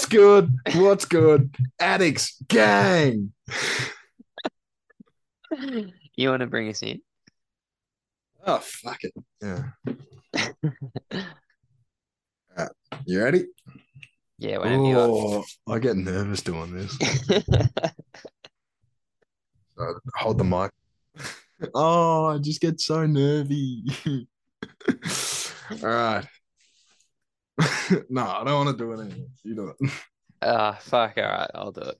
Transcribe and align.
What's 0.00 0.08
good? 0.08 0.58
What's 0.76 1.04
good? 1.04 1.54
Addicts 1.78 2.42
gang. 2.48 3.34
You 6.16 6.30
want 6.30 6.40
to 6.40 6.46
bring 6.46 6.70
us 6.70 6.82
in? 6.82 7.02
Oh 8.46 8.60
fuck 8.60 9.04
it. 9.04 9.12
Yeah. 9.42 9.72
You 13.04 13.22
ready? 13.22 13.44
Yeah, 14.38 14.56
whenever 14.56 14.82
you 14.84 14.98
are. 14.98 15.08
Oh, 15.10 15.44
I 15.68 15.78
get 15.78 15.98
nervous 15.98 16.40
doing 16.40 16.72
this. 16.72 16.96
So 19.76 19.98
hold 20.14 20.38
the 20.38 20.44
mic. 20.44 20.70
Oh, 21.74 22.24
I 22.24 22.38
just 22.38 22.62
get 22.62 22.80
so 22.80 23.04
nervy. 23.04 23.84
All 25.70 25.78
right. 25.82 26.24
no, 28.10 28.26
I 28.26 28.44
don't 28.44 28.66
want 28.66 28.78
to 28.78 28.84
do 28.84 28.92
it 28.92 29.00
anymore. 29.00 29.28
You 29.44 29.54
do 29.54 29.68
it. 29.68 29.90
Ah, 30.42 30.78
fuck. 30.80 31.18
All 31.18 31.24
right, 31.24 31.50
I'll 31.54 31.70
do 31.70 31.82
it. 31.82 31.98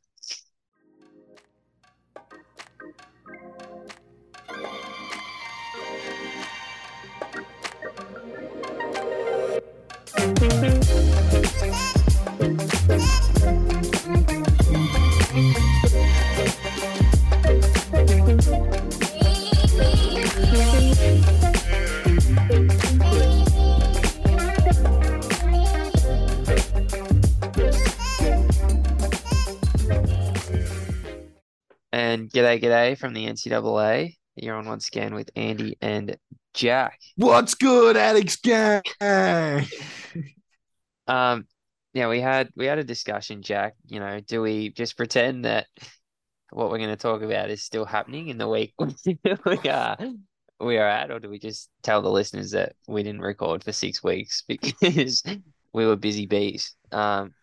And 32.10 32.28
g'day, 32.28 32.60
g'day 32.60 32.98
from 32.98 33.14
the 33.14 33.24
NCAA. 33.26 34.16
You're 34.34 34.56
on 34.56 34.66
once 34.66 34.88
again 34.88 35.14
with 35.14 35.30
Andy 35.36 35.76
and 35.80 36.16
Jack. 36.54 36.98
What's 37.14 37.54
good, 37.54 37.96
addicts 37.96 38.34
gang? 38.34 38.82
Um, 41.06 41.46
yeah, 41.92 42.08
we 42.08 42.20
had 42.20 42.50
we 42.54 42.66
had 42.66 42.78
a 42.78 42.84
discussion, 42.84 43.42
Jack. 43.42 43.74
You 43.86 43.98
know, 43.98 44.20
do 44.20 44.42
we 44.42 44.70
just 44.70 44.96
pretend 44.96 45.44
that 45.44 45.66
what 46.50 46.70
we're 46.70 46.78
going 46.78 46.90
to 46.90 46.96
talk 46.96 47.22
about 47.22 47.50
is 47.50 47.64
still 47.64 47.84
happening 47.84 48.28
in 48.28 48.38
the 48.38 48.48
week 48.48 48.74
we 49.06 49.58
are 49.68 49.96
we 50.60 50.78
are 50.78 50.86
at, 50.86 51.10
or 51.10 51.18
do 51.18 51.28
we 51.28 51.38
just 51.38 51.68
tell 51.82 52.02
the 52.02 52.10
listeners 52.10 52.52
that 52.52 52.74
we 52.86 53.02
didn't 53.02 53.22
record 53.22 53.64
for 53.64 53.72
six 53.72 54.04
weeks 54.04 54.42
because 54.48 55.22
we 55.72 55.86
were 55.86 55.96
busy 55.96 56.26
bees? 56.26 56.74
Um, 56.92 57.34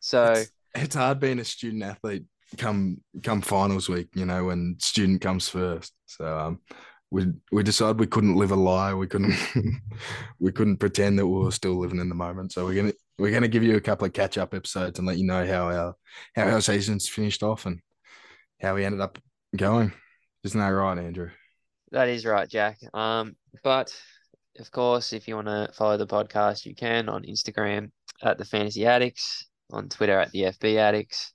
so 0.00 0.32
It's, 0.32 0.52
it's 0.74 0.94
hard 0.94 1.20
being 1.20 1.38
a 1.38 1.44
student 1.44 1.82
athlete 1.82 2.24
come 2.56 2.98
come 3.22 3.40
finals 3.40 3.88
week, 3.88 4.08
you 4.14 4.24
know, 4.24 4.44
when 4.44 4.76
student 4.78 5.20
comes 5.20 5.48
first. 5.48 5.92
So 6.06 6.38
um 6.38 6.60
we 7.10 7.26
we 7.52 7.62
decided 7.62 8.00
we 8.00 8.06
couldn't 8.06 8.36
live 8.36 8.50
a 8.50 8.56
lie. 8.56 8.92
We 8.92 9.06
couldn't 9.06 9.34
we 10.40 10.52
couldn't 10.52 10.78
pretend 10.78 11.18
that 11.18 11.26
we 11.26 11.44
were 11.44 11.52
still 11.52 11.78
living 11.78 12.00
in 12.00 12.08
the 12.08 12.14
moment. 12.14 12.52
So 12.52 12.64
we're 12.64 12.74
gonna 12.74 12.92
we're 13.18 13.32
gonna 13.32 13.48
give 13.48 13.62
you 13.62 13.76
a 13.76 13.80
couple 13.80 14.06
of 14.06 14.12
catch 14.12 14.38
up 14.38 14.54
episodes 14.54 14.98
and 14.98 15.06
let 15.06 15.18
you 15.18 15.24
know 15.26 15.46
how 15.46 15.70
our 15.70 15.94
how 16.34 16.50
our 16.50 16.60
season's 16.60 17.08
finished 17.08 17.42
off 17.42 17.66
and 17.66 17.80
how 18.60 18.74
we 18.74 18.84
ended 18.84 19.00
up 19.00 19.18
going. 19.56 19.92
Isn't 20.44 20.60
that 20.60 20.68
right, 20.68 20.98
Andrew? 20.98 21.30
That 21.92 22.08
is 22.08 22.26
right, 22.26 22.48
Jack. 22.48 22.78
Um, 22.92 23.36
but 23.62 23.94
of 24.58 24.70
course, 24.70 25.12
if 25.12 25.28
you 25.28 25.36
want 25.36 25.48
to 25.48 25.70
follow 25.74 25.96
the 25.96 26.06
podcast, 26.06 26.66
you 26.66 26.74
can 26.74 27.08
on 27.08 27.22
Instagram 27.24 27.90
at 28.22 28.38
the 28.38 28.44
Fantasy 28.44 28.86
Addicts, 28.86 29.46
on 29.70 29.88
Twitter 29.88 30.18
at 30.18 30.32
the 30.32 30.42
FB 30.42 30.76
Addicts. 30.76 31.32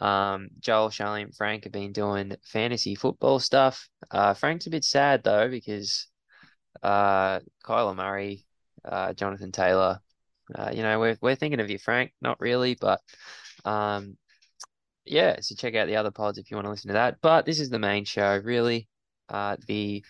Um, 0.00 0.48
Joel, 0.60 0.90
Charlie, 0.90 1.22
and 1.22 1.34
Frank 1.34 1.64
have 1.64 1.72
been 1.72 1.92
doing 1.92 2.36
fantasy 2.44 2.94
football 2.94 3.38
stuff. 3.38 3.88
Uh, 4.10 4.34
Frank's 4.34 4.66
a 4.66 4.70
bit 4.70 4.84
sad 4.84 5.22
though 5.22 5.48
because 5.48 6.08
uh, 6.82 7.40
Kyler 7.64 7.96
Murray, 7.96 8.44
uh, 8.84 9.12
Jonathan 9.12 9.52
Taylor, 9.52 10.00
uh, 10.54 10.70
you 10.74 10.82
know, 10.82 10.98
we're 10.98 11.16
we're 11.20 11.36
thinking 11.36 11.60
of 11.60 11.70
you, 11.70 11.78
Frank. 11.78 12.12
Not 12.20 12.40
really, 12.40 12.76
but 12.78 13.00
um, 13.64 14.16
yeah. 15.04 15.36
So 15.40 15.54
check 15.54 15.74
out 15.74 15.86
the 15.86 15.96
other 15.96 16.10
pods 16.10 16.38
if 16.38 16.50
you 16.50 16.56
want 16.56 16.66
to 16.66 16.70
listen 16.70 16.88
to 16.88 16.94
that. 16.94 17.16
But 17.22 17.46
this 17.46 17.60
is 17.60 17.70
the 17.70 17.78
main 17.78 18.04
show, 18.04 18.40
really. 18.42 18.88
Uh, 19.28 19.56
the 19.66 20.04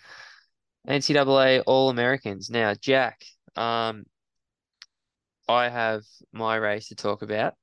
NCAA 0.87 1.63
All 1.65 1.89
Americans. 1.89 2.49
Now, 2.49 2.73
Jack, 2.73 3.23
um, 3.55 4.05
I 5.47 5.69
have 5.69 6.03
my 6.33 6.55
race 6.55 6.89
to 6.89 6.95
talk 6.95 7.21
about. 7.21 7.53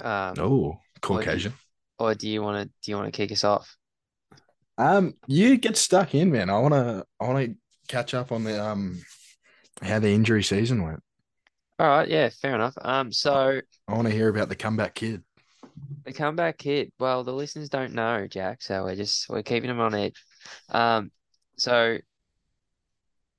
Um, 0.00 0.34
Oh, 0.38 0.80
Caucasian. 1.04 1.54
or 1.98 2.14
do 2.14 2.28
you 2.28 2.42
want 2.42 2.66
to 2.66 2.72
do 2.82 2.90
you 2.90 2.96
want 2.96 3.12
to 3.12 3.16
kick 3.16 3.32
us 3.32 3.44
off? 3.44 3.76
Um, 4.76 5.14
you 5.26 5.56
get 5.56 5.76
stuck 5.76 6.14
in, 6.14 6.32
man. 6.32 6.50
I 6.50 6.58
wanna 6.58 7.04
I 7.20 7.26
wanna 7.26 7.48
catch 7.88 8.14
up 8.14 8.32
on 8.32 8.44
the 8.44 8.62
um 8.64 9.00
how 9.82 9.98
the 9.98 10.08
injury 10.08 10.42
season 10.42 10.82
went. 10.82 11.02
All 11.78 11.88
right, 11.88 12.08
yeah, 12.08 12.28
fair 12.28 12.54
enough. 12.54 12.74
Um, 12.80 13.12
so 13.12 13.60
I 13.88 13.94
want 13.94 14.06
to 14.06 14.14
hear 14.14 14.28
about 14.28 14.48
the 14.48 14.56
comeback 14.56 14.94
kid. 14.94 15.22
the 16.04 16.12
comeback 16.12 16.58
kid. 16.58 16.92
Well, 16.98 17.24
the 17.24 17.32
listeners 17.32 17.68
don't 17.68 17.94
know, 17.94 18.26
Jack, 18.28 18.62
so 18.62 18.84
we're 18.84 18.96
just 18.96 19.28
we're 19.28 19.42
keeping 19.42 19.68
them 19.68 19.80
on 19.80 19.94
edge. 19.94 20.22
Um, 20.70 21.10
so 21.56 21.98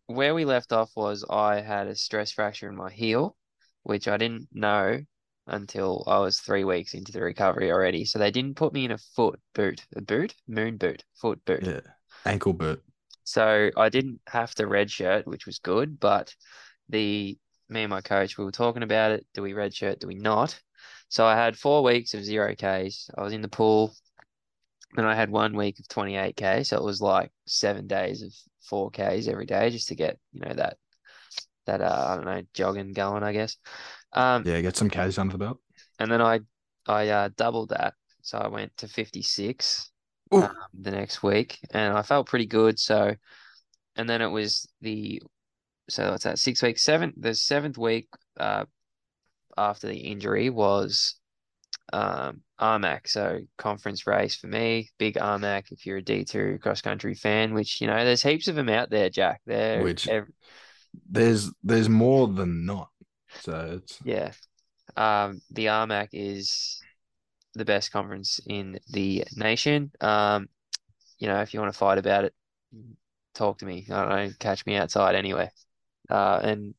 where 0.07 0.35
we 0.35 0.45
left 0.45 0.71
off 0.71 0.91
was 0.95 1.25
I 1.29 1.61
had 1.61 1.87
a 1.87 1.95
stress 1.95 2.31
fracture 2.31 2.69
in 2.69 2.75
my 2.75 2.91
heel, 2.91 3.35
which 3.83 4.07
I 4.07 4.17
didn't 4.17 4.47
know 4.51 5.01
until 5.47 6.03
I 6.07 6.19
was 6.19 6.39
three 6.39 6.63
weeks 6.63 6.93
into 6.93 7.11
the 7.11 7.21
recovery 7.21 7.71
already. 7.71 8.05
So 8.05 8.19
they 8.19 8.31
didn't 8.31 8.55
put 8.55 8.73
me 8.73 8.85
in 8.85 8.91
a 8.91 8.97
foot 8.97 9.39
boot, 9.53 9.85
a 9.95 10.01
boot, 10.01 10.33
moon 10.47 10.77
boot, 10.77 11.03
foot 11.15 11.43
boot. 11.45 11.63
Yeah. 11.63 11.81
Ankle 12.25 12.53
boot. 12.53 12.83
So 13.23 13.71
I 13.75 13.89
didn't 13.89 14.21
have 14.27 14.53
to 14.55 14.63
redshirt, 14.65 15.25
which 15.25 15.45
was 15.45 15.59
good, 15.59 15.99
but 15.99 16.33
the 16.89 17.37
me 17.69 17.83
and 17.83 17.89
my 17.89 18.01
coach, 18.01 18.37
we 18.37 18.45
were 18.45 18.51
talking 18.51 18.83
about 18.83 19.11
it. 19.11 19.25
Do 19.33 19.41
we 19.41 19.53
redshirt? 19.53 19.99
Do 19.99 20.07
we 20.07 20.15
not? 20.15 20.59
So 21.09 21.25
I 21.25 21.35
had 21.35 21.57
four 21.57 21.83
weeks 21.83 22.13
of 22.13 22.23
zero 22.23 22.53
Ks. 22.53 23.09
I 23.17 23.21
was 23.21 23.33
in 23.33 23.41
the 23.41 23.47
pool. 23.47 23.95
Then 24.95 25.05
I 25.05 25.15
had 25.15 25.29
one 25.29 25.55
week 25.55 25.79
of 25.79 25.87
28K. 25.87 26.65
So 26.65 26.77
it 26.77 26.83
was 26.83 27.01
like 27.01 27.31
seven 27.47 27.87
days 27.87 28.21
of 28.21 28.33
four 28.61 28.91
Ks 28.91 29.27
every 29.27 29.45
day 29.45 29.69
just 29.69 29.89
to 29.89 29.95
get, 29.95 30.19
you 30.31 30.41
know, 30.41 30.53
that 30.53 30.77
that 31.65 31.81
uh 31.81 32.05
I 32.09 32.15
don't 32.15 32.25
know, 32.25 32.41
jogging 32.53 32.93
going, 32.93 33.23
I 33.23 33.33
guess. 33.33 33.57
Um 34.15 34.43
Yeah, 34.45 34.61
get 34.61 34.75
some 34.75 34.89
K's 34.89 35.17
under 35.17 35.33
the 35.33 35.37
belt. 35.37 35.59
and 35.99 36.09
then 36.11 36.21
I 36.21 36.39
I 36.87 37.09
uh 37.09 37.29
doubled 37.35 37.69
that. 37.69 37.93
So 38.21 38.37
I 38.39 38.47
went 38.47 38.75
to 38.77 38.87
56 38.87 39.91
um, 40.31 40.55
the 40.73 40.89
next 40.91 41.21
week 41.21 41.59
and 41.71 41.95
I 41.95 42.01
felt 42.01 42.27
pretty 42.27 42.47
good. 42.47 42.79
So 42.79 43.13
and 43.95 44.09
then 44.09 44.21
it 44.21 44.29
was 44.29 44.67
the 44.81 45.21
so 45.89 46.11
what's 46.11 46.23
that 46.23 46.39
six 46.39 46.61
weeks, 46.63 46.83
seven 46.83 47.13
the 47.17 47.35
seventh 47.35 47.77
week 47.77 48.07
uh 48.39 48.65
after 49.57 49.87
the 49.87 49.97
injury 49.97 50.49
was 50.49 51.15
um 51.93 52.41
RMAC, 52.59 53.07
so 53.07 53.39
conference 53.57 54.07
race 54.07 54.35
for 54.35 54.47
me, 54.47 54.89
big 54.97 55.15
RMAC 55.15 55.71
if 55.71 55.85
you're 55.85 55.97
a 55.97 56.01
D2 56.01 56.59
cross 56.61 56.81
country 56.81 57.13
fan, 57.13 57.53
which 57.53 57.79
you 57.81 57.87
know 57.87 58.03
there's 58.03 58.23
heaps 58.23 58.47
of 58.47 58.55
them 58.55 58.69
out 58.69 58.89
there, 58.89 59.09
Jack. 59.09 59.41
They're 59.45 59.83
Which- 59.83 60.07
There's 61.09 61.51
there's 61.61 61.89
more 61.89 62.27
than 62.27 62.65
not. 62.65 62.89
So 63.41 63.79
it's 63.83 63.99
Yeah. 64.03 64.31
Um, 64.95 65.41
the 65.51 65.65
RMAC 65.65 66.09
is 66.13 66.79
the 67.53 67.65
best 67.65 67.91
conference 67.91 68.39
in 68.47 68.79
the 68.91 69.25
nation. 69.35 69.91
Um, 70.01 70.47
you 71.17 71.27
know, 71.27 71.41
if 71.41 71.53
you 71.53 71.59
want 71.59 71.71
to 71.73 71.77
fight 71.77 71.97
about 71.97 72.25
it, 72.25 72.33
talk 73.33 73.59
to 73.59 73.65
me. 73.65 73.85
I 73.89 74.01
don't 74.01 74.09
know, 74.09 74.31
catch 74.39 74.65
me 74.65 74.75
outside 74.75 75.15
anyway. 75.15 75.49
Uh, 76.09 76.39
and 76.43 76.75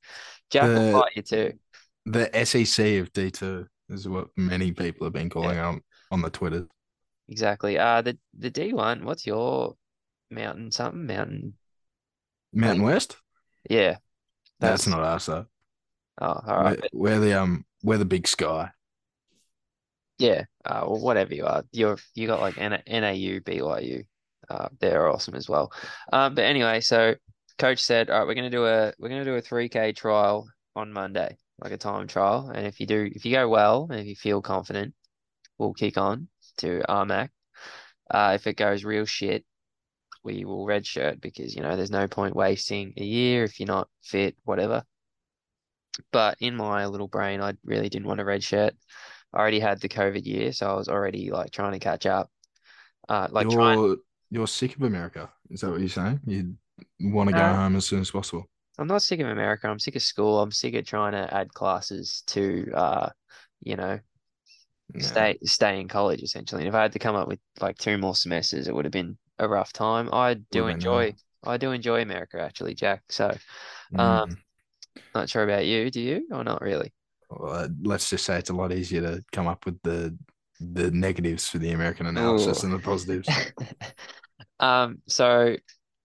Jack 0.51 0.65
will 0.65 0.87
The- 0.87 0.93
fight 0.93 1.13
you 1.17 1.23
too. 1.23 1.59
the 2.05 2.31
SEC 2.47 2.99
of 2.99 3.13
D 3.13 3.31
two 3.31 3.67
is 3.89 4.09
what 4.09 4.29
many 4.37 4.73
people 4.73 5.07
have 5.07 5.13
been 5.13 5.31
calling 5.31 5.59
out 5.59 5.81
on 6.11 6.23
the 6.23 6.31
Twitter. 6.31 6.67
Exactly. 7.29 7.79
Uh, 7.79 8.03
the 8.03 8.19
the 8.39 8.51
D1, 8.51 9.03
what's 9.03 9.27
your 9.27 9.77
mountain 10.31 10.71
something? 10.71 11.07
Mountain. 11.07 11.55
Mountain 12.53 12.85
West? 12.85 13.17
Yeah. 13.69 13.97
That's 14.61 14.87
not 14.87 15.01
us 15.03 15.27
though. 15.27 15.47
Oh, 16.21 16.41
all 16.47 16.63
right. 16.63 16.81
We're, 16.93 17.19
we're 17.19 17.21
the 17.21 17.41
um 17.41 17.65
we're 17.83 17.99
the 17.99 18.05
big 18.05 18.27
sky. 18.27 18.71
Yeah, 20.19 20.45
uh, 20.65 20.87
whatever 20.87 21.35
you 21.35 21.45
are, 21.45 21.63
you're 21.73 21.99
you 22.15 22.27
got 22.27 22.41
like 22.41 22.57
N- 22.57 22.83
NAU, 22.87 23.41
BYU, 23.41 24.05
uh, 24.49 24.69
they're 24.81 25.09
awesome 25.09 25.35
as 25.35 25.49
well. 25.49 25.71
Um, 26.13 26.35
but 26.35 26.45
anyway, 26.45 26.81
so 26.81 27.15
coach 27.59 27.83
said, 27.83 28.09
all 28.09 28.19
right, 28.19 28.27
we're 28.27 28.35
gonna 28.35 28.51
do 28.51 28.65
a 28.67 28.93
we're 28.99 29.11
gonna 29.11 29.25
do 29.25 29.35
a 29.35 29.43
three 29.43 29.69
k 29.69 29.93
trial 29.93 30.49
on 30.75 30.93
Monday, 30.93 31.37
like 31.59 31.73
a 31.73 31.77
time 31.77 32.07
trial, 32.07 32.51
and 32.55 32.67
if 32.67 32.81
you 32.81 32.87
do, 32.87 33.11
if 33.13 33.27
you 33.27 33.33
go 33.33 33.49
well, 33.49 33.89
and 33.91 34.01
if 34.01 34.07
you 34.07 34.17
feel 34.17 34.41
confident, 34.41 34.95
we'll 35.59 35.75
kick 35.75 35.99
on 35.99 36.29
to 36.59 36.83
RMAC. 36.89 37.29
Uh, 38.11 38.33
if 38.35 38.47
it 38.47 38.57
goes 38.57 38.85
real 38.85 39.05
shit, 39.05 39.45
we 40.23 40.45
will 40.45 40.67
redshirt 40.67 41.21
because 41.21 41.55
you 41.55 41.63
know 41.63 41.77
there's 41.77 41.91
no 41.91 42.09
point 42.09 42.35
wasting 42.35 42.95
a 42.97 43.05
year 43.05 43.45
if 43.45 43.61
you're 43.61 43.67
not 43.67 43.89
fit, 44.03 44.37
whatever. 44.45 44.83
But 46.13 46.37
in 46.41 46.57
my 46.57 46.87
little 46.87 47.09
brain, 47.09 47.41
I 47.41 47.55
really 47.65 47.89
didn't 47.89 48.09
want 48.09 48.21
a 48.21 48.25
red 48.25 48.43
shirt. 48.43 48.75
I 49.33 49.39
already 49.39 49.61
had 49.61 49.81
the 49.81 49.89
COVID 49.89 50.25
year, 50.25 50.53
so 50.53 50.71
I 50.71 50.75
was 50.75 50.89
already 50.89 51.31
like 51.31 51.51
trying 51.51 51.73
to 51.73 51.79
catch 51.79 52.07
up. 52.07 52.31
Uh, 53.09 53.29
like 53.31 53.49
you're 53.49 53.61
trying. 53.61 53.79
you're 54.31 54.47
sick 54.47 54.77
of 54.77 54.83
America. 54.83 55.31
Is 55.51 55.61
that 55.61 55.71
what 55.71 55.81
you're 55.81 55.89
saying? 55.89 56.21
You 56.27 56.57
want 57.01 57.29
to 57.29 57.35
go 57.35 57.55
home 57.55 57.77
as 57.77 57.87
soon 57.87 58.01
as 58.01 58.11
possible. 58.11 58.47
I'm 58.79 58.87
not 58.87 59.03
sick 59.03 59.21
of 59.21 59.29
America. 59.29 59.69
I'm 59.69 59.79
sick 59.79 59.97
of 59.97 60.03
school. 60.03 60.41
I'm 60.41 60.53
sick 60.53 60.75
of 60.75 60.85
trying 60.85 61.13
to 61.13 61.33
add 61.33 61.53
classes 61.55 62.23
to, 62.29 62.71
uh, 62.75 63.09
you 63.61 63.77
know, 63.77 63.99
Yeah. 64.95 65.09
stay 65.09 65.39
stay 65.45 65.81
in 65.81 65.89
college 65.89 66.23
essentially. 66.23 66.63
And 66.63 66.69
if 66.69 66.75
I 66.75 66.83
had 66.83 66.93
to 66.93 66.99
come 66.99 67.17
up 67.17 67.29
with 67.29 67.41
like 67.61 67.79
two 67.79 67.99
more 67.99 68.15
semesters, 68.15 68.69
it 68.69 68.75
would 68.75 68.85
have 68.85 68.93
been 68.93 69.19
a 69.39 69.49
rough 69.49 69.73
time. 69.73 70.09
I 70.13 70.35
do 70.35 70.67
enjoy. 70.69 71.15
I 71.45 71.57
do 71.59 71.73
enjoy 71.73 72.03
America 72.03 72.41
actually, 72.41 72.75
Jack. 72.75 73.03
So, 73.11 73.37
Mm. 73.93 74.37
Not 75.17 75.29
sure 75.29 75.45
about 75.45 75.67
you. 75.67 75.91
Do 75.91 76.01
you 76.01 76.27
or 76.31 76.45
not 76.45 76.63
really? 76.63 76.93
Well, 77.31 77.53
uh, 77.53 77.69
let's 77.83 78.09
just 78.09 78.25
say 78.25 78.39
it's 78.39 78.51
a 78.51 78.55
lot 78.55 78.73
easier 78.73 79.01
to 79.01 79.25
come 79.33 79.47
up 79.47 79.67
with 79.67 79.81
the 79.83 80.17
the 80.61 80.91
negatives 80.91 81.49
for 81.49 81.59
the 81.59 81.73
American 81.73 82.07
analysis 82.07 82.59
Ooh. 82.59 82.61
than 82.63 82.71
the 82.71 82.79
positives. 82.79 83.29
Um, 84.59 85.03
so 85.07 85.57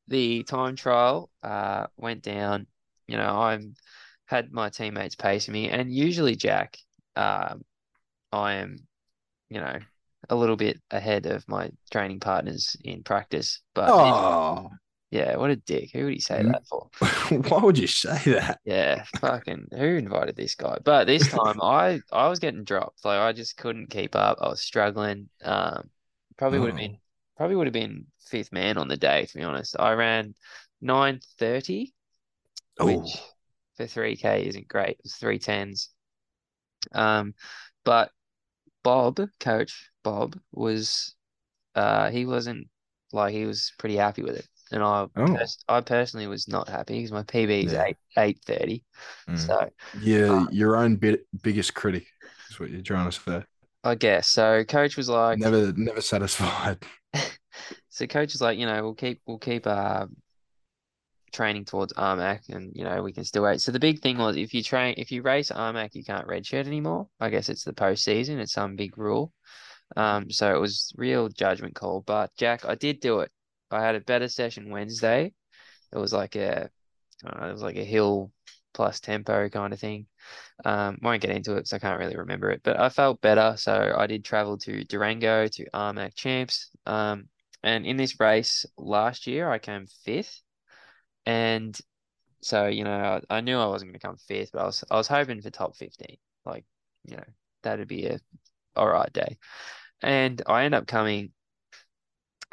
the 0.10 0.44
time 0.44 0.76
trial 0.76 1.30
uh 1.42 1.88
went 1.96 2.22
down. 2.22 2.68
You 3.08 3.18
know, 3.18 3.42
I'm 3.42 3.76
had 4.26 4.52
my 4.52 4.70
teammates 4.70 5.16
pacing 5.16 5.54
me, 5.54 5.70
and 5.70 5.94
usually 5.94 6.36
Jack, 6.36 6.78
um, 7.16 7.64
I 8.32 8.56
am, 8.56 8.78
you 9.50 9.60
know, 9.62 9.80
a 10.30 10.36
little 10.36 10.56
bit 10.56 10.82
ahead 10.92 11.26
of 11.26 11.48
my 11.48 11.72
training 11.92 12.20
partners 12.20 12.76
in 12.84 13.04
practice. 13.04 13.62
But 13.74 13.92
Oh, 13.92 14.70
yeah, 15.12 15.38
what 15.38 15.52
a 15.52 15.56
dick. 15.58 15.92
Who 15.94 16.06
would 16.06 16.14
he 16.14 16.20
say 16.20 16.42
Mm. 16.42 16.44
that 16.44 16.68
for? 16.68 16.92
why 17.50 17.60
would 17.64 17.78
you 17.78 17.88
say 17.88 18.18
that? 18.34 18.60
Yeah, 18.64 19.06
fucking 19.20 19.68
who 19.72 19.86
invited 19.98 20.36
this 20.36 20.56
guy? 20.56 20.78
But 20.84 21.06
this 21.06 21.28
time 21.28 21.60
I 21.62 22.04
I 22.12 22.28
was 22.28 22.40
getting 22.40 22.64
dropped. 22.64 23.04
Like 23.06 23.20
I 23.20 23.34
just 23.34 23.58
couldn't 23.58 23.90
keep 23.90 24.16
up. 24.16 24.38
I 24.42 24.50
was 24.50 24.62
struggling. 24.62 25.30
Um, 25.44 25.90
probably 26.38 26.60
would 26.60 26.70
have 26.70 26.76
been 26.76 27.00
probably 27.38 27.56
would 27.56 27.68
have 27.68 27.74
been 27.74 28.06
fifth 28.20 28.52
man 28.52 28.78
on 28.78 28.88
the 28.88 28.98
day, 28.98 29.26
to 29.26 29.38
be 29.38 29.44
honest. 29.44 29.76
I 29.80 29.94
ran 29.94 30.36
nine 30.80 31.22
thirty, 31.40 31.94
Oh, 32.80 33.12
which 33.12 33.34
for 33.78 33.88
three 33.88 34.18
K 34.18 34.48
isn't 34.48 34.68
great. 34.70 34.92
It 35.00 35.04
was 35.04 35.16
three 35.16 35.40
tens. 35.40 35.90
Um, 36.94 37.34
but 37.84 38.12
Bob, 38.84 39.20
coach 39.40 39.92
Bob, 40.04 40.40
was 40.52 41.16
uh 41.76 42.12
he 42.12 42.26
wasn't 42.28 42.70
like 43.14 43.34
he 43.34 43.46
was 43.46 43.74
pretty 43.80 43.98
happy 43.98 44.24
with 44.24 44.38
it. 44.38 44.48
And 44.72 44.82
I 44.84 45.08
Oh. 45.16 45.26
pers- 45.36 45.64
I 45.68 45.82
personally 45.82 46.28
was 46.28 46.48
not 46.48 46.70
happy 46.70 46.96
because 46.98 47.12
my 47.12 47.24
PB 47.24 47.66
is 47.66 47.74
Yeah. 47.74 47.84
eight 47.86 47.98
eight 48.18 48.40
thirty. 48.46 48.84
Mm. 49.30 49.38
So 49.38 49.70
yeah, 50.00 50.44
uh, 50.44 50.48
your 50.52 50.78
own 50.78 50.96
bit, 50.96 51.26
biggest 51.42 51.74
critic 51.74 52.06
is 52.50 52.60
what 52.60 52.70
you're 52.70 52.82
trying 52.82 53.10
to 53.10 53.20
say. 53.20 53.44
I 53.84 53.96
guess 53.96 54.30
so. 54.30 54.64
Coach 54.64 54.96
was 54.98 55.10
like, 55.10 55.40
Never, 55.40 55.74
never 55.74 56.02
satisfied. 56.02 56.84
so 57.90 58.06
coach 58.08 58.36
is 58.36 58.42
like, 58.42 58.58
you 58.60 58.66
know, 58.66 58.82
we'll 58.84 58.94
keep 58.96 59.22
we'll 59.26 59.40
keep 59.40 59.66
uh 59.68 60.06
training 61.32 61.64
towards 61.66 61.94
RMAC, 61.94 62.50
and 62.50 62.72
you 62.76 62.84
know 62.84 63.02
we 63.02 63.14
can 63.14 63.24
still 63.24 63.44
wait. 63.44 63.62
So 63.62 63.72
the 63.72 63.80
big 63.80 64.02
thing 64.02 64.18
was 64.18 64.36
if 64.38 64.54
you 64.54 64.62
train 64.64 64.96
if 64.98 65.12
you 65.12 65.22
race 65.22 65.50
RMAC, 65.50 65.96
you 65.96 66.04
can't 66.04 66.28
redshirt 66.28 66.68
anymore. 66.68 67.08
I 67.20 67.30
guess 67.30 67.50
it's 67.50 67.64
the 67.64 67.74
postseason. 67.74 68.38
It's 68.40 68.54
some 68.54 68.76
big 68.76 68.98
rule. 68.98 69.34
Um, 69.98 70.30
so 70.32 70.54
it 70.56 70.60
was 70.60 70.94
real 70.96 71.28
judgment 71.30 71.76
call. 71.76 72.02
But 72.02 72.32
Jack, 72.38 72.66
I 72.66 72.76
did 72.76 73.00
do 73.00 73.22
it. 73.22 73.32
I 73.74 73.84
had 73.84 73.96
a 73.96 74.02
better 74.02 74.28
session 74.28 74.70
Wednesday. 74.70 75.34
It 75.94 75.98
was 75.98 76.14
like 76.14 76.36
a, 76.36 76.70
don't 77.24 77.44
it 77.50 77.52
was 77.54 77.64
like 77.64 77.78
a 77.78 77.86
hill 77.86 78.32
plus 78.74 79.00
tempo 79.00 79.50
kind 79.50 79.74
of 79.74 79.80
thing. 79.80 80.08
Um, 80.66 81.00
won't 81.02 81.22
get 81.22 81.32
into 81.32 81.54
it 81.54 81.58
because 81.58 81.74
I 81.74 81.80
can't 81.80 82.00
really 82.00 82.18
remember 82.18 82.52
it, 82.52 82.62
but 82.64 82.80
I 82.80 82.90
felt 82.90 83.22
better. 83.22 83.56
So 83.58 83.96
I 83.98 84.08
did 84.08 84.26
travel 84.26 84.58
to 84.60 84.84
Durango 84.86 85.48
to 85.48 85.66
RMAC 85.74 86.16
champs. 86.16 86.70
Um, 86.86 87.30
and 87.64 87.86
in 87.86 87.98
this 87.98 88.20
race 88.20 88.66
last 88.78 89.28
year, 89.28 89.52
I 89.52 89.60
came 89.60 89.88
fifth. 90.06 90.42
And 91.26 91.78
so, 92.42 92.68
you 92.68 92.84
know, 92.84 93.22
I, 93.30 93.38
I 93.38 93.42
knew 93.42 93.58
I 93.58 93.68
wasn't 93.68 93.92
going 93.92 94.00
to 94.00 94.08
come 94.08 94.18
fifth, 94.18 94.52
but 94.54 94.62
I 94.62 94.66
was 94.66 94.84
I 94.92 94.98
was 94.98 95.08
hoping 95.08 95.42
for 95.42 95.50
top 95.50 95.76
15. 95.78 96.18
Like, 96.46 96.66
you 97.06 97.18
know, 97.18 97.24
that'd 97.64 97.88
be 97.88 98.08
a 98.08 98.20
all 98.76 98.90
right 98.90 99.12
day. 99.14 99.38
And 100.02 100.42
I 100.48 100.66
end 100.66 100.76
up 100.76 100.88
coming. 100.88 101.32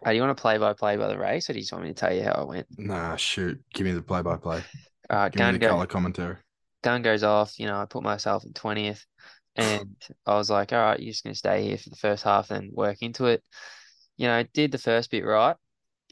Do 0.04 0.12
you 0.12 0.20
want 0.20 0.36
to 0.36 0.40
play 0.40 0.58
by 0.58 0.72
play 0.74 0.96
by 0.96 1.08
the 1.08 1.18
race, 1.18 1.48
or 1.50 1.52
do 1.52 1.58
you 1.58 1.62
just 1.62 1.72
want 1.72 1.84
me 1.84 1.90
to 1.90 1.94
tell 1.94 2.12
you 2.14 2.22
how 2.22 2.32
I 2.32 2.44
went? 2.44 2.66
Nah, 2.78 3.16
shoot. 3.16 3.60
Give 3.74 3.86
me 3.86 3.92
the 3.92 4.02
play-by-play. 4.02 4.64
All 5.10 5.18
right, 5.18 5.32
Give 5.32 5.42
me 5.42 5.44
gun 5.44 5.52
the 5.52 5.58
go, 5.58 5.68
color 5.68 5.86
commentary. 5.86 6.36
gun 6.82 7.02
goes 7.02 7.22
off. 7.22 7.58
You 7.58 7.66
know, 7.66 7.80
I 7.80 7.86
put 7.86 8.02
myself 8.02 8.44
in 8.44 8.52
twentieth, 8.52 9.04
and 9.56 9.96
I 10.26 10.34
was 10.34 10.50
like, 10.50 10.72
all 10.72 10.78
right, 10.80 11.00
you're 11.00 11.12
just 11.12 11.24
gonna 11.24 11.34
stay 11.34 11.62
here 11.64 11.78
for 11.78 11.90
the 11.90 11.96
first 11.96 12.24
half, 12.24 12.50
and 12.50 12.72
work 12.72 12.98
into 13.02 13.26
it. 13.26 13.42
You 14.16 14.26
know, 14.28 14.42
did 14.54 14.72
the 14.72 14.78
first 14.78 15.10
bit 15.10 15.24
right. 15.24 15.56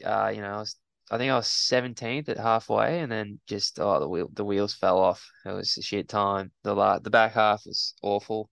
Uh, 0.05 0.31
you 0.35 0.41
know, 0.41 0.53
I 0.55 0.57
was 0.59 0.75
I 1.11 1.17
think 1.17 1.31
I 1.31 1.35
was 1.37 1.47
seventeenth 1.47 2.29
at 2.29 2.37
halfway, 2.37 2.99
and 3.01 3.11
then 3.11 3.39
just 3.47 3.79
oh 3.79 3.99
the 3.99 4.09
wheel 4.09 4.29
the 4.33 4.45
wheels 4.45 4.75
fell 4.75 4.99
off. 4.99 5.25
It 5.45 5.51
was 5.51 5.77
a 5.77 5.81
shit 5.81 6.09
time. 6.09 6.51
The 6.63 6.75
la 6.75 6.99
the 6.99 7.09
back 7.09 7.33
half 7.33 7.63
was 7.65 7.95
awful. 8.01 8.49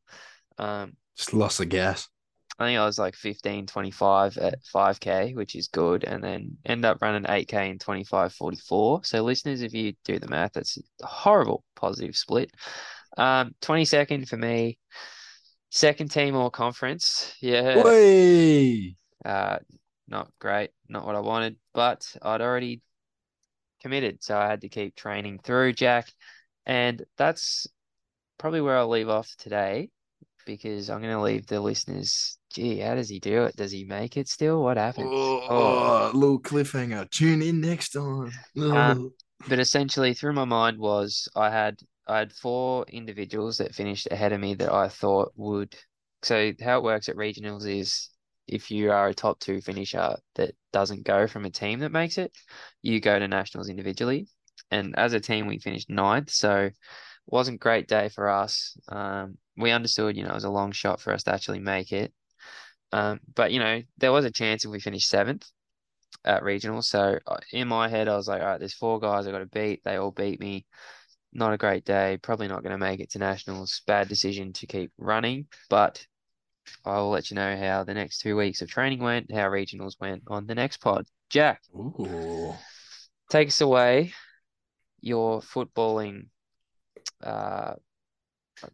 Um, 0.58 0.94
Just 1.18 1.34
lost 1.34 1.58
the 1.58 1.66
gas. 1.66 2.10
I 2.58 2.68
think 2.68 2.80
I 2.80 2.86
was 2.86 2.98
like 2.98 3.16
15, 3.16 3.68
25 3.68 4.38
at 4.38 4.64
5K, 4.64 5.36
which 5.36 5.56
is 5.56 5.68
good, 5.68 6.06
and 6.06 6.24
then 6.24 6.58
end 6.66 6.86
up 6.86 7.02
running 7.02 7.24
8K 7.24 7.70
in 7.70 7.80
25, 7.80 8.34
44. 8.34 9.04
So, 9.04 9.24
listeners, 9.24 9.62
if 9.62 9.74
you 9.74 9.94
do 10.06 10.20
the 10.20 10.30
math, 10.30 10.54
that's 10.54 10.78
a 11.02 11.06
horrible 11.06 11.66
positive 11.76 12.16
split. 12.16 12.52
Um, 13.18 13.56
22nd 13.62 14.28
for 14.28 14.38
me, 14.38 14.78
second 15.70 16.12
team 16.12 16.36
all 16.36 16.50
conference. 16.50 17.36
Yeah, 17.42 17.82
uh, 19.26 19.60
not 20.08 20.32
great, 20.40 20.72
not 20.88 21.06
what 21.06 21.16
I 21.16 21.20
wanted, 21.20 21.58
but 21.74 22.10
I'd 22.22 22.42
already 22.42 22.82
committed, 23.82 24.24
so 24.24 24.38
I 24.38 24.48
had 24.48 24.62
to 24.62 24.70
keep 24.70 24.96
training 24.96 25.40
through, 25.44 25.74
Jack. 25.74 26.10
And 26.66 27.04
that's 27.18 27.68
probably 28.38 28.62
where 28.62 28.78
I'll 28.78 28.88
leave 28.88 29.10
off 29.10 29.36
today 29.38 29.90
because 30.46 30.90
I'm 30.90 31.02
going 31.02 31.14
to 31.14 31.22
leave 31.22 31.48
the 31.48 31.60
listeners. 31.60 32.38
Gee, 32.54 32.80
how 32.80 32.96
does 32.96 33.10
he 33.10 33.20
do 33.20 33.44
it? 33.44 33.56
Does 33.56 33.72
he 33.72 33.84
make 33.84 34.18
it 34.18 34.28
still? 34.28 34.62
What 34.64 34.78
happens? 34.78 35.08
Oh, 35.10 35.48
Oh. 35.50 36.12
little 36.14 36.40
cliffhanger. 36.40 37.10
Tune 37.12 37.42
in 37.42 37.62
next 37.62 37.90
time. 37.90 38.32
Um, 38.58 39.12
But 39.48 39.60
essentially, 39.60 40.14
through 40.14 40.34
my 40.34 40.46
mind 40.46 40.80
was 40.80 41.28
I 41.36 41.50
had 41.50 41.80
I 42.08 42.20
had 42.20 42.34
four 42.34 42.86
individuals 42.88 43.58
that 43.58 43.76
finished 43.76 44.08
ahead 44.12 44.32
of 44.32 44.40
me 44.40 44.54
that 44.56 44.72
I 44.72 44.90
thought 44.90 45.34
would. 45.36 45.76
So 46.24 46.54
how 46.62 46.78
it 46.78 46.84
works 46.84 47.10
at 47.10 47.16
regionals 47.16 47.68
is 47.68 48.10
if 48.48 48.72
you 48.72 48.92
are 48.92 49.08
a 49.08 49.14
top 49.14 49.40
two 49.40 49.60
finisher 49.62 50.16
that 50.36 50.56
doesn't 50.72 51.04
go 51.04 51.28
from 51.28 51.46
a 51.46 51.50
team 51.50 51.80
that 51.80 51.92
makes 51.92 52.18
it, 52.18 52.32
you 52.82 53.00
go 53.00 53.18
to 53.18 53.28
nationals 53.28 53.70
individually. 53.70 54.28
And 54.72 54.98
as 54.98 55.14
a 55.14 55.20
team, 55.20 55.48
we 55.48 55.60
finished 55.60 55.90
ninth, 55.90 56.30
so 56.32 56.70
wasn't 57.28 57.60
great 57.60 57.88
day 57.88 58.10
for 58.10 58.30
us. 58.30 58.78
Um, 58.88 59.38
we 59.58 59.72
understood, 59.72 60.18
you 60.18 60.24
know, 60.24 60.32
it 60.32 60.36
was 60.36 60.44
a 60.44 60.50
long 60.50 60.72
shot 60.72 61.00
for 61.00 61.14
us 61.14 61.24
to 61.24 61.34
actually 61.34 61.60
make 61.60 61.92
it. 61.92 62.14
Um, 62.92 63.20
but 63.34 63.52
you 63.52 63.60
know, 63.60 63.82
there 63.98 64.12
was 64.12 64.26
a 64.26 64.32
chance 64.32 64.66
if 64.66 64.72
we 64.72 64.80
finished 64.80 65.10
seventh 65.10 65.46
at 66.24 66.44
regional. 66.44 66.82
So 66.82 67.20
uh, 67.28 67.38
in 67.52 67.68
my 67.68 67.88
head, 67.88 68.08
I 68.08 68.16
was 68.16 68.28
like, 68.28 68.42
all 68.42 68.48
right, 68.48 68.60
there's 68.60 68.74
four 68.74 69.00
guys 69.00 69.28
I 69.28 69.32
got 69.32 69.40
to 69.40 69.46
beat. 69.46 69.84
They 69.84 69.96
all 69.96 70.12
beat 70.12 70.40
me. 70.40 70.66
Not 71.34 71.54
a 71.54 71.58
great 71.58 71.84
day. 71.84 72.18
Probably 72.22 72.48
not 72.48 72.64
going 72.64 72.72
to 72.72 72.78
make 72.78 73.00
it 73.00 73.12
to 73.12 73.20
nationals. 73.20 73.82
Bad 73.86 74.08
decision 74.08 74.54
to 74.54 74.68
keep 74.68 74.92
running, 74.98 75.48
but 75.70 76.06
I 76.86 76.98
will 76.98 77.10
let 77.10 77.30
you 77.30 77.36
know 77.36 77.58
how 77.58 77.84
the 77.84 77.94
next 77.94 78.20
two 78.20 78.36
weeks 78.38 78.62
of 78.62 78.70
training 78.70 79.00
went, 79.00 79.32
how 79.32 79.50
regionals 79.50 80.00
went 80.00 80.24
on 80.28 80.48
the 80.48 80.56
next 80.56 80.78
pod. 80.78 81.06
Jack, 81.30 81.62
Ooh. 81.76 82.54
take 83.30 83.50
us 83.50 83.62
away. 83.62 84.14
Your 85.02 85.42
footballing 85.42 86.28
uh, 87.22 87.74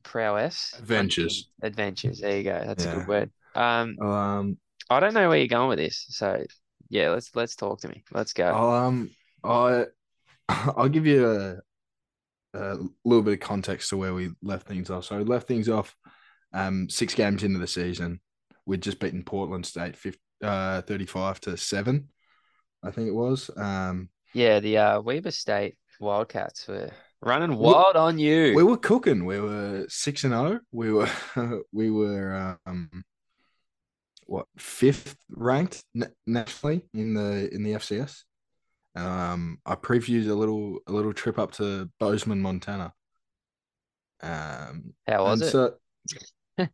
prowess, 0.04 0.74
Adventures. 0.78 1.50
adventures. 1.62 2.20
There 2.20 2.38
you 2.38 2.44
go. 2.44 2.64
That's 2.66 2.86
a 2.86 2.90
good 2.90 3.08
word. 3.08 3.32
Um, 3.56 3.98
Um, 4.02 4.58
I 4.90 5.00
don't 5.00 5.14
know 5.14 5.30
where 5.30 5.38
you're 5.38 5.48
going 5.48 5.70
with 5.70 5.80
this, 5.80 6.06
so 6.10 6.44
yeah, 6.90 7.10
let's 7.10 7.36
let's 7.36 7.56
talk 7.56 7.82
to 7.82 7.88
me. 7.88 8.04
Let's 8.12 8.34
go. 8.34 8.54
um, 8.54 9.10
I, 9.44 9.86
I'll 10.50 10.90
give 10.90 11.06
you 11.08 11.30
a, 11.32 11.58
a 12.54 12.78
little 13.06 13.24
bit 13.24 13.36
of 13.36 13.40
context 13.40 13.90
to 13.90 13.98
where 13.98 14.14
we 14.14 14.32
left 14.42 14.68
things 14.68 14.90
off. 14.90 15.06
So 15.06 15.18
we 15.18 15.24
left 15.24 15.48
things 15.48 15.70
off, 15.70 15.96
um, 16.54 16.90
six 16.90 17.14
games 17.14 17.44
into 17.44 17.60
the 17.60 17.68
season, 17.68 18.20
we'd 18.66 18.82
just 18.82 19.00
beaten 19.00 19.24
Portland 19.24 19.66
State 19.66 19.96
50, 19.96 20.20
uh, 20.44 20.82
35 20.82 21.40
to 21.42 21.58
seven, 21.58 22.10
I 22.84 22.92
think 22.92 23.08
it 23.08 23.16
was. 23.16 23.50
Um, 23.56 24.10
Yeah, 24.34 24.60
the 24.60 24.78
uh, 24.78 25.02
Weber 25.02 25.32
State 25.32 25.78
Wildcats 26.00 26.68
were 26.68 26.92
running 27.22 27.52
We- 27.52 27.56
wild 27.58 27.96
on 27.96 28.20
you. 28.20 28.54
we 28.56 28.64
were 28.64 28.78
cooking. 28.78 29.26
We 29.26 29.40
were 29.40 29.86
six 29.90 30.24
and 30.24 30.34
zero. 30.34 30.60
We 30.72 30.92
were 30.92 31.10
we 31.72 31.90
were 31.92 32.58
um 32.66 33.04
what 34.26 34.48
fifth 34.58 35.16
ranked 35.30 35.84
nationally 36.26 36.84
in 36.94 37.14
the 37.14 37.54
in 37.54 37.64
the 37.64 37.74
FCS. 37.74 38.24
Um, 38.96 39.60
I 39.66 39.76
previewed 39.76 40.30
a 40.30 40.34
little 40.34 40.80
a 40.88 40.92
little 40.92 41.14
trip 41.14 41.38
up 41.40 41.52
to 41.54 41.90
Bozeman, 42.00 42.42
Montana. 42.42 42.94
Um, 44.22 44.94
How 45.08 45.24
was 45.24 45.42
it? 45.42 45.52
so 45.52 45.76
it 46.58 46.70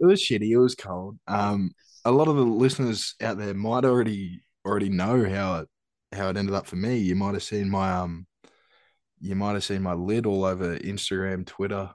was 0.00 0.20
shitty. 0.20 0.50
It 0.50 0.58
was 0.58 0.74
cold. 0.74 1.18
Um, 1.26 1.70
a 2.04 2.10
lot 2.10 2.28
of 2.28 2.36
the 2.36 2.42
listeners 2.42 3.14
out 3.20 3.38
there 3.38 3.54
might 3.54 3.84
already 3.84 4.42
already 4.66 4.88
know 4.88 5.28
how 5.28 5.56
it 5.60 5.68
how 6.14 6.28
it 6.28 6.36
ended 6.36 6.54
up 6.54 6.66
for 6.66 6.76
me. 6.76 6.96
You 6.98 7.14
might 7.14 7.34
have 7.34 7.42
seen 7.42 7.70
my 7.70 7.92
um, 7.92 8.26
you 9.20 9.34
might 9.34 9.54
have 9.54 9.64
seen 9.64 9.82
my 9.82 9.94
lid 9.94 10.26
all 10.26 10.44
over 10.44 10.76
Instagram, 10.78 11.46
Twitter. 11.46 11.90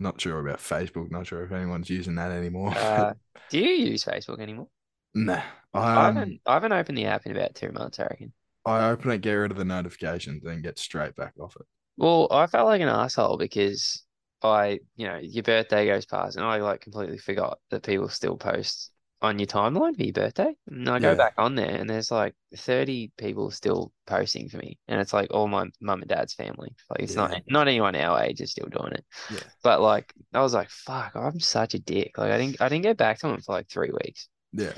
Not 0.00 0.20
sure 0.20 0.38
about 0.40 0.58
Facebook. 0.58 1.10
Not 1.10 1.26
sure 1.26 1.42
if 1.42 1.52
anyone's 1.52 1.90
using 1.90 2.14
that 2.16 2.30
anymore. 2.30 2.72
Uh, 2.76 3.14
do 3.50 3.58
you 3.58 3.90
use 3.90 4.04
Facebook 4.04 4.40
anymore? 4.40 4.68
nah, 5.14 5.42
I 5.74 6.06
um, 6.06 6.16
haven't. 6.16 6.40
I 6.46 6.54
haven't 6.54 6.72
opened 6.72 6.98
the 6.98 7.06
app 7.06 7.26
in 7.26 7.32
about 7.32 7.54
two 7.54 7.72
months. 7.72 7.98
I 7.98 8.04
reckon. 8.04 8.32
I 8.64 8.90
open 8.90 9.10
it, 9.10 9.22
get 9.22 9.32
rid 9.32 9.50
of 9.50 9.56
the 9.56 9.64
notifications, 9.64 10.42
then 10.42 10.62
get 10.62 10.78
straight 10.78 11.16
back 11.16 11.32
off 11.40 11.56
it. 11.56 11.66
Well, 11.96 12.28
I 12.30 12.46
felt 12.46 12.66
like 12.66 12.80
an 12.80 12.88
asshole 12.88 13.38
because 13.38 14.04
I, 14.42 14.80
you 14.96 15.06
know, 15.06 15.16
your 15.16 15.42
birthday 15.42 15.86
goes 15.86 16.06
past 16.06 16.36
and 16.36 16.44
I 16.44 16.58
like 16.58 16.82
completely 16.82 17.18
forgot 17.18 17.58
that 17.70 17.82
people 17.82 18.08
still 18.08 18.36
post 18.36 18.92
on 19.20 19.38
your 19.38 19.46
timeline 19.46 19.96
for 19.96 20.02
your 20.02 20.12
birthday. 20.12 20.54
And 20.68 20.88
I 20.88 20.98
go 21.00 21.10
Yeah. 21.10 21.14
back 21.16 21.34
on 21.38 21.54
there 21.56 21.68
and 21.74 21.88
there's 21.90 22.10
like 22.10 22.34
30 22.56 23.10
people 23.18 23.50
still 23.50 23.92
posting 24.06 24.48
for 24.48 24.58
me. 24.58 24.78
And 24.88 25.00
it's 25.00 25.12
like 25.12 25.32
all 25.32 25.48
my 25.48 25.68
mum 25.80 26.02
and 26.02 26.08
dad's 26.08 26.34
family. 26.34 26.74
Like 26.90 27.00
it's 27.00 27.14
Yeah. 27.14 27.26
not 27.28 27.42
not 27.48 27.68
anyone 27.68 27.96
our 27.96 28.22
age 28.22 28.40
is 28.40 28.52
still 28.52 28.68
doing 28.68 28.92
it. 28.92 29.04
Yeah. 29.28 29.40
But 29.62 29.80
like 29.80 30.12
I 30.32 30.40
was 30.40 30.54
like, 30.54 30.70
fuck, 30.70 31.12
I'm 31.16 31.40
such 31.40 31.74
a 31.74 31.78
dick. 31.80 32.16
Like 32.16 32.30
I 32.30 32.38
didn't 32.38 32.60
I 32.60 32.68
didn't 32.68 32.84
get 32.84 32.96
back 32.96 33.18
to 33.20 33.28
him 33.28 33.40
for 33.40 33.52
like 33.52 33.68
three 33.68 33.90
weeks. 33.90 34.28
Yeah, 34.52 34.72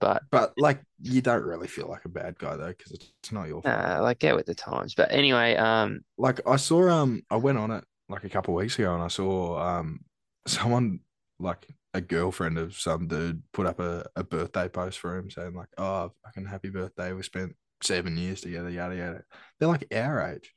But 0.00 0.22
but 0.30 0.52
like 0.58 0.82
you 1.00 1.22
don't 1.22 1.42
really 1.42 1.68
feel 1.68 1.88
like 1.88 2.04
a 2.04 2.10
bad 2.10 2.38
guy 2.38 2.56
though, 2.56 2.68
because 2.68 2.92
it's 2.92 3.32
not 3.32 3.48
your 3.48 3.62
fault. 3.62 3.74
nah, 3.74 4.00
like 4.00 4.18
get 4.18 4.36
with 4.36 4.46
the 4.46 4.54
times. 4.54 4.94
But 4.94 5.10
anyway, 5.12 5.56
um 5.56 6.00
like 6.18 6.40
I 6.46 6.56
saw 6.56 6.88
um 6.90 7.22
I 7.30 7.36
went 7.36 7.58
on 7.58 7.70
it 7.70 7.84
like 8.08 8.24
a 8.24 8.28
couple 8.28 8.54
of 8.54 8.58
weeks 8.62 8.78
ago 8.78 8.94
and 8.94 9.02
I 9.02 9.08
saw 9.08 9.58
um 9.58 10.00
someone 10.46 11.00
like 11.38 11.66
a 11.96 12.00
girlfriend 12.00 12.58
of 12.58 12.76
some 12.76 13.06
dude 13.08 13.42
put 13.52 13.66
up 13.66 13.80
a, 13.80 14.04
a 14.16 14.22
birthday 14.22 14.68
post 14.68 14.98
for 14.98 15.16
him 15.16 15.30
saying 15.30 15.54
like 15.54 15.68
oh 15.78 16.12
fucking 16.24 16.44
happy 16.46 16.68
birthday 16.68 17.12
we 17.12 17.22
spent 17.22 17.54
seven 17.82 18.16
years 18.16 18.40
together 18.42 18.68
yada 18.70 18.94
yada 18.94 19.22
they're 19.58 19.68
like 19.68 19.86
our 19.94 20.20
age 20.34 20.52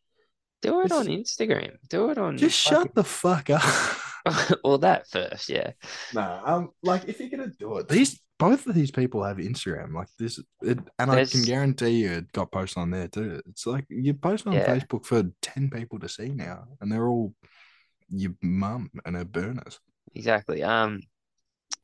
do 0.62 0.82
it 0.82 0.86
It's- 0.88 1.00
on 1.00 1.08
Instagram. 1.08 1.78
Do 1.90 2.10
it 2.10 2.18
on 2.18 2.38
just 2.38 2.60
shut 2.60 2.94
the 2.94 3.04
fuck 3.04 3.50
up 3.50 3.64
well 4.66 4.78
that 4.80 5.08
first, 5.10 5.48
yeah. 5.48 5.72
no 6.14 6.42
um 6.46 6.70
like 6.84 7.08
if 7.08 7.20
you're 7.22 7.30
gonna 7.30 7.48
do 7.58 7.78
it 7.78 7.88
these 7.88 8.20
both 8.38 8.68
of 8.68 8.76
these 8.76 8.92
people 8.92 9.24
have 9.24 9.38
Instagram 9.38 9.94
like 9.94 10.08
this 10.20 10.40
it, 10.62 10.78
and 11.00 11.12
I 11.12 11.26
can 11.26 11.44
guarantee 11.44 12.02
you 12.04 12.10
it 12.12 12.32
got 12.34 12.52
posted 12.52 12.82
on 12.82 12.92
there 12.92 13.08
too 13.08 13.42
it's 13.50 13.66
like 13.66 13.86
you 13.90 14.14
post 14.14 14.46
on 14.46 14.54
Yeah. 14.54 14.76
Facebook 14.76 15.06
for 15.06 15.24
10 15.42 15.70
people 15.70 16.00
to 16.00 16.10
see 16.10 16.30
now 16.30 16.66
and 16.82 16.92
they're 16.92 17.08
all 17.08 17.34
your 18.10 18.34
mum 18.42 18.92
and 19.06 19.16
her 19.16 19.26
burners 19.26 19.80
Exactly. 20.16 20.64
Um, 20.64 21.02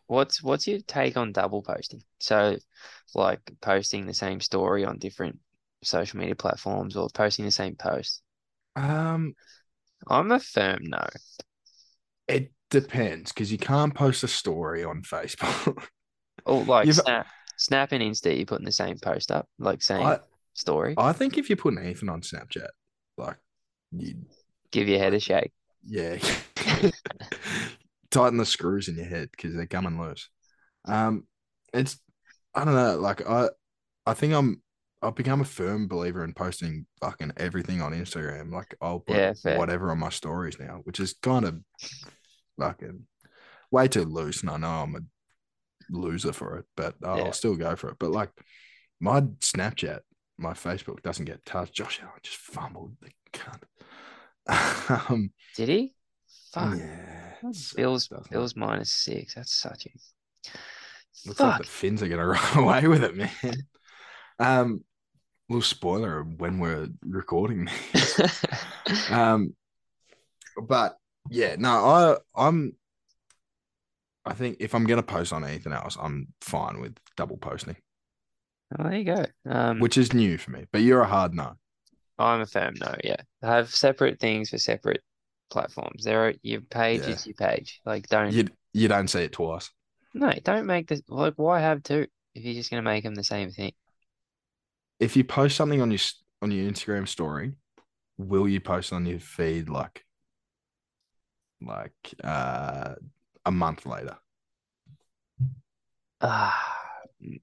what's 0.08 0.42
what's 0.44 0.68
your 0.68 0.80
take 0.82 1.18
on 1.18 1.32
double 1.32 1.62
posting? 1.62 2.04
So, 2.20 2.58
like 3.13 3.39
posting 3.62 4.06
the 4.06 4.13
same 4.13 4.39
story 4.39 4.86
on 4.86 4.98
different 4.98 5.39
social 5.84 6.20
media 6.20 6.36
platforms 6.36 6.96
or 6.96 7.10
posting 7.13 7.46
the 7.46 7.51
same 7.51 7.75
post. 7.75 8.22
Um, 8.75 9.36
I'm 10.08 10.32
a 10.32 10.39
firm 10.39 10.80
no. 10.84 11.06
it 12.27 12.51
depends 12.70 13.32
because 13.32 13.51
you 13.51 13.58
can't 13.58 13.94
post 13.94 14.24
a 14.24 14.27
story 14.27 14.84
on 14.84 15.01
Facebook. 15.01 15.84
Or 16.46 16.63
like 16.63 16.86
You've- 16.86 17.00
Snap, 17.00 17.27
Snap 17.58 17.92
and 17.92 18.04
Insta, 18.04 18.36
you're 18.36 18.46
putting 18.46 18.65
the 18.65 18.72
same 18.72 19.00
post 19.00 19.32
up, 19.32 19.48
like 19.58 19.82
same 19.82 20.06
I 20.06 20.20
story. 20.54 20.94
I 20.96 21.12
think 21.12 21.38
if 21.39 21.50
you're 21.50 21.58
putting 21.58 21.80
anything 21.80 22.08
on 22.10 22.22
Snapchat, 22.22 22.68
like 23.18 23.38
you, 23.92 24.15
Give 24.72 24.88
your 24.88 25.00
head 25.00 25.13
a 25.15 25.20
shake. 25.20 25.51
yeah, 25.84 26.18
tighten 28.16 28.38
the 28.38 28.46
screws 28.46 28.88
in 28.88 28.96
your 28.96 29.06
head 29.06 29.30
because 29.32 29.54
they're 29.56 29.66
coming 29.66 30.00
loose. 30.00 30.30
Um, 30.86 31.26
it's 31.74 32.00
I 32.54 32.66
don't 32.66 32.76
know. 32.76 32.98
Like 32.98 33.28
I, 33.28 33.50
I 34.06 34.14
think 34.14 34.34
I'm. 34.34 34.62
I've 35.02 35.14
become 35.16 35.42
a 35.42 35.46
firm 35.46 35.88
believer 35.88 36.24
in 36.24 36.34
posting 36.34 36.88
fucking 37.00 37.34
everything 37.38 37.82
on 37.82 37.92
Instagram. 37.94 38.52
Like 38.52 38.76
I'll 38.82 39.02
put 39.02 39.18
Yeah, 39.18 39.58
whatever 39.58 39.92
on 39.92 40.00
my 40.00 40.10
stories 40.10 40.58
now, 40.60 40.82
which 40.86 41.00
is 41.00 41.14
kind 41.22 41.46
of 41.46 41.60
fucking 42.60 43.06
way 43.72 43.88
too 43.88 44.06
loose. 44.06 44.42
And 44.42 44.50
I 44.50 44.58
know 44.58 44.70
I'm 44.70 44.96
a 44.96 45.02
loser 45.90 46.34
for 46.34 46.58
it, 46.58 46.66
but 46.76 46.96
I'll 47.04 47.20
Yeah. 47.20 47.32
still 47.32 47.56
go 47.56 47.76
for 47.76 47.90
it. 47.90 47.98
But 48.00 48.12
like 48.12 48.32
my 49.00 49.22
Snapchat, 49.22 50.00
my 50.38 50.54
Facebook 50.54 51.02
doesn't 51.04 51.26
get 51.26 51.46
touched. 51.46 51.74
Josh 51.76 52.00
Allen 52.02 52.14
just 52.24 52.38
fumbled 52.38 52.96
the 53.02 53.12
cunt. 53.34 53.64
um, 55.10 55.32
Did 55.56 55.70
he? 55.70 55.96
Fuck. 56.54 56.78
yeah, 56.78 57.25
Bills 57.75 58.08
doesn't 58.08 58.32
it? 58.32 58.32
Bills 58.32 58.56
minus 58.56 58.92
six. 58.92 59.36
That's 59.36 59.56
such 59.56 59.86
a 59.88 59.90
Looks 61.25 61.44
like 61.44 61.54
fuck. 61.54 61.58
the 61.58 61.64
Fins 61.64 62.04
are 62.04 62.08
gonna 62.08 62.25
run 62.28 62.58
away 62.58 62.88
with 62.88 63.04
it, 63.04 63.16
man. 63.16 63.68
Um, 64.40 64.84
little 65.50 65.62
spoiler 65.62 66.20
of 66.20 66.40
when 66.40 66.60
we're 66.60 66.90
recording 67.06 67.70
this. 67.94 68.20
Um, 69.10 69.56
but 70.62 70.98
yeah, 71.30 71.56
no, 71.58 71.70
I 71.70 72.18
I'm. 72.36 72.75
I 74.25 74.34
think 74.34 74.58
if 74.60 74.74
I'm 74.75 74.86
gonna 74.86 75.04
post 75.04 75.34
on 75.34 75.44
anything 75.44 75.74
else, 75.74 75.98
I'm 76.00 76.28
fine 76.42 76.80
with 76.82 76.98
double 77.18 77.38
posting, 77.38 77.75
Oh, 78.78 78.84
there 78.84 78.96
you 78.98 79.04
go. 79.06 79.25
Um, 79.50 79.80
which 79.80 79.98
is 79.98 80.14
new 80.14 80.38
for 80.38 80.52
me. 80.52 80.66
But 80.72 80.82
you're 80.82 81.02
a 81.02 81.08
hard 81.08 81.34
no. 81.34 81.54
I'm 82.18 82.42
a 82.42 82.46
firm 82.46 82.75
no, 82.80 82.96
yeah. 83.04 83.18
Have 83.42 83.74
separate 83.74 84.20
things 84.20 84.50
for 84.50 84.58
separate 84.58 85.02
platforms. 85.50 86.04
There 86.04 86.28
are 86.28 86.34
your 86.42 86.62
page 86.62 87.02
Yeah. 87.02 87.16
is 87.16 87.25
your 87.25 87.36
page. 87.36 87.82
Like 87.86 88.08
don't 88.08 88.32
You 88.32 88.48
you 88.74 88.88
don't 88.88 89.08
see 89.08 89.24
it 89.24 89.32
twice. 89.34 89.70
no, 90.14 90.32
don't 90.44 90.66
make 90.66 90.88
this 90.88 91.02
like 91.08 91.34
why 91.38 91.60
have 91.62 91.84
two 91.84 92.08
if 92.34 92.44
you're 92.44 92.54
just 92.54 92.70
gonna 92.70 92.82
make 92.82 93.04
them 93.04 93.16
the 93.16 93.24
same 93.24 93.52
thing? 93.52 93.74
If 95.00 95.16
you 95.18 95.24
post 95.24 95.56
something 95.56 95.82
on 95.82 95.92
your 95.92 96.00
on 96.42 96.52
your 96.52 96.70
Instagram 96.72 97.08
story, 97.08 97.58
will 98.18 98.48
you 98.48 98.60
post 98.60 98.94
on 98.94 99.06
your 99.06 99.20
feed 99.20 99.70
like 99.70 100.04
like 101.62 102.14
uh 102.24 102.96
a 103.46 103.52
month 103.52 103.86
later? 103.86 104.18
Ah, 106.22 107.02
m- 107.22 107.40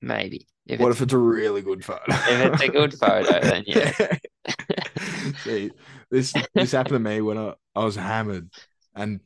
maybe. 0.00 0.46
If 0.66 0.80
what 0.80 0.90
if 0.90 1.00
it's 1.00 1.12
a 1.12 1.18
really 1.18 1.62
good 1.62 1.84
photo? 1.84 2.02
if 2.08 2.52
it's 2.52 2.62
a 2.62 2.68
good 2.68 2.94
photo, 2.94 3.40
then 3.40 3.64
yeah. 3.66 4.18
See, 5.44 5.70
this 6.10 6.32
this 6.54 6.72
happened 6.72 6.94
to 6.94 6.98
me 6.98 7.20
when 7.20 7.38
I, 7.38 7.54
I 7.74 7.84
was 7.84 7.96
hammered 7.96 8.50
and 8.94 9.20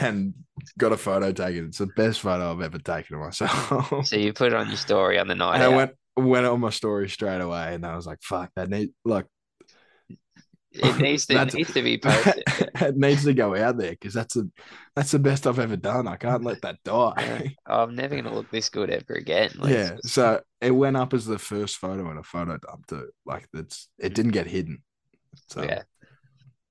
and 0.00 0.34
got 0.78 0.92
a 0.92 0.96
photo 0.96 1.32
taken. 1.32 1.66
It's 1.66 1.78
the 1.78 1.86
best 1.86 2.20
photo 2.20 2.50
I've 2.52 2.60
ever 2.60 2.78
taken 2.78 3.16
of 3.16 3.22
myself. 3.22 4.06
So 4.06 4.16
you 4.16 4.32
put 4.32 4.52
it 4.52 4.54
on 4.54 4.68
your 4.68 4.76
story 4.76 5.18
on 5.18 5.28
the 5.28 5.34
night 5.36 5.56
and 5.56 5.62
I 5.62 5.68
went 5.68 5.92
went 6.16 6.46
on 6.46 6.60
my 6.60 6.70
story 6.70 7.08
straight 7.08 7.40
away, 7.40 7.74
and 7.74 7.86
I 7.86 7.96
was 7.96 8.06
like, 8.06 8.18
"Fuck, 8.22 8.50
that 8.56 8.68
need 8.68 8.90
like 9.04 9.26
It 10.72 10.98
needs 11.00 11.26
to 11.26 11.40
it 11.40 11.54
needs 11.54 11.72
to 11.74 11.82
be 11.82 11.98
posted. 11.98 12.42
it 12.48 12.96
needs 12.96 13.24
to 13.24 13.34
go 13.34 13.56
out 13.56 13.76
there 13.76 13.90
because 13.90 14.14
that's 14.14 14.36
a 14.36 14.44
that's 14.94 15.10
the 15.10 15.18
best 15.18 15.46
I've 15.46 15.58
ever 15.58 15.76
done. 15.76 16.06
I 16.06 16.16
can't 16.16 16.44
let 16.44 16.62
that 16.62 16.78
die." 16.84 17.56
I'm 17.66 17.94
never 17.96 18.14
gonna 18.16 18.34
look 18.34 18.50
this 18.50 18.68
good 18.68 18.90
ever 18.90 19.14
again. 19.14 19.50
Like, 19.56 19.72
yeah, 19.72 19.90
just- 19.96 20.10
so 20.10 20.40
it 20.60 20.70
went 20.70 20.96
up 20.96 21.12
as 21.14 21.26
the 21.26 21.38
first 21.38 21.78
photo 21.78 22.10
in 22.10 22.18
a 22.18 22.22
photo 22.22 22.56
dump 22.58 22.86
too. 22.86 23.08
Like 23.26 23.48
it's 23.54 23.88
it 23.98 24.14
didn't 24.14 24.32
get 24.32 24.46
hidden. 24.46 24.82
So 25.48 25.62
yeah. 25.62 25.82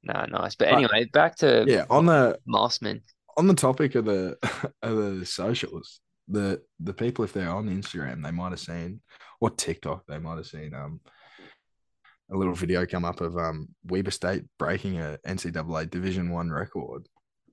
No, 0.03 0.25
nice. 0.29 0.55
But 0.55 0.69
But- 0.69 0.75
anyway, 0.75 1.05
back 1.11 1.35
to 1.37 1.65
yeah, 1.67 1.85
on 1.89 2.05
the 2.05 2.39
Mossman. 2.47 3.01
on 3.37 3.47
the 3.47 3.53
topic 3.53 3.95
of 3.95 4.05
the 4.05 4.37
of 4.81 4.95
the 5.19 5.25
socials, 5.25 5.99
the 6.29 6.61
the 6.79 6.93
people 6.93 7.25
if 7.25 7.33
they're 7.33 7.49
on 7.49 7.67
Instagram, 7.69 8.23
they 8.23 8.31
might 8.31 8.51
have 8.51 8.61
seen 8.61 9.01
or 9.41 9.49
TikTok, 9.49 10.05
they 10.07 10.19
might 10.19 10.37
have 10.37 10.47
seen 10.47 10.73
um 10.73 11.01
a 12.31 12.38
little 12.38 12.53
video 12.53 12.86
come 12.86 13.05
up 13.05 13.21
of 13.21 13.38
um 13.38 13.69
Weber 13.86 14.12
State 14.12 14.43
breaking 14.57 15.00
a 15.00 15.17
NCAA 15.25 15.86
Division 15.86 16.29
One 16.31 16.51
record. 16.51 17.07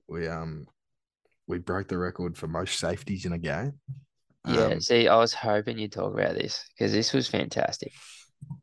We 0.07 0.27
um 0.27 0.67
we 1.47 1.59
broke 1.59 1.87
the 1.89 1.97
record 1.97 2.37
for 2.37 2.47
most 2.47 2.79
safeties 2.79 3.25
in 3.25 3.33
a 3.33 3.37
game. 3.39 3.73
Yeah, 4.45 4.67
Um, 4.67 4.79
see, 4.79 5.07
I 5.07 5.17
was 5.17 5.33
hoping 5.33 5.77
you'd 5.77 5.91
talk 5.91 6.13
about 6.13 6.35
this 6.35 6.65
because 6.69 6.91
this 6.93 7.13
was 7.13 7.27
fantastic. 7.27 7.93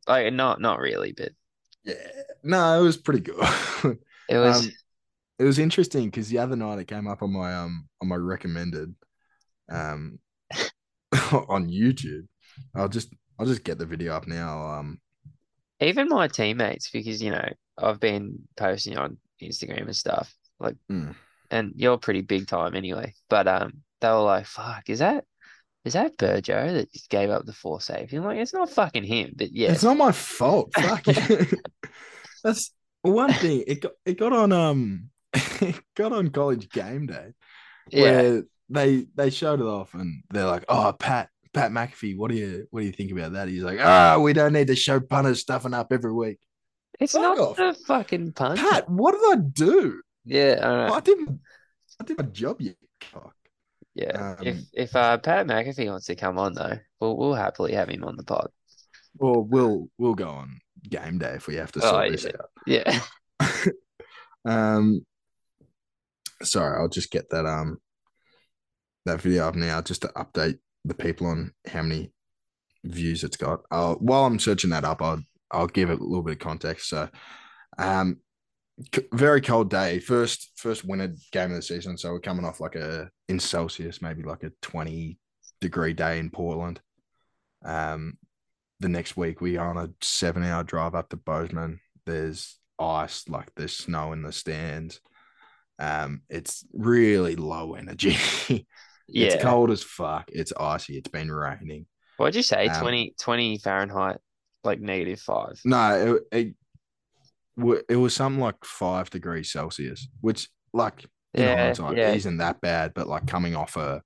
Like, 0.07 0.33
not 0.33 0.61
not 0.61 0.79
really, 0.79 1.13
but 1.13 1.33
yeah, 1.83 1.93
no, 2.43 2.79
it 2.79 2.83
was 2.83 2.97
pretty 2.97 3.19
good. 3.21 3.35
it 4.27 4.37
was 4.37 4.67
Um, 4.67 4.77
it 5.39 5.43
was 5.45 5.59
interesting 5.59 6.05
because 6.07 6.29
the 6.29 6.39
other 6.39 6.55
night 6.55 6.79
it 6.79 6.87
came 6.87 7.07
up 7.07 7.23
on 7.23 7.33
my 7.33 7.53
um 7.55 7.89
on 8.01 8.09
my 8.09 8.15
recommended 8.17 8.95
um 9.71 10.19
on 11.49 11.69
YouTube. 11.69 12.27
I'll 12.75 12.89
just 12.89 13.13
I'll 13.39 13.45
just 13.47 13.63
get 13.63 13.77
the 13.79 13.85
video 13.85 14.13
up 14.15 14.27
now. 14.27 14.67
Um 14.67 14.99
even 15.79 16.07
my 16.09 16.27
teammates 16.27 16.89
because 16.89 17.21
you 17.21 17.31
know 17.31 17.47
I've 17.77 17.99
been 17.99 18.39
posting 18.57 18.97
on 18.97 19.17
Instagram 19.41 19.83
and 19.85 19.95
stuff 19.95 20.33
like, 20.59 20.75
Mm. 20.89 21.15
and 21.51 21.73
you're 21.75 21.97
pretty 21.97 22.21
big 22.21 22.47
time 22.47 22.75
anyway. 22.75 23.13
But 23.29 23.47
um, 23.47 23.81
they 24.01 24.07
were 24.09 24.21
like, 24.21 24.45
"Fuck, 24.45 24.89
is 24.89 24.99
that 24.99 25.25
is 25.83 25.93
that 25.93 26.17
Burgo 26.17 26.73
that 26.73 26.91
just 26.93 27.09
gave 27.09 27.29
up 27.29 27.45
the 27.45 27.53
four 27.53 27.81
safety?" 27.81 28.15
I'm 28.17 28.23
like, 28.23 28.39
it's 28.39 28.53
not 28.53 28.69
fucking 28.69 29.03
him, 29.03 29.33
but 29.35 29.51
yeah, 29.51 29.71
it's 29.71 29.83
not 29.83 29.97
my 29.97 30.11
fault. 30.11 30.71
Fuck. 30.73 31.03
That's 32.43 32.71
one 33.01 33.33
thing. 33.33 33.63
It 33.67 33.81
got 33.81 33.91
it 34.05 34.17
got 34.17 34.33
on 34.33 34.51
um 34.51 35.09
it 35.33 35.79
got 35.95 36.13
on 36.13 36.29
college 36.29 36.69
game 36.69 37.07
day. 37.07 37.33
Yeah. 37.91 38.01
where 38.01 38.43
they 38.69 39.05
they 39.15 39.29
showed 39.29 39.59
it 39.59 39.65
off 39.65 39.93
and 39.93 40.23
they're 40.31 40.45
like, 40.47 40.65
"Oh, 40.69 40.93
Pat 40.97 41.29
Pat 41.55 41.71
McAfee, 41.71 42.15
what 42.17 42.29
do 42.29 42.37
you 42.37 42.67
what 42.69 42.81
do 42.81 42.85
you 42.85 42.91
think 42.91 43.11
about 43.11 43.33
that?" 43.33 43.47
He's 43.47 43.63
like, 43.63 43.79
"Ah, 43.81 44.19
we 44.19 44.33
don't 44.33 44.53
need 44.53 44.67
to 44.67 44.75
show 44.75 44.99
punters 44.99 45.39
stuffing 45.41 45.73
up 45.73 45.91
every 45.91 46.13
week." 46.13 46.39
It's 46.99 47.13
Fuck 47.13 47.21
not 47.23 47.39
off. 47.39 47.57
the 47.57 47.73
fucking 47.87 48.33
punter. 48.33 48.61
Pat, 48.61 48.89
what 48.89 49.13
did 49.13 49.39
I 49.39 49.41
do? 49.51 50.01
Yeah, 50.25 50.59
I. 50.61 50.95
I 50.95 50.99
didn't. 50.99 51.39
I 51.99 52.03
did 52.03 52.17
my 52.17 52.25
job, 52.25 52.61
you 52.61 52.73
cock. 53.13 53.33
Yeah. 53.93 54.35
if 54.41 54.55
Um, 54.57 54.67
if 54.73 54.95
uh 54.95 55.17
Pat 55.17 55.47
McAfee 55.47 55.87
wants 55.89 56.05
to 56.07 56.15
come 56.15 56.37
on 56.37 56.53
though, 56.53 56.77
we'll 56.99 57.17
we'll 57.17 57.33
happily 57.33 57.73
have 57.73 57.89
him 57.89 58.03
on 58.03 58.17
the 58.17 58.23
pod. 58.23 58.49
Well, 59.17 59.41
we'll 59.43 59.87
we'll 59.97 60.15
go 60.15 60.27
on 60.29 60.59
game 60.89 61.17
day 61.17 61.35
if 61.35 61.47
we 61.47 61.55
have 61.55 61.71
to 61.71 61.79
Oh, 61.83 61.89
sort 61.89 62.11
this 62.11 62.25
yeah. 62.25 62.31
out. 62.99 63.01
Yeah. 63.41 63.65
Um, 64.47 65.03
sorry, 66.43 66.79
I'll 66.79 66.87
just 66.89 67.09
get 67.09 67.29
that 67.31 67.45
um 67.47 67.79
that 69.05 69.21
video 69.21 69.47
up 69.47 69.55
now 69.55 69.81
just 69.81 70.03
to 70.03 70.07
update 70.09 70.59
the 70.85 70.93
people 70.93 71.27
on 71.27 71.51
how 71.67 71.81
many 71.81 72.11
views 72.83 73.23
it's 73.23 73.37
got. 73.37 73.61
While 73.69 74.25
I'm 74.25 74.39
searching 74.39 74.69
that 74.69 74.85
up, 74.85 75.01
I'll 75.01 75.21
I'll 75.51 75.67
give 75.67 75.89
it 75.89 75.99
a 75.99 76.03
little 76.03 76.23
bit 76.23 76.33
of 76.33 76.39
context. 76.39 76.89
So, 76.89 77.09
um, 77.77 78.17
c- 78.93 79.07
very 79.13 79.41
cold 79.41 79.69
day, 79.69 79.99
first 79.99 80.51
first 80.55 80.85
winter 80.85 81.13
game 81.31 81.51
of 81.51 81.57
the 81.57 81.61
season. 81.61 81.97
So 81.97 82.11
we're 82.11 82.19
coming 82.19 82.45
off 82.45 82.59
like 82.59 82.75
a 82.75 83.09
in 83.27 83.39
Celsius, 83.39 84.01
maybe 84.01 84.23
like 84.23 84.43
a 84.43 84.51
20 84.61 85.17
degree 85.61 85.93
day 85.93 86.19
in 86.19 86.29
Portland. 86.29 86.79
Um, 87.63 88.17
the 88.79 88.89
next 88.89 89.17
week 89.17 89.41
we 89.41 89.57
are 89.57 89.69
on 89.69 89.77
a 89.77 89.89
seven 90.01 90.43
hour 90.43 90.63
drive 90.63 90.95
up 90.95 91.09
to 91.09 91.17
Bozeman. 91.17 91.79
There's 92.05 92.57
ice, 92.79 93.27
like 93.27 93.49
there's 93.55 93.75
snow 93.75 94.13
in 94.13 94.21
the 94.21 94.31
stands. 94.31 94.99
Um, 95.79 96.21
it's 96.29 96.65
really 96.73 97.35
low 97.35 97.73
energy. 97.73 98.17
Yeah. 99.07 99.27
It's 99.27 99.43
cold 99.43 99.71
as 99.71 99.83
fuck. 99.83 100.25
It's 100.31 100.51
icy. 100.59 100.97
It's 100.97 101.09
been 101.09 101.31
raining. 101.31 101.85
What'd 102.17 102.35
you 102.35 102.41
say? 102.43 102.67
Um, 102.67 102.81
20, 102.81 103.15
20 103.19 103.57
Fahrenheit, 103.59 104.17
like 104.63 104.79
negative 104.79 105.19
five. 105.19 105.59
No, 105.65 106.23
it, 106.31 106.53
it 107.57 107.83
it 107.89 107.95
was 107.95 108.13
something 108.13 108.41
like 108.41 108.63
five 108.65 109.09
degrees 109.09 109.51
Celsius, 109.51 110.07
which 110.21 110.49
like 110.73 111.05
Yeah, 111.33 111.65
hindsight 111.65 111.97
yeah. 111.97 112.11
isn't 112.13 112.37
that 112.37 112.61
bad, 112.61 112.93
but 112.93 113.07
like 113.07 113.27
coming 113.27 113.55
off 113.55 113.77
a 113.77 114.01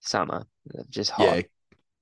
Summer. 0.00 0.44
Just 0.90 1.10
hot. 1.10 1.24
yeah, 1.36 1.42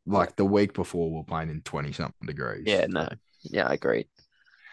like 0.06 0.36
the 0.36 0.44
week 0.44 0.74
before 0.74 1.08
we 1.10 1.16
we're 1.16 1.24
playing 1.24 1.50
in 1.50 1.62
twenty 1.62 1.92
something 1.92 2.26
degrees. 2.26 2.64
Yeah, 2.66 2.86
no. 2.88 3.08
Yeah, 3.42 3.66
I 3.68 3.74
agree. 3.74 4.06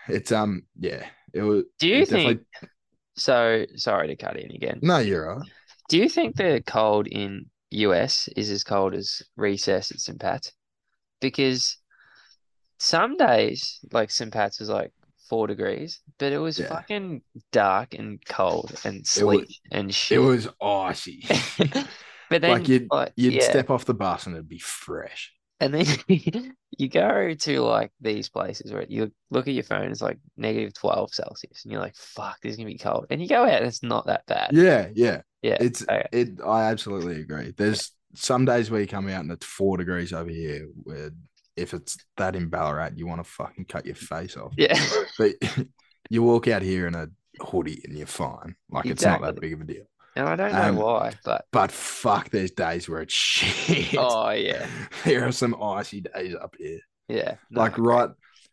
it's 0.08 0.32
um 0.32 0.64
yeah, 0.80 1.06
it 1.34 1.42
was. 1.42 1.64
Do 1.80 1.88
you 1.88 1.96
it 1.98 2.10
definitely- 2.10 2.34
think 2.60 2.72
so 3.18 3.66
sorry 3.76 4.08
to 4.08 4.16
cut 4.16 4.38
in 4.40 4.52
again. 4.52 4.80
No, 4.82 4.98
you're 5.00 5.36
right. 5.36 5.48
Do 5.90 5.98
you 5.98 6.08
think 6.10 6.36
the 6.38 6.64
cold 6.66 7.08
in 7.08 7.50
US 7.72 8.28
is 8.36 8.50
as 8.50 8.64
cold 8.64 8.94
as 8.94 9.22
recess 9.36 9.92
at 9.92 10.00
St. 10.00 10.20
Pat's? 10.20 10.52
Because 11.20 11.78
some 12.80 13.18
days, 13.18 13.80
like 13.92 14.12
St. 14.12 14.32
Pat's 14.32 14.60
was 14.60 14.70
like 14.70 14.92
four 15.30 15.48
degrees, 15.48 16.00
but 16.20 16.32
it 16.34 16.40
was 16.40 16.60
Yeah. 16.60 16.68
fucking 16.68 17.22
dark 17.52 17.94
and 17.94 18.20
cold 18.26 18.74
and 18.84 19.06
was- 19.22 19.60
and 19.72 19.94
shit. 19.94 20.18
It 20.18 20.22
was 20.22 20.48
icy. 20.62 21.26
But 22.30 22.42
then, 22.42 22.52
like 22.52 22.70
you'd 22.70 22.88
like, 22.90 23.12
you'd 23.18 23.34
yeah, 23.34 23.44
step 23.50 23.70
off 23.70 23.84
the 23.84 23.94
bus 23.94 24.26
and 24.26 24.34
it'd 24.36 24.48
be 24.48 24.58
fresh. 24.58 25.34
and 25.60 25.74
then 25.74 25.86
you 26.78 26.88
go 26.88 27.34
to 27.34 27.60
like 27.62 27.92
these 28.00 28.30
places 28.30 28.72
where 28.72 28.86
you 28.88 29.12
look 29.32 29.50
at 29.50 29.54
your 29.54 29.66
phone, 29.66 29.92
it's 29.92 30.02
like 30.02 30.18
negative 30.38 30.74
12 30.74 31.14
Celsius, 31.14 31.66
and 31.66 31.74
you're 31.74 31.82
like, 31.82 31.98
fuck, 31.98 32.38
this 32.42 32.52
is 32.52 32.56
gonna 32.58 32.70
be 32.70 32.78
cold. 32.78 33.06
And 33.10 33.22
you 33.22 33.28
go 33.28 33.44
out, 33.44 33.50
and 33.52 33.66
it's 33.66 33.84
not 33.84 34.06
that 34.06 34.26
bad. 34.28 34.52
Yeah, 34.54 34.88
yeah. 34.94 35.24
Yeah. 35.42 35.58
It's 35.60 35.84
okay. 35.84 36.08
it. 36.12 36.30
I 36.46 36.64
absolutely 36.72 37.22
agree. 37.22 37.54
There's 37.58 37.92
some 38.16 38.46
days 38.46 38.70
where 38.70 38.82
you 38.82 38.88
come 38.88 39.08
out 39.08 39.22
and 39.22 39.32
it's 39.32 39.46
four 39.46 39.78
degrees 39.78 40.14
over 40.14 40.30
here. 40.30 40.68
Where 40.84 41.12
if 41.58 41.74
it's 41.74 41.98
that 42.18 42.36
in 42.36 42.50
Ballarat, 42.50 42.92
you 42.96 43.08
want 43.08 43.24
to 43.24 43.30
fucking 43.30 43.66
cut 43.66 43.86
your 43.86 43.96
face 43.96 44.38
off. 44.38 44.54
Yeah. 44.58 44.80
But 45.18 45.32
you 46.10 46.24
walk 46.24 46.48
out 46.48 46.62
here 46.62 46.88
in 46.88 46.96
a 46.96 47.08
hoodie 47.40 47.82
and 47.86 47.98
you're 47.98 48.08
fine. 48.08 48.56
Like 48.70 48.86
it's 48.86 49.04
not 49.04 49.22
that 49.22 49.40
big 49.40 49.54
of 49.54 49.62
a 49.62 49.66
deal. 49.66 49.86
And 50.16 50.28
I 50.28 50.36
don't 50.36 50.52
know 50.52 50.62
Um, 50.62 50.76
why, 50.76 51.14
but 51.24 51.46
But 51.52 51.72
fuck, 51.72 52.30
there's 52.32 52.52
days 52.52 52.90
where 52.90 53.02
it's 53.02 53.14
shit. 53.30 53.96
oh 53.98 54.30
yeah. 54.32 54.68
there 55.06 55.26
are 55.26 55.32
some 55.32 55.56
icy 55.62 56.02
days 56.02 56.36
up 56.36 56.56
here. 56.60 56.80
Yeah. 57.08 57.36
no, 57.50 57.62
like 57.62 57.74
agree. 57.78 57.94
right, 57.94 58.10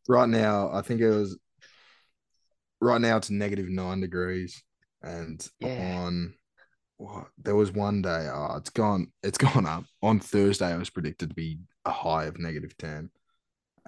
right 0.09 0.29
now, 0.29 0.70
I 0.72 0.83
think 0.83 1.01
it 1.01 1.11
was. 1.11 1.37
Right 2.81 3.01
now 3.01 3.16
it's 3.16 3.31
negative 3.31 3.68
nine 3.68 4.01
degrees, 4.01 4.62
and 5.03 5.44
Yeah. 5.59 6.01
on 6.07 6.35
what 6.98 7.28
there 7.42 7.56
was 7.56 7.72
one 7.72 8.02
day. 8.02 8.28
Oh, 8.32 8.56
it's 8.56 8.70
gone. 8.70 9.11
It's 9.22 9.38
gone 9.38 9.66
up. 9.66 9.84
On 10.02 10.20
Thursday, 10.20 10.72
it 10.72 10.78
was 10.78 10.90
predicted 10.90 11.30
to 11.30 11.34
be 11.34 11.58
a 11.84 11.90
high 11.90 12.26
of 12.26 12.38
negative 12.38 12.76
ten. 12.76 13.11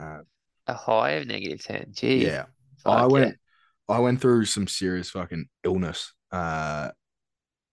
Uh, 0.01 0.20
a 0.66 0.75
high 0.75 1.11
of 1.12 1.27
negative 1.27 1.62
10. 1.62 1.87
Gee. 1.92 2.25
yeah, 2.25 2.44
fuck 2.83 2.92
I 2.92 3.01
yeah. 3.01 3.07
went. 3.07 3.37
I 3.88 3.99
went 3.99 4.20
through 4.20 4.44
some 4.44 4.66
serious 4.68 5.11
fucking 5.11 5.46
illness. 5.64 6.12
Uh, 6.31 6.90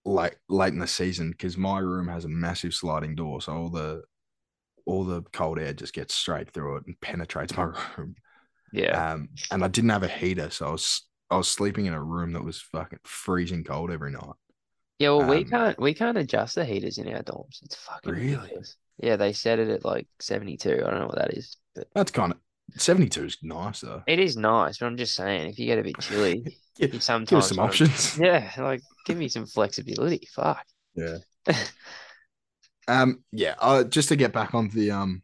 late 0.04 0.34
late 0.48 0.72
in 0.72 0.78
the 0.78 0.86
season 0.86 1.30
because 1.30 1.56
my 1.56 1.78
room 1.78 2.08
has 2.08 2.24
a 2.24 2.28
massive 2.28 2.74
sliding 2.74 3.14
door, 3.14 3.40
so 3.40 3.52
all 3.52 3.68
the 3.68 4.02
all 4.84 5.04
the 5.04 5.22
cold 5.32 5.58
air 5.58 5.72
just 5.72 5.92
gets 5.92 6.14
straight 6.14 6.50
through 6.50 6.76
it 6.78 6.86
and 6.86 7.00
penetrates 7.00 7.56
my 7.56 7.64
room. 7.96 8.14
Yeah. 8.72 9.12
Um, 9.12 9.28
and 9.50 9.62
I 9.64 9.68
didn't 9.68 9.90
have 9.90 10.02
a 10.02 10.08
heater, 10.08 10.50
so 10.50 10.66
I 10.66 10.70
was 10.72 11.06
I 11.30 11.36
was 11.36 11.48
sleeping 11.48 11.86
in 11.86 11.94
a 11.94 12.02
room 12.02 12.32
that 12.32 12.44
was 12.44 12.60
fucking 12.60 13.00
freezing 13.04 13.64
cold 13.64 13.90
every 13.90 14.10
night. 14.10 14.34
Yeah, 14.98 15.10
well, 15.10 15.28
we 15.28 15.38
um, 15.38 15.44
can't 15.44 15.80
we 15.80 15.94
can't 15.94 16.18
adjust 16.18 16.54
the 16.56 16.64
heaters 16.64 16.98
in 16.98 17.12
our 17.12 17.22
dorms. 17.22 17.62
It's 17.62 17.76
fucking 17.76 18.12
Really? 18.12 18.34
ridiculous. 18.36 18.76
Yeah, 19.00 19.16
they 19.16 19.32
set 19.32 19.58
it 19.60 19.68
at 19.68 19.84
like 19.84 20.08
72. 20.20 20.70
I 20.70 20.90
don't 20.90 21.00
know 21.00 21.06
what 21.06 21.18
that 21.18 21.34
is, 21.34 21.56
but 21.74 21.86
That's 21.94 22.10
kind 22.10 22.32
of 22.32 22.38
seventy 22.80 23.08
two 23.08 23.24
is 23.24 23.38
nice 23.42 23.80
though. 23.80 24.02
it 24.06 24.18
is 24.18 24.36
nice. 24.36 24.78
But 24.78 24.86
I'm 24.86 24.96
just 24.96 25.14
saying, 25.14 25.48
if 25.50 25.58
you 25.58 25.66
get 25.66 25.78
a 25.78 25.82
bit 25.82 25.98
chilly, 26.00 26.40
Give, 26.78 26.94
you 26.94 26.98
give 26.98 26.98
us 26.98 27.04
some 27.04 27.24
wanna- 27.58 27.62
options. 27.62 28.18
Yeah, 28.20 28.50
like 28.58 28.82
give 29.06 29.16
me 29.16 29.28
some 29.28 29.46
flexibility. 29.46 30.28
Fuck. 30.34 30.64
Yeah. 30.94 31.18
Um. 32.86 33.22
Yeah. 33.32 33.54
Uh, 33.58 33.84
just 33.84 34.08
to 34.08 34.16
get 34.16 34.32
back 34.32 34.54
onto 34.54 34.74
the 34.78 34.90
um 34.92 35.22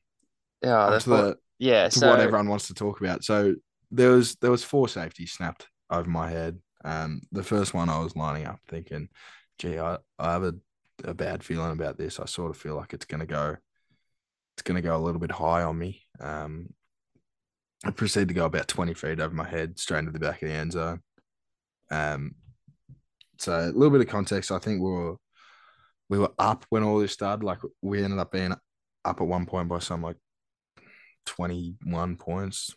Yeah, 0.62 0.90
that's 0.90 1.06
onto 1.08 1.10
what, 1.10 1.22
the 1.36 1.38
yeah. 1.58 1.88
to 1.88 1.98
So 1.98 2.10
what 2.10 2.20
everyone 2.20 2.48
wants 2.48 2.66
to 2.68 2.74
talk 2.74 3.00
about. 3.00 3.24
So 3.24 3.54
there 3.90 4.10
was 4.10 4.34
there 4.36 4.50
was 4.50 4.62
four 4.62 4.88
safeties 4.88 5.32
snapped 5.32 5.66
over 5.90 6.08
my 6.08 6.28
head. 6.30 6.58
Um, 6.84 7.22
the 7.32 7.42
first 7.42 7.72
one 7.72 7.88
I 7.88 7.98
was 8.00 8.14
lining 8.16 8.44
up 8.46 8.60
thinking, 8.68 9.08
gee, 9.58 9.78
I, 9.78 9.98
I 10.18 10.32
have 10.32 10.42
a, 10.42 10.54
a 11.04 11.14
bad 11.14 11.42
feeling 11.44 11.72
about 11.72 11.98
this. 11.98 12.20
I 12.20 12.26
sort 12.26 12.50
of 12.50 12.56
feel 12.56 12.76
like 12.76 12.92
it's 12.92 13.06
gonna 13.06 13.26
go 13.26 13.56
it's 14.54 14.62
gonna 14.62 14.82
go 14.82 14.96
a 14.96 14.98
little 14.98 15.20
bit 15.20 15.32
high 15.32 15.62
on 15.62 15.78
me. 15.78 16.02
Um 16.20 16.68
I 17.84 17.90
proceeded 17.90 18.28
to 18.28 18.34
go 18.34 18.46
about 18.46 18.68
20 18.68 18.94
feet 18.94 19.20
over 19.20 19.34
my 19.34 19.48
head, 19.48 19.78
straight 19.78 20.00
into 20.00 20.12
the 20.12 20.18
back 20.18 20.42
of 20.42 20.48
the 20.48 20.54
end 20.54 20.72
zone. 20.72 21.00
Um 21.90 22.34
so 23.38 23.52
a 23.52 23.66
little 23.66 23.90
bit 23.90 24.00
of 24.00 24.08
context, 24.08 24.52
I 24.52 24.58
think 24.58 24.80
we 24.80 24.90
were 24.90 25.16
we 26.08 26.18
were 26.18 26.32
up 26.38 26.66
when 26.68 26.82
all 26.82 26.98
this 26.98 27.12
started. 27.12 27.44
Like 27.44 27.58
we 27.82 28.02
ended 28.02 28.18
up 28.18 28.32
being 28.32 28.52
up 29.04 29.20
at 29.20 29.26
one 29.26 29.46
point 29.46 29.68
by 29.68 29.78
some 29.78 30.02
like 30.02 30.16
21 31.26 32.16
points, 32.16 32.74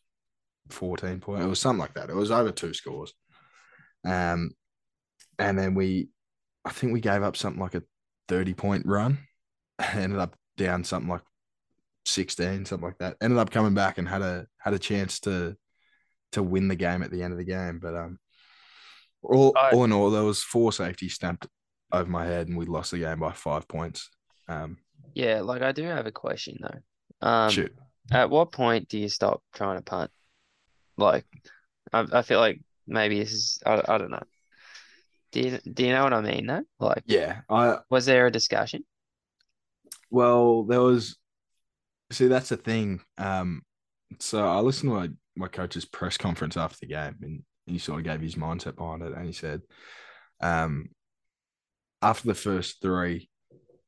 14 0.69 1.19
points. 1.19 1.45
It 1.45 1.47
was 1.47 1.59
something 1.59 1.79
like 1.79 1.93
that. 1.95 2.09
It 2.09 2.15
was 2.15 2.31
over 2.31 2.51
two 2.51 2.73
scores. 2.73 3.13
Um, 4.05 4.51
and 5.39 5.57
then 5.57 5.75
we, 5.75 6.09
I 6.67 6.71
think 6.71 6.91
we 6.93 6.99
gave 7.01 7.23
up 7.23 7.37
something 7.37 7.61
like 7.61 7.75
a 7.75 7.83
30 8.27 8.53
point 8.53 8.85
run. 8.85 9.19
Ended 9.93 10.19
up 10.19 10.35
down 10.57 10.83
something 10.83 11.09
like 11.09 11.21
16, 12.05 12.65
something 12.65 12.85
like 12.87 12.97
that. 12.99 13.15
Ended 13.21 13.39
up 13.39 13.51
coming 13.51 13.73
back 13.73 13.97
and 13.97 14.07
had 14.07 14.21
a 14.21 14.47
had 14.57 14.73
a 14.73 14.79
chance 14.79 15.19
to 15.21 15.55
to 16.33 16.43
win 16.43 16.67
the 16.67 16.75
game 16.75 17.03
at 17.03 17.11
the 17.11 17.23
end 17.23 17.31
of 17.31 17.37
the 17.37 17.45
game. 17.45 17.79
But 17.81 17.95
um, 17.95 18.19
all 19.21 19.53
I- 19.57 19.71
all 19.71 19.83
in 19.85 19.93
all, 19.93 20.09
there 20.09 20.23
was 20.23 20.43
four 20.43 20.71
safeties 20.73 21.13
stamped 21.13 21.47
over 21.91 22.09
my 22.09 22.25
head, 22.25 22.47
and 22.47 22.57
we 22.57 22.65
lost 22.65 22.91
the 22.91 22.99
game 22.99 23.19
by 23.19 23.31
five 23.31 23.67
points. 23.67 24.09
Um, 24.47 24.77
yeah, 25.13 25.41
like 25.41 25.61
I 25.61 25.71
do 25.71 25.83
have 25.83 26.05
a 26.05 26.11
question 26.11 26.57
though. 26.61 27.27
Um, 27.27 27.49
shoot. 27.49 27.73
at 28.11 28.29
what 28.29 28.51
point 28.51 28.89
do 28.89 28.97
you 28.99 29.09
stop 29.09 29.41
trying 29.53 29.77
to 29.77 29.83
punt? 29.83 30.11
Like, 30.97 31.25
I 31.93 32.05
I 32.11 32.21
feel 32.23 32.39
like 32.39 32.61
maybe 32.87 33.19
this 33.19 33.31
is 33.31 33.59
I 33.65 33.81
I 33.87 33.97
don't 33.97 34.11
know. 34.11 34.23
Do 35.31 35.41
you 35.41 35.59
do 35.71 35.85
you 35.85 35.91
know 35.91 36.03
what 36.03 36.13
I 36.13 36.21
mean 36.21 36.47
though? 36.47 36.63
Like, 36.79 37.03
Yeah, 37.05 37.41
I 37.49 37.79
was 37.89 38.05
there 38.05 38.27
a 38.27 38.31
discussion? 38.31 38.83
Well, 40.09 40.63
there 40.63 40.81
was. 40.81 41.17
See, 42.11 42.27
that's 42.27 42.49
the 42.49 42.57
thing. 42.57 43.01
Um, 43.17 43.63
so 44.19 44.47
I 44.47 44.59
listened 44.59 44.91
to 44.91 44.95
my, 44.95 45.09
my 45.35 45.47
coach's 45.49 45.83
press 45.83 46.17
conference 46.17 46.55
after 46.55 46.77
the 46.79 46.87
game, 46.87 47.15
and 47.21 47.43
he 47.65 47.77
sort 47.77 47.99
of 47.99 48.05
gave 48.05 48.21
his 48.21 48.35
mindset 48.35 48.77
behind 48.77 49.01
it, 49.01 49.11
and 49.11 49.25
he 49.25 49.33
said, 49.33 49.61
um, 50.39 50.89
after 52.01 52.27
the 52.27 52.33
first 52.33 52.81
three, 52.81 53.29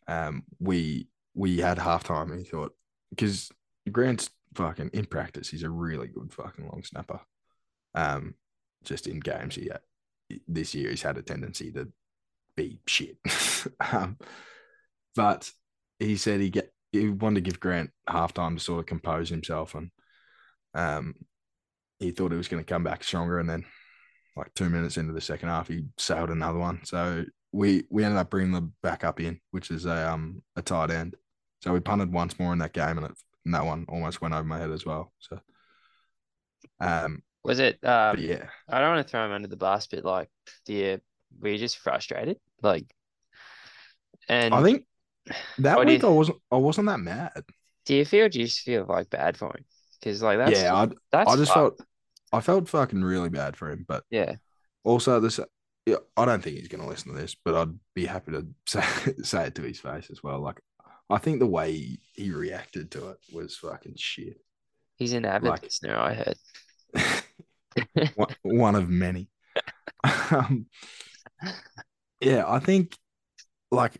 um, 0.07 0.43
we 0.59 1.07
we 1.33 1.59
had 1.59 1.77
halftime, 1.77 2.31
and 2.31 2.39
he 2.39 2.45
thought 2.45 2.73
because 3.09 3.49
Grant's 3.89 4.29
fucking 4.55 4.89
in 4.93 5.05
practice, 5.05 5.49
he's 5.49 5.63
a 5.63 5.69
really 5.69 6.07
good 6.07 6.33
fucking 6.33 6.67
long 6.67 6.83
snapper. 6.83 7.21
Um, 7.95 8.35
just 8.83 9.07
in 9.07 9.19
games, 9.19 9.55
he 9.55 9.69
this 10.47 10.73
year 10.73 10.89
he's 10.89 11.01
had 11.01 11.17
a 11.17 11.21
tendency 11.21 11.71
to 11.71 11.91
be 12.55 12.79
shit. 12.87 13.17
um, 13.91 14.17
but 15.15 15.51
he 15.99 16.15
said 16.15 16.39
he 16.39 16.49
get 16.49 16.71
he 16.91 17.09
wanted 17.09 17.35
to 17.35 17.41
give 17.41 17.59
Grant 17.59 17.91
halftime 18.07 18.57
to 18.57 18.63
sort 18.63 18.79
of 18.79 18.85
compose 18.85 19.29
himself, 19.29 19.75
and 19.75 19.91
um, 20.73 21.15
he 21.99 22.11
thought 22.11 22.31
he 22.31 22.37
was 22.37 22.47
going 22.47 22.63
to 22.63 22.73
come 22.73 22.83
back 22.83 23.03
stronger, 23.03 23.39
and 23.39 23.49
then 23.49 23.65
like 24.35 24.53
two 24.55 24.69
minutes 24.69 24.97
into 24.97 25.13
the 25.13 25.21
second 25.21 25.49
half, 25.49 25.67
he 25.67 25.85
sailed 25.97 26.29
another 26.29 26.59
one. 26.59 26.81
So 26.83 27.25
we 27.51 27.83
we 27.89 28.03
ended 28.03 28.19
up 28.19 28.29
bringing 28.29 28.53
the 28.53 28.71
backup 28.81 29.19
in, 29.19 29.39
which 29.51 29.71
is 29.71 29.85
a 29.85 30.11
um 30.11 30.41
a 30.55 30.61
tight 30.61 30.91
end. 30.91 31.15
So 31.61 31.73
we 31.73 31.79
punted 31.79 32.11
once 32.11 32.39
more 32.39 32.53
in 32.53 32.59
that 32.59 32.73
game, 32.73 32.97
and, 32.97 33.05
it, 33.05 33.11
and 33.45 33.53
that 33.53 33.65
one 33.65 33.85
almost 33.89 34.21
went 34.21 34.33
over 34.33 34.43
my 34.43 34.57
head 34.57 34.71
as 34.71 34.85
well. 34.85 35.11
So 35.19 35.39
um, 36.79 37.21
Was 37.43 37.59
it? 37.59 37.83
Um, 37.83 38.17
yeah, 38.19 38.45
I 38.67 38.79
don't 38.79 38.95
want 38.95 39.07
to 39.07 39.09
throw 39.09 39.25
him 39.25 39.31
under 39.31 39.47
the 39.47 39.55
bus, 39.57 39.87
but 39.87 40.03
like, 40.03 40.29
you, 40.67 40.99
were 41.39 41.57
just 41.57 41.77
frustrated? 41.77 42.37
Like, 42.61 42.85
and 44.27 44.53
I 44.53 44.61
think 44.63 44.85
that 45.59 45.85
week 45.85 46.01
you- 46.01 46.07
I 46.07 46.11
wasn't 46.11 46.37
I 46.51 46.57
wasn't 46.57 46.87
that 46.87 46.99
mad. 46.99 47.43
do 47.85 47.95
you 47.95 48.05
feel? 48.05 48.29
Do 48.29 48.39
you 48.39 48.45
just 48.45 48.59
feel 48.61 48.85
like 48.87 49.09
bad 49.09 49.37
for 49.37 49.47
him? 49.55 49.65
Because 49.99 50.21
like 50.21 50.37
that's 50.37 50.61
yeah, 50.61 50.73
I 50.75 50.87
that's 51.11 51.31
I 51.31 51.35
just 51.35 51.53
fucked. 51.53 51.77
felt 51.79 51.87
I 52.31 52.41
felt 52.41 52.69
fucking 52.69 53.01
really 53.03 53.29
bad 53.29 53.55
for 53.55 53.69
him, 53.71 53.85
but 53.87 54.03
yeah. 54.09 54.35
also 54.83 55.19
this 55.19 55.39
yeah, 55.85 55.95
I 56.15 56.25
don't 56.25 56.43
think 56.43 56.57
he's 56.57 56.67
going 56.67 56.83
to 56.83 56.89
listen 56.89 57.13
to 57.13 57.19
this, 57.19 57.35
but 57.43 57.55
I'd 57.55 57.73
be 57.95 58.05
happy 58.05 58.31
to 58.33 58.45
say, 58.67 58.83
say 59.23 59.47
it 59.47 59.55
to 59.55 59.63
his 59.63 59.79
face 59.79 60.09
as 60.11 60.21
well. 60.21 60.39
Like 60.39 60.59
I 61.09 61.17
think 61.17 61.39
the 61.39 61.47
way 61.47 61.71
he, 61.71 61.99
he 62.13 62.31
reacted 62.31 62.91
to 62.91 63.09
it 63.09 63.17
was 63.33 63.57
fucking 63.57 63.95
shit. 63.97 64.39
He's 64.97 65.13
an 65.13 65.25
avid 65.25 65.49
Like- 65.49 65.63
listener. 65.63 65.97
I 65.97 66.13
heard. 66.13 66.35
one, 68.15 68.35
one 68.43 68.75
of 68.75 68.89
many. 68.89 69.29
um, 70.31 70.67
yeah, 72.21 72.43
I 72.47 72.59
think 72.59 72.97
like 73.71 73.97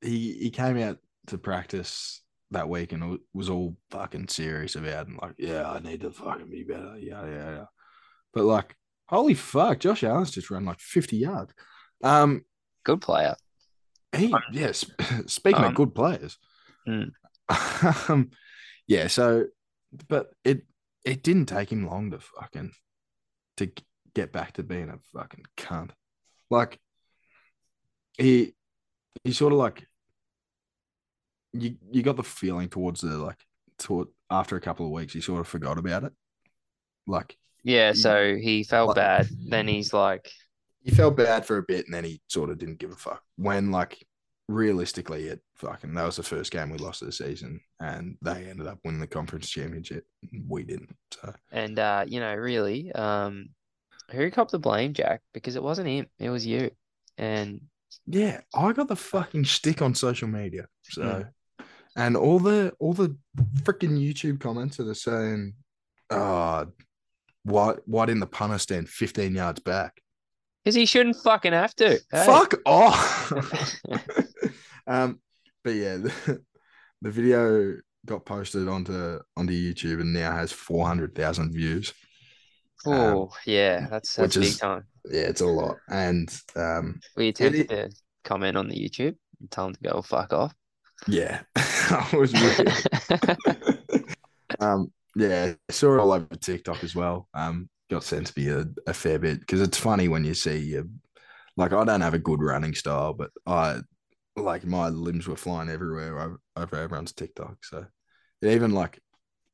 he 0.00 0.32
he 0.34 0.50
came 0.50 0.78
out 0.78 0.98
to 1.28 1.38
practice 1.38 2.22
that 2.52 2.68
week 2.68 2.92
and 2.92 3.18
was 3.34 3.50
all 3.50 3.76
fucking 3.90 4.28
serious 4.28 4.76
about 4.76 5.08
and 5.08 5.18
like, 5.20 5.34
yeah, 5.38 5.68
I 5.68 5.80
need 5.80 6.00
to 6.02 6.10
fucking 6.12 6.50
be 6.50 6.62
better. 6.62 6.96
Yeah, 6.98 7.24
yeah, 7.26 7.50
yeah. 7.50 7.64
But 8.32 8.44
like, 8.44 8.76
holy 9.08 9.34
fuck, 9.34 9.80
Josh 9.80 10.04
Allen's 10.04 10.30
just 10.30 10.50
run 10.50 10.64
like 10.64 10.78
50 10.78 11.16
yards. 11.16 11.52
Um, 12.04 12.42
Good 12.84 13.00
player. 13.00 13.34
he 14.16 14.32
yes, 14.52 14.84
speaking 15.26 15.64
Um, 15.64 15.70
of 15.70 15.74
good 15.74 15.94
players. 15.94 16.38
Mm. 16.88 17.10
um, 18.08 18.30
yeah, 18.86 19.08
so 19.08 19.46
but 20.08 20.28
it 20.44 20.62
it 21.04 21.22
didn't 21.24 21.46
take 21.46 21.72
him 21.72 21.86
long 21.86 22.10
to 22.12 22.20
fucking 22.20 22.70
to 23.56 23.70
get 24.14 24.32
back 24.32 24.52
to 24.54 24.62
being 24.62 24.88
a 24.90 24.98
fucking 25.12 25.44
cunt. 25.56 25.90
Like 26.50 26.78
he 28.18 28.54
he 29.24 29.32
sort 29.32 29.52
of 29.52 29.58
like 29.58 29.86
you 31.52 31.76
you 31.90 32.02
got 32.02 32.16
the 32.16 32.22
feeling 32.22 32.68
towards 32.68 33.00
the 33.00 33.16
like 33.18 33.38
toward 33.78 34.08
after 34.30 34.56
a 34.56 34.60
couple 34.60 34.86
of 34.86 34.92
weeks 34.92 35.12
he 35.12 35.20
sort 35.20 35.40
of 35.40 35.48
forgot 35.48 35.78
about 35.78 36.04
it. 36.04 36.12
Like 37.06 37.36
Yeah. 37.62 37.92
He- 37.92 37.98
So 37.98 38.36
he 38.36 38.64
felt 38.64 38.88
like- 38.88 38.96
bad. 38.96 39.28
Then 39.48 39.68
he's 39.68 39.92
like, 39.92 40.30
he 40.82 40.90
felt 40.90 41.16
bad 41.16 41.44
for 41.46 41.58
a 41.58 41.62
bit 41.62 41.84
and 41.86 41.94
then 41.94 42.04
he 42.04 42.20
sort 42.28 42.50
of 42.50 42.58
didn't 42.58 42.78
give 42.78 42.92
a 42.92 42.96
fuck. 42.96 43.22
When 43.36 43.70
like 43.70 44.06
realistically 44.48 45.24
it 45.24 45.40
fucking 45.56 45.92
that 45.94 46.06
was 46.06 46.16
the 46.16 46.22
first 46.22 46.52
game 46.52 46.70
we 46.70 46.78
lost 46.78 47.02
of 47.02 47.06
the 47.06 47.12
season 47.12 47.60
and 47.80 48.16
they 48.22 48.44
ended 48.48 48.66
up 48.66 48.78
winning 48.84 49.00
the 49.00 49.06
conference 49.06 49.48
championship. 49.48 50.06
We 50.48 50.62
didn't. 50.62 50.94
So 51.12 51.34
and 51.50 51.78
uh, 51.78 52.04
you 52.06 52.20
know, 52.20 52.34
really, 52.34 52.92
um, 52.92 53.48
who 54.10 54.30
copped 54.30 54.52
the 54.52 54.58
blame, 54.58 54.92
Jack? 54.92 55.20
Because 55.34 55.56
it 55.56 55.62
wasn't 55.62 55.88
him. 55.88 56.06
It 56.18 56.30
was 56.30 56.46
you. 56.46 56.70
And 57.18 57.60
yeah, 58.06 58.40
I 58.54 58.72
got 58.72 58.88
the 58.88 58.96
fucking 58.96 59.46
stick 59.46 59.82
on 59.82 59.94
social 59.94 60.28
media. 60.28 60.66
So 60.84 61.02
Mm. 61.02 61.28
and 61.96 62.16
all 62.16 62.38
the 62.38 62.72
all 62.78 62.92
the 62.92 63.16
freaking 63.62 63.98
YouTube 63.98 64.38
comments 64.38 64.78
are 64.78 64.94
saying, 64.94 65.54
uh 66.10 66.66
why 67.42 67.74
why 67.86 68.06
didn't 68.06 68.20
the 68.20 68.26
punter 68.26 68.58
stand 68.58 68.88
15 68.88 69.34
yards 69.34 69.60
back? 69.60 70.00
because 70.64 70.74
he 70.74 70.84
shouldn't 70.84 71.14
fucking 71.22 71.52
have 71.52 71.76
to. 71.76 71.90
Hey. 72.10 72.26
Fuck 72.26 72.54
off. 72.66 73.32
um, 74.86 75.20
but 75.64 75.74
yeah, 75.74 75.96
the, 75.96 76.42
the 77.02 77.10
video 77.10 77.76
got 78.04 78.24
posted 78.24 78.68
onto 78.68 79.18
onto 79.36 79.52
YouTube 79.52 80.00
and 80.00 80.12
now 80.12 80.32
has 80.32 80.52
four 80.52 80.86
hundred 80.86 81.14
thousand 81.14 81.52
views. 81.52 81.92
Oh, 82.86 83.32
yeah, 83.46 83.86
that's 83.90 84.14
that's 84.14 84.36
big 84.36 84.44
is- 84.44 84.58
time. 84.58 84.84
Yeah, 85.08 85.22
it's 85.22 85.40
a 85.40 85.46
lot. 85.46 85.76
And 85.88 86.28
um, 86.56 87.00
We 87.16 87.32
tempted 87.32 87.68
to 87.68 87.90
comment 88.24 88.56
on 88.56 88.68
the 88.68 88.74
YouTube 88.74 89.14
and 89.40 89.50
tell 89.50 89.66
him 89.66 89.74
to 89.74 89.80
go 89.80 90.02
fuck 90.02 90.32
off. 90.32 90.52
yeah, 91.06 91.42
I 91.56 92.08
was 92.12 92.32
really, 92.32 92.72
um, 94.60 94.92
yeah, 95.14 95.54
I 95.68 95.72
saw 95.72 95.94
it 95.94 96.00
all 96.00 96.12
over 96.12 96.26
TikTok 96.34 96.82
as 96.82 96.94
well. 96.96 97.28
Um, 97.34 97.68
got 97.88 98.02
sent 98.02 98.26
to 98.28 98.40
me 98.40 98.48
a, 98.48 98.66
a 98.88 98.94
fair 98.94 99.18
bit 99.20 99.40
because 99.40 99.60
it's 99.60 99.78
funny 99.78 100.08
when 100.08 100.24
you 100.24 100.34
see, 100.34 100.76
uh, 100.76 100.82
like, 101.56 101.72
I 101.72 101.84
don't 101.84 102.00
have 102.00 102.14
a 102.14 102.18
good 102.18 102.42
running 102.42 102.74
style, 102.74 103.12
but 103.14 103.30
I 103.46 103.80
like 104.36 104.64
my 104.64 104.88
limbs 104.88 105.26
were 105.26 105.36
flying 105.36 105.68
everywhere 105.70 106.38
over, 106.56 106.76
everyone's 106.76 107.12
TikTok. 107.12 107.64
So 107.64 107.86
it 108.42 108.52
even 108.52 108.72
like 108.72 109.00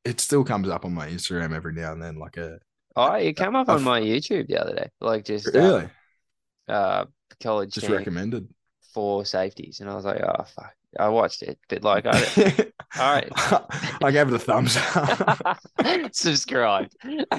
it 0.05 0.19
still 0.19 0.43
comes 0.43 0.67
up 0.69 0.85
on 0.85 0.93
my 0.93 1.07
Instagram 1.07 1.55
every 1.55 1.73
now 1.73 1.93
and 1.93 2.01
then, 2.01 2.17
like 2.17 2.37
a 2.37 2.59
Oh, 2.95 3.13
it 3.13 3.35
came 3.37 3.55
up 3.55 3.69
I've- 3.69 3.77
on 3.77 3.83
my 3.83 4.01
YouTube 4.01 4.47
the 4.47 4.61
other 4.61 4.75
day. 4.75 4.89
Like 5.01 5.25
just 5.25 5.47
uh, 5.47 5.51
really 5.59 5.89
uh 6.67 7.05
college 7.41 7.73
just 7.73 7.89
recommended. 7.89 8.47
for 8.93 9.25
safeties, 9.25 9.79
and 9.79 9.89
I 9.89 9.95
was 9.95 10.05
like, 10.05 10.21
oh 10.21 10.43
fuck. 10.55 10.73
I 10.99 11.09
watched 11.09 11.41
it, 11.41 11.57
but 11.69 11.83
like 11.83 12.05
I 12.05 12.13
all 12.99 13.15
right. 13.15 13.31
I 14.03 14.11
gave 14.11 14.27
it 14.27 14.33
a 14.35 14.39
thumbs 14.39 14.77
up. 14.77 15.59
subscribe. 16.13 16.89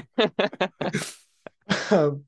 um, 1.91 2.25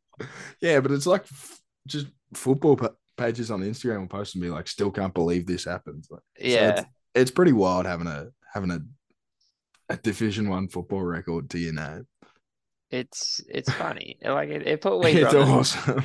yeah, 0.60 0.80
but 0.80 0.90
it's 0.92 1.06
like 1.06 1.22
f- 1.22 1.60
just 1.86 2.06
football 2.34 2.76
pa- 2.76 2.90
pages 3.16 3.50
on 3.50 3.60
Instagram 3.62 4.00
will 4.00 4.06
post 4.08 4.34
and 4.34 4.42
be 4.42 4.50
like, 4.50 4.68
"Still 4.68 4.90
can't 4.90 5.14
believe 5.14 5.46
this 5.46 5.64
happens." 5.64 6.08
Like, 6.10 6.22
so 6.38 6.44
yeah, 6.46 6.70
it's, 6.80 6.88
it's 7.14 7.30
pretty 7.30 7.52
wild 7.52 7.86
having 7.86 8.06
a 8.06 8.28
having 8.52 8.70
a 8.70 8.80
a 9.88 9.96
Division 9.96 10.48
One 10.48 10.68
football 10.68 11.02
record 11.02 11.48
to 11.50 11.58
your 11.58 11.72
name. 11.74 12.06
it's 12.90 13.40
it's 13.48 13.72
funny. 13.72 14.18
Like 14.22 14.48
it, 14.48 14.66
it 14.66 14.80
put 14.80 14.98
Weber 15.00 15.18
It's 15.26 15.34
on 15.34 15.46
the, 15.46 15.52
awesome. 15.52 16.04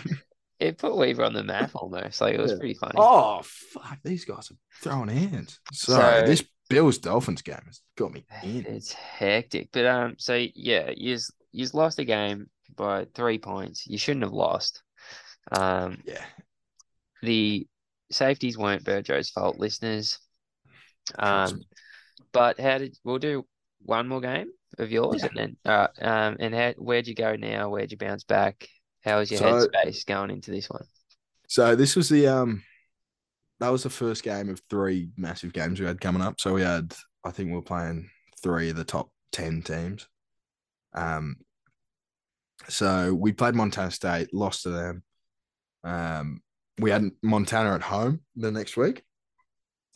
it 0.60 0.78
put 0.78 0.96
Weber 0.96 1.24
on 1.24 1.34
the 1.34 1.44
map 1.44 1.72
almost. 1.76 2.22
Like 2.22 2.36
it 2.36 2.40
was 2.42 2.52
Yeah. 2.52 2.58
pretty 2.60 2.76
funny. 2.76 2.94
oh 2.98 3.42
fuck, 3.44 3.98
these 4.04 4.26
guys 4.26 4.52
are 4.52 4.56
throwing 4.82 5.10
hands. 5.10 5.60
So, 5.74 5.94
So- 5.94 6.24
this 6.26 6.44
Bills 6.70 7.00
Dolphins 7.00 7.42
game 7.42 7.60
has 7.66 7.82
got 7.98 8.14
me 8.14 8.24
in. 8.44 8.66
It's 8.66 8.94
hectic. 8.94 9.70
But 9.74 9.86
um, 9.88 10.16
so 10.18 10.36
yeah, 10.56 10.92
you 10.96 11.18
you 11.52 11.68
lost 11.74 12.00
a 12.00 12.06
game 12.06 12.50
by 12.78 13.08
three 13.14 13.38
points. 13.40 13.86
You 13.86 13.98
shouldn't 13.98 14.24
have 14.24 14.32
lost. 14.32 14.82
Um, 15.52 16.02
Yeah, 16.06 16.24
the 17.22 17.68
safeties 18.12 18.58
weren't 18.58 18.84
Burgo's 18.84 19.30
fault, 19.30 19.58
listeners. 19.60 20.20
Um, 21.18 21.62
but 22.32 22.60
how 22.60 22.78
did 22.78 22.98
we'll 23.04 23.18
do 23.20 23.46
one 23.84 24.08
more 24.08 24.22
game 24.22 24.50
of 24.78 24.92
yours, 24.92 25.22
Yeah. 25.22 25.28
and 25.30 25.38
then 25.38 25.58
uh, 25.66 25.88
um, 26.02 26.38
and 26.40 26.54
how 26.56 26.74
where'd 26.78 27.08
you 27.08 27.16
go 27.16 27.36
now? 27.36 27.70
Where'd 27.70 27.92
you 27.92 27.98
bounce 27.98 28.24
back? 28.24 28.68
How 29.04 29.20
was 29.20 29.32
your 29.32 29.40
So- 29.40 29.68
headspace 29.68 30.06
going 30.06 30.30
into 30.32 30.52
this 30.52 30.70
one? 30.70 30.86
So 31.48 31.76
this 31.76 31.96
was 31.96 32.08
the 32.08 32.28
um 32.28 32.64
that 33.60 33.70
was 33.70 33.84
the 33.84 33.90
first 33.90 34.24
game 34.24 34.50
of 34.50 34.62
three 34.70 35.10
massive 35.18 35.52
games 35.54 35.80
we 35.80 35.86
had 35.86 36.00
coming 36.00 36.22
up. 36.22 36.40
So 36.40 36.54
we 36.54 36.62
had 36.62 36.94
I 37.26 37.32
think 37.32 37.50
we 37.50 37.56
were 37.56 37.62
playing 37.62 38.10
three 38.42 38.70
of 38.70 38.76
the 38.78 38.86
top 38.86 39.10
ten 39.32 39.62
teams. 39.62 40.08
Um 40.94 41.36
so 42.70 43.14
we 43.14 43.34
played 43.34 43.56
Montana 43.56 43.92
State, 43.92 44.34
lost 44.34 44.64
to 44.64 44.70
them. 44.70 45.04
Um 45.84 46.42
we 46.82 46.92
had 46.92 47.12
Montana 47.24 47.76
at 47.76 47.84
home 47.84 48.22
the 48.36 48.52
next 48.52 48.78
week. 48.78 49.04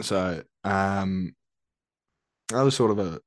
So 0.02 0.44
um 0.64 1.36
that 2.50 2.62
was 2.62 2.76
sort 2.76 2.92
of 2.92 3.00
a, 3.00 3.20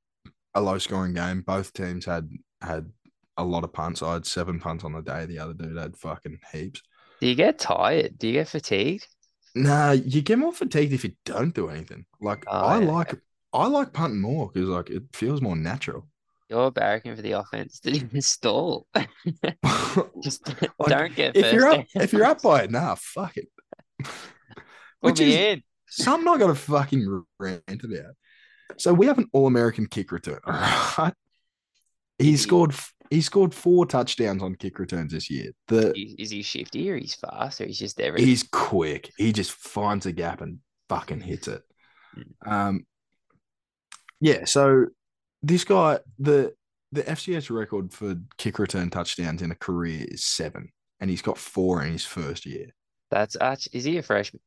a 0.54 0.60
low 0.62 0.78
scoring 0.78 1.14
game. 1.14 1.42
Both 1.42 1.72
teams 1.72 2.04
had 2.04 2.30
had 2.62 2.90
a 3.36 3.44
lot 3.44 3.64
of 3.64 3.72
punts. 3.72 4.02
I 4.02 4.14
had 4.14 4.26
seven 4.26 4.60
punts 4.60 4.84
on 4.84 4.92
the 4.92 5.02
day. 5.02 5.26
The 5.26 5.38
other 5.38 5.54
dude 5.54 5.76
had 5.78 5.96
fucking 5.96 6.40
heaps. 6.52 6.82
Do 7.20 7.28
you 7.28 7.36
get 7.36 7.60
tired? 7.60 8.18
Do 8.18 8.26
you 8.26 8.32
get 8.32 8.48
fatigued? 8.48 9.06
Nah, 9.54 9.92
you 9.92 10.22
get 10.22 10.38
more 10.38 10.52
fatigued 10.52 10.92
if 10.92 11.04
you 11.04 11.14
don't 11.24 11.54
do 11.54 11.68
anything. 11.68 12.06
Like 12.20 12.46
Oh, 12.46 12.52
I 12.60 12.78
yeah, 12.78 12.92
like 12.92 13.14
I 13.52 13.66
like 13.66 13.92
punting 13.92 14.20
more 14.20 14.50
because 14.52 14.68
like 14.68 14.90
it 14.90 15.04
feels 15.14 15.40
more 15.40 15.56
natural. 15.56 16.06
You're 16.48 16.70
barracking 16.70 17.14
for 17.14 17.22
the 17.22 17.32
offense 17.32 17.80
to 17.80 17.90
even 17.90 18.22
stall. 18.22 18.86
Just 20.22 20.48
Like, 20.78 20.88
don't 20.88 21.14
get 21.14 21.36
if 21.36 21.52
you're 21.52 21.68
up 21.68 21.84
if 21.94 22.12
you're 22.12 22.24
up 22.24 22.42
by 22.42 22.64
enough, 22.64 23.00
fuck 23.00 23.36
it. 23.36 23.48
Which 25.00 25.20
is 25.20 25.34
in. 25.34 25.62
something 25.88 26.26
I 26.26 26.38
got 26.38 26.48
to 26.48 26.54
fucking 26.54 27.24
rant 27.38 27.62
about. 27.68 28.14
So 28.78 28.92
we 28.94 29.06
have 29.06 29.18
an 29.18 29.28
all 29.32 29.46
American 29.46 29.86
kick 29.86 30.10
return. 30.12 30.40
All 30.46 30.52
right, 30.54 31.14
he 32.18 32.36
scored 32.36 32.74
he 33.10 33.20
scored 33.20 33.54
four 33.54 33.86
touchdowns 33.86 34.42
on 34.42 34.54
kick 34.56 34.78
returns 34.78 35.12
this 35.12 35.30
year. 35.30 35.50
The 35.68 35.92
Is, 35.98 36.14
is 36.18 36.30
he 36.30 36.42
shifty 36.42 36.90
or 36.90 36.96
he's 36.96 37.14
fast 37.14 37.60
or 37.60 37.66
he's 37.66 37.78
just 37.78 38.00
everything? 38.00 38.28
he's 38.28 38.42
quick. 38.42 39.10
He 39.16 39.32
just 39.32 39.52
finds 39.52 40.06
a 40.06 40.12
gap 40.12 40.40
and 40.40 40.58
fucking 40.88 41.20
hits 41.22 41.48
it. 41.48 41.62
Um, 42.44 42.86
yeah. 44.20 44.44
So 44.44 44.86
this 45.42 45.64
guy, 45.64 45.98
the 46.18 46.54
the 46.92 47.02
FCS 47.02 47.50
record 47.50 47.92
for 47.92 48.16
kick 48.38 48.58
return 48.58 48.90
touchdowns 48.90 49.42
in 49.42 49.50
a 49.50 49.54
career 49.54 50.06
is 50.08 50.24
seven, 50.24 50.70
and 51.00 51.10
he's 51.10 51.22
got 51.22 51.38
four 51.38 51.82
in 51.84 51.92
his 51.92 52.04
first 52.04 52.46
year. 52.46 52.66
That's 53.10 53.36
actually, 53.40 53.78
is 53.78 53.84
he 53.84 53.98
a 53.98 54.02
freshman? 54.02 54.40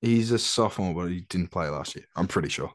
He's 0.00 0.30
a 0.32 0.38
sophomore, 0.38 0.94
but 0.94 1.10
he 1.10 1.20
didn't 1.28 1.50
play 1.50 1.68
last 1.68 1.94
year. 1.94 2.06
I'm 2.16 2.26
pretty 2.26 2.48
sure. 2.48 2.72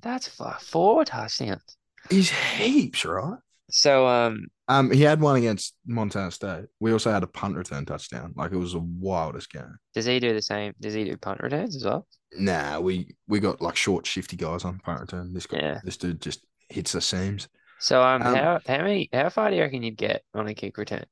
That's 0.00 0.28
four 0.60 1.04
touchdowns. 1.04 1.76
He's 2.10 2.30
heaps, 2.30 3.04
right? 3.04 3.38
So 3.70 4.06
um, 4.06 4.46
Um, 4.68 4.90
he 4.90 5.02
had 5.02 5.20
one 5.20 5.36
against 5.36 5.74
Montana 5.86 6.30
State. 6.30 6.64
We 6.80 6.92
also 6.92 7.10
had 7.10 7.22
a 7.22 7.26
punt 7.26 7.56
return 7.56 7.84
touchdown. 7.86 8.32
Like 8.36 8.52
it 8.52 8.56
was 8.56 8.72
the 8.72 8.80
wildest 8.80 9.50
game. 9.50 9.76
does 9.94 10.04
he 10.06 10.20
do 10.20 10.34
the 10.34 10.42
same? 10.42 10.72
Does 10.80 10.94
he 10.94 11.04
do 11.04 11.16
punt 11.16 11.40
returns 11.42 11.76
as 11.76 11.84
well? 11.84 12.06
Nah, 12.36 12.80
we 12.80 13.14
we 13.28 13.40
got 13.40 13.60
like 13.60 13.76
short, 13.76 14.06
shifty 14.06 14.36
guys 14.36 14.64
on 14.64 14.78
punt 14.80 15.00
return. 15.00 15.32
This 15.32 15.46
guy, 15.46 15.58
Yeah. 15.58 15.80
this 15.84 15.96
dude 15.96 16.20
just 16.20 16.44
hits 16.72 16.92
the 16.92 17.00
seams. 17.00 17.48
So 17.78 18.02
um, 18.02 18.22
Um, 18.22 18.34
how 18.34 18.60
how 18.66 18.78
many 18.78 19.08
how 19.12 19.28
far 19.30 19.50
do 19.50 19.56
you 19.56 19.62
reckon 19.62 19.82
you'd 19.82 19.96
get 19.96 20.24
on 20.34 20.46
a 20.48 20.54
kick 20.54 20.78
return? 20.78 21.04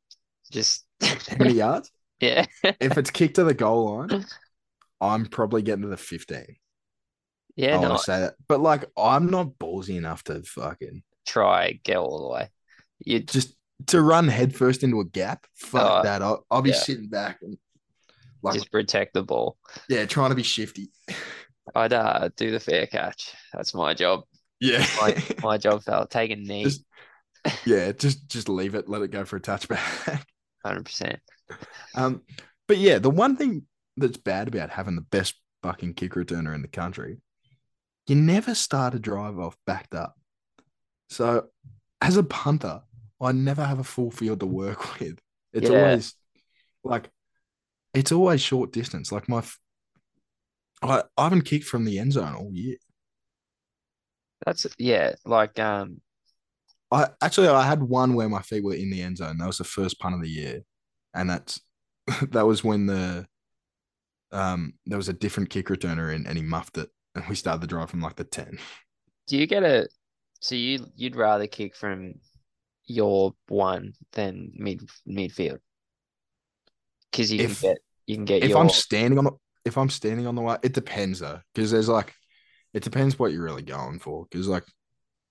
Just 0.51 0.85
How 1.29 1.37
many 1.39 1.55
yards? 1.55 1.91
yeah. 2.21 2.47
if 2.81 2.99
it's 2.99 3.11
kicked 3.11 3.37
to 3.37 3.45
the 3.45 3.55
goal 3.55 3.97
line, 3.99 4.27
I'm 5.01 5.27
probably 5.27 5.63
getting 5.63 5.83
to 5.83 5.89
the 5.89 5.97
15. 5.97 6.57
Yeah, 7.57 7.77
I 7.77 7.79
no, 7.79 7.89
want 7.91 7.99
to 7.99 8.05
say 8.05 8.21
that. 8.21 8.35
But 8.49 8.61
like, 8.61 8.87
I'm 8.97 9.31
not 9.31 9.59
ballsy 9.59 9.97
enough 9.97 10.25
to 10.25 10.43
fucking 10.43 11.03
try 11.27 11.73
get 11.85 11.97
all 11.99 12.21
the 12.23 12.29
way. 12.35 12.49
You 13.05 13.21
just 13.21 13.57
to 13.87 14.01
run 14.03 14.29
headfirst 14.29 14.83
into 14.83 15.01
a 15.01 15.05
gap. 15.05 15.47
Fuck 15.55 15.97
Oh, 16.01 16.03
that. 16.03 16.23
I'll, 16.23 16.47
I'll 16.51 16.63
be 16.63 16.71
yeah. 16.71 16.77
sitting 16.77 17.09
back 17.09 17.39
and 17.43 17.59
like, 18.43 18.55
just 18.55 18.71
protect 18.71 19.15
the 19.15 19.23
ball. 19.23 19.57
yeah, 19.89 20.07
trying 20.07 20.31
to 20.31 20.37
be 20.37 20.43
shifty. 20.43 20.91
I'd 21.75 21.93
uh, 21.93 22.31
do 22.37 22.51
the 22.51 22.61
fair 22.61 22.87
catch. 22.87 23.35
That's 23.53 23.75
my 23.75 23.95
job. 23.95 24.25
Yeah. 24.61 24.87
My 25.01 25.23
my 25.43 25.59
job, 25.59 25.83
fella. 25.83 26.07
Take 26.09 26.31
a 26.31 26.37
knee, 26.37 26.65
Just- 26.65 26.85
yeah, 27.65 27.93
just 27.93 28.29
just 28.29 28.49
leave 28.49 28.75
it, 28.75 28.89
let 28.89 29.03
it 29.03 29.11
go 29.11 29.25
for 29.25 29.37
a 29.37 29.41
touchback. 29.41 30.23
hundred 30.65 30.85
percent. 30.85 31.21
Um, 31.95 32.23
but 32.69 32.77
yeah, 32.79 32.99
the 32.99 33.11
one 33.11 33.37
thing 33.37 33.63
that's 33.97 34.19
bad 34.19 34.49
about 34.49 34.71
having 34.71 34.95
the 34.95 35.01
best 35.03 35.35
fucking 35.63 35.95
kick 35.95 36.13
returner 36.13 36.55
in 36.55 36.63
the 36.63 36.69
country, 36.69 37.19
you 38.07 38.15
never 38.15 38.55
start 38.55 38.95
a 38.95 38.99
drive 38.99 39.39
off 39.39 39.57
backed 39.67 39.95
up. 39.95 40.15
So 41.09 41.47
as 42.03 42.17
a 42.19 42.23
punter, 42.23 42.83
I 43.21 43.33
never 43.33 43.65
have 43.65 43.79
a 43.79 43.85
full 43.85 44.11
field 44.11 44.41
to 44.41 44.47
work 44.47 44.99
with. 45.01 45.19
It's 45.53 45.71
Yeah. 45.71 45.79
always 45.79 46.15
like 46.85 47.11
it's 47.95 48.13
always 48.13 48.41
short 48.43 48.71
distance. 48.73 49.11
Like 49.11 49.29
my 49.29 49.43
i 50.83 51.03
haven't 51.19 51.43
kicked 51.43 51.65
from 51.67 51.85
the 51.85 51.99
end 51.99 52.13
zone 52.13 52.35
all 52.35 52.51
year. 52.53 52.77
That's 54.45 54.67
yeah, 54.79 55.15
like 55.25 55.59
um, 55.59 56.01
I 56.91 57.09
actually 57.23 57.49
I 57.49 57.63
had 57.67 57.83
one 57.83 58.15
where 58.15 58.29
my 58.29 58.43
feet 58.43 58.65
were 58.65 58.75
in 58.75 58.91
the 58.91 59.03
end 59.03 59.19
zone. 59.19 59.39
That 59.39 59.47
was 59.47 59.59
the 59.59 59.65
first 59.65 59.99
punt 60.01 60.15
of 60.15 60.23
the 60.23 60.29
year, 60.29 60.63
and 61.15 61.31
that's 61.31 61.61
that 62.31 62.47
was 62.47 62.65
when 62.65 62.87
the 62.87 63.27
um 64.33 64.75
there 64.87 64.99
was 64.99 65.09
a 65.09 65.13
different 65.13 65.51
kick 65.51 65.67
returner 65.67 66.15
in, 66.15 66.27
and 66.27 66.37
he 66.37 66.45
muffed 66.45 66.79
it, 66.79 66.89
and 67.15 67.25
we 67.29 67.35
started 67.35 67.61
the 67.61 67.67
drive 67.67 67.91
from 67.91 68.01
like 68.01 68.17
the 68.17 68.25
ten. 68.25 68.59
do 69.27 69.37
you 69.37 69.47
get 69.47 69.63
a? 69.63 69.89
So 70.41 70.55
you 70.55 70.87
you'd 70.97 71.17
rather 71.17 71.47
kick 71.47 71.75
from 71.77 72.15
your 72.87 73.35
one 73.49 73.95
than 74.13 74.53
mid 74.57 74.83
midfield 75.09 75.61
because 77.11 77.33
you 77.33 77.41
If- 77.41 77.61
can 77.63 77.71
get 77.71 77.79
you 78.07 78.17
can 78.17 78.25
get 78.25 78.43
If 78.43 78.51
your 78.51 78.61
I'm 78.61 78.69
standing 78.69 79.19
on 79.19 79.25
the 79.25 79.33
if 79.67 79.77
I'm 79.77 79.91
standing 79.91 80.27
on 80.27 80.35
the 80.35 80.41
way, 80.43 80.57
it 80.63 80.73
depends 80.73 81.19
though, 81.21 81.41
because 81.55 81.71
there's 81.71 81.89
like 81.89 82.15
it 82.73 82.83
depends 82.83 83.19
what 83.19 83.33
you're 83.33 83.43
really 83.45 83.63
going 83.63 83.99
for. 83.99 84.27
Because 84.31 84.49
like 84.49 84.65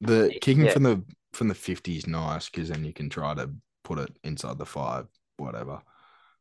the 0.01 0.35
kicking 0.41 0.65
Yeah. 0.65 0.73
from 0.73 0.83
the 0.83 1.03
from 1.33 1.47
the 1.47 1.55
fifty 1.55 1.97
is 1.97 2.07
nice, 2.07 2.49
because 2.49 2.69
then 2.69 2.83
you 2.85 2.93
can 2.93 3.09
try 3.09 3.33
to 3.33 3.49
put 3.83 3.99
it 3.99 4.15
inside 4.23 4.57
the 4.57 4.65
five, 4.65 5.07
whatever. 5.37 5.81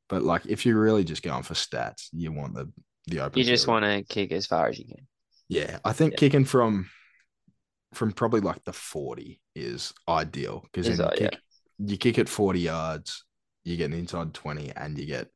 But 0.09 0.23
like 0.23 0.47
if 0.47 0.65
you're 0.65 0.81
really 0.81 1.05
just 1.05 1.23
going 1.23 1.43
for 1.43 1.55
stats, 1.55 2.09
you 2.13 2.33
want 2.33 2.55
the 2.55 2.71
the 3.07 3.21
open. 3.21 3.39
you 3.39 3.45
just 3.45 3.67
want 3.67 3.85
to 3.85 4.03
kick 4.03 4.33
as 4.33 4.47
far 4.47 4.69
as 4.69 4.79
you 4.79 4.85
can. 4.85 5.07
Yeah, 5.49 5.79
I 5.85 5.93
think 5.93 6.13
Yeah. 6.13 6.19
kicking 6.19 6.45
from 6.45 6.91
from 7.95 8.13
probably 8.13 8.41
like 8.41 8.63
the 8.65 8.73
40 8.73 9.41
is 9.55 9.95
ideal 10.07 10.63
because 10.65 10.87
then 10.89 10.99
you 10.99 11.05
yeah. 11.05 11.29
kick, 11.31 11.39
you 11.79 11.97
kick 11.97 12.19
it 12.19 12.29
40 12.29 12.61
yards, 12.61 13.25
you 13.65 13.77
get 13.79 13.91
an 13.91 13.99
inside 13.99 14.35
20 14.35 14.73
and 14.73 14.99
you 14.99 15.07
get 15.07 15.29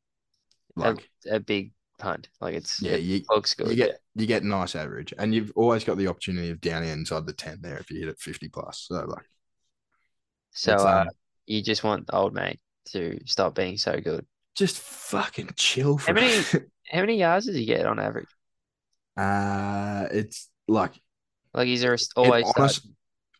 like 0.76 1.08
a 1.30 1.40
big 1.40 1.72
punt. 2.02 2.28
Like 2.40 2.54
it's 2.54 2.82
yeah, 2.82 2.92
it 2.92 3.00
you 3.02 3.22
looks 3.30 3.54
good. 3.54 3.68
you 3.68 3.76
get 3.76 4.00
you 4.14 4.26
get 4.26 4.44
nice 4.44 4.74
average 4.76 5.14
and 5.18 5.34
you've 5.34 5.52
always 5.56 5.84
got 5.84 5.96
the 5.96 6.08
opportunity 6.08 6.50
of 6.50 6.60
down 6.60 6.82
inside 6.82 7.26
the 7.26 7.32
10 7.32 7.60
there 7.62 7.78
if 7.78 7.90
you 7.90 7.98
hit 8.00 8.08
it 8.08 8.18
50 8.18 8.48
plus. 8.48 8.86
So 8.88 9.04
like 9.06 9.24
So 10.50 10.72
uh, 10.74 11.02
um, 11.02 11.08
you 11.46 11.62
just 11.62 11.84
want 11.84 12.06
the 12.06 12.14
old 12.16 12.34
mate 12.34 12.60
to 12.92 13.18
stop 13.26 13.54
being 13.54 13.76
so 13.78 14.00
good. 14.00 14.26
just 14.54 14.78
fucking 14.78 15.50
chill 15.56 15.98
for 15.98 16.12
How 16.14 16.20
many- 16.20 16.44
How 16.90 17.00
many 17.00 17.16
yards 17.18 17.46
does 17.46 17.56
he 17.56 17.64
get 17.64 17.86
on 17.86 17.98
average? 17.98 18.28
uh 19.16 20.08
it's 20.10 20.48
like 20.68 20.92
Like 21.54 21.66
he's 21.66 21.84
always 22.16 22.44
honest, 22.56 22.86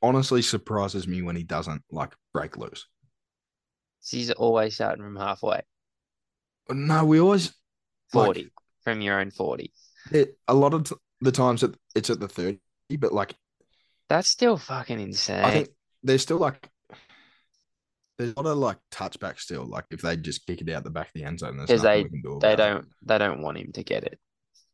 honestly 0.02 0.42
surprises 0.42 1.06
me 1.08 1.22
when 1.22 1.36
he 1.36 1.42
doesn't 1.44 1.82
like 1.90 2.12
break 2.32 2.56
loose. 2.56 2.86
he's 4.04 4.30
always 4.30 4.74
starting 4.74 5.02
from 5.04 5.16
halfway. 5.16 5.62
No, 6.70 7.04
we 7.04 7.20
always 7.20 7.52
like, 8.14 8.26
40 8.26 8.50
from 8.84 9.00
your 9.00 9.20
own 9.20 9.30
40. 9.30 9.72
it, 10.10 10.36
a 10.48 10.54
lot 10.54 10.74
of 10.74 10.84
t- 10.84 10.96
the 11.20 11.32
times 11.32 11.62
it, 11.62 11.76
it's 11.94 12.10
at 12.10 12.20
the 12.20 12.28
30, 12.28 12.58
but 12.98 13.12
like 13.12 13.34
That's 14.08 14.28
still 14.28 14.56
fucking 14.56 15.00
insane. 15.00 15.44
I 15.44 15.50
think 15.50 15.68
there's 16.02 16.22
still 16.22 16.38
like 16.38 16.68
there's 18.18 18.32
a 18.36 18.40
lot 18.40 18.50
of 18.50 18.58
like 18.58 18.78
touchback 18.92 19.38
still. 19.40 19.64
Like 19.64 19.84
if 19.90 20.02
they 20.02 20.16
just 20.16 20.46
kick 20.46 20.60
it 20.60 20.70
out 20.70 20.84
the 20.84 20.90
back 20.90 21.06
of 21.08 21.12
the 21.14 21.24
end 21.24 21.40
zone, 21.40 21.56
there's 21.56 21.70
'Cause 21.70 21.82
nothing 21.82 21.98
they- 21.98 22.02
we 22.04 22.08
can 22.10 22.22
do 22.22 22.38
they 22.40 22.52
about 22.52 22.52
it. 22.52 22.56
don't 22.56 22.88
they 23.02 23.18
don't 23.18 23.42
want 23.42 23.58
him 23.58 23.72
to 23.72 23.82
get 23.82 24.04
it. 24.04 24.18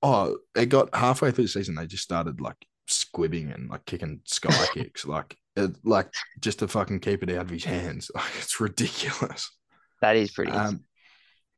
Oh, 0.02 0.38
it 0.54 0.66
got 0.66 0.94
halfway 0.94 1.30
through 1.30 1.44
the 1.44 1.48
season. 1.48 1.74
They 1.74 1.86
just 1.86 2.02
started 2.04 2.40
like 2.40 2.56
squibbing 2.88 3.54
and 3.54 3.68
like 3.68 3.84
kicking 3.84 4.20
sky 4.24 4.66
kicks, 4.74 5.04
like 5.06 5.36
it, 5.56 5.72
like 5.84 6.12
just 6.40 6.60
to 6.60 6.68
fucking 6.68 7.00
keep 7.00 7.22
it 7.22 7.30
out 7.30 7.42
of 7.42 7.50
his 7.50 7.64
hands. 7.64 8.10
Like 8.14 8.24
it's 8.38 8.60
ridiculous. 8.60 9.50
That 10.00 10.16
is 10.16 10.30
pretty 10.30 10.52
Um, 10.52 10.84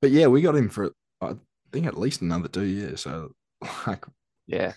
but 0.00 0.10
yeah, 0.10 0.26
we 0.28 0.42
got 0.42 0.56
him 0.56 0.68
for 0.70 0.92
I 1.20 1.34
think 1.72 1.86
at 1.86 1.98
least 1.98 2.22
another 2.22 2.48
two 2.48 2.64
years. 2.64 3.02
So 3.02 3.32
like 3.86 4.04
yeah, 4.46 4.72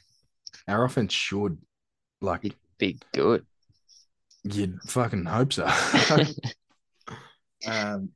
our 0.68 0.84
offense 0.86 1.14
should 1.14 1.58
like 2.22 2.56
be 2.80 3.00
good. 3.14 3.46
you'd 4.44 4.82
fucking 4.84 5.26
hope 5.26 5.54
so. 5.54 5.66
um, 7.68 8.10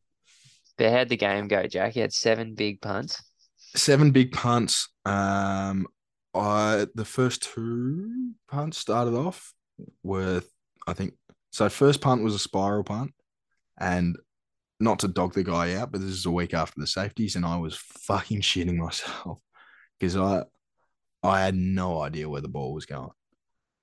But 0.78 0.92
how'd 0.92 1.10
the 1.10 1.18
game 1.18 1.48
go, 1.48 1.68
Jack? 1.68 1.94
He 1.94 2.00
had 2.00 2.14
seven 2.14 2.56
big 2.56 2.82
punts. 2.82 3.22
seven 3.76 4.12
big 4.12 4.32
punts. 4.32 4.90
Um, 5.06 5.88
I 6.34 6.88
the 6.96 7.06
first 7.06 7.44
two 7.44 8.34
punts 8.48 8.78
started 8.78 9.14
off 9.16 9.54
with 10.04 10.50
I 10.88 10.94
think 10.94 11.14
so. 11.52 11.70
First 11.70 12.02
punt 12.02 12.24
was 12.24 12.36
a 12.36 12.40
spiral 12.40 12.84
punt, 12.84 13.14
and 13.80 14.18
not 14.80 15.00
to 15.00 15.08
dog 15.08 15.34
the 15.34 15.44
guy 15.44 15.76
out, 15.76 15.92
but 15.92 16.02
this 16.02 16.12
is 16.12 16.26
a 16.26 16.32
week 16.32 16.54
after 16.54 16.80
the 16.80 16.88
safeties, 16.88 17.36
and 17.36 17.46
I 17.46 17.58
was 17.58 17.76
fucking 17.76 18.42
shitting 18.42 18.78
myself 18.78 19.40
because 20.00 20.16
I 20.16 20.44
I 21.24 21.42
had 21.42 21.56
no 21.56 22.02
idea 22.02 22.30
where 22.30 22.42
the 22.42 22.48
ball 22.48 22.74
was 22.74 22.86
going. 22.86 23.10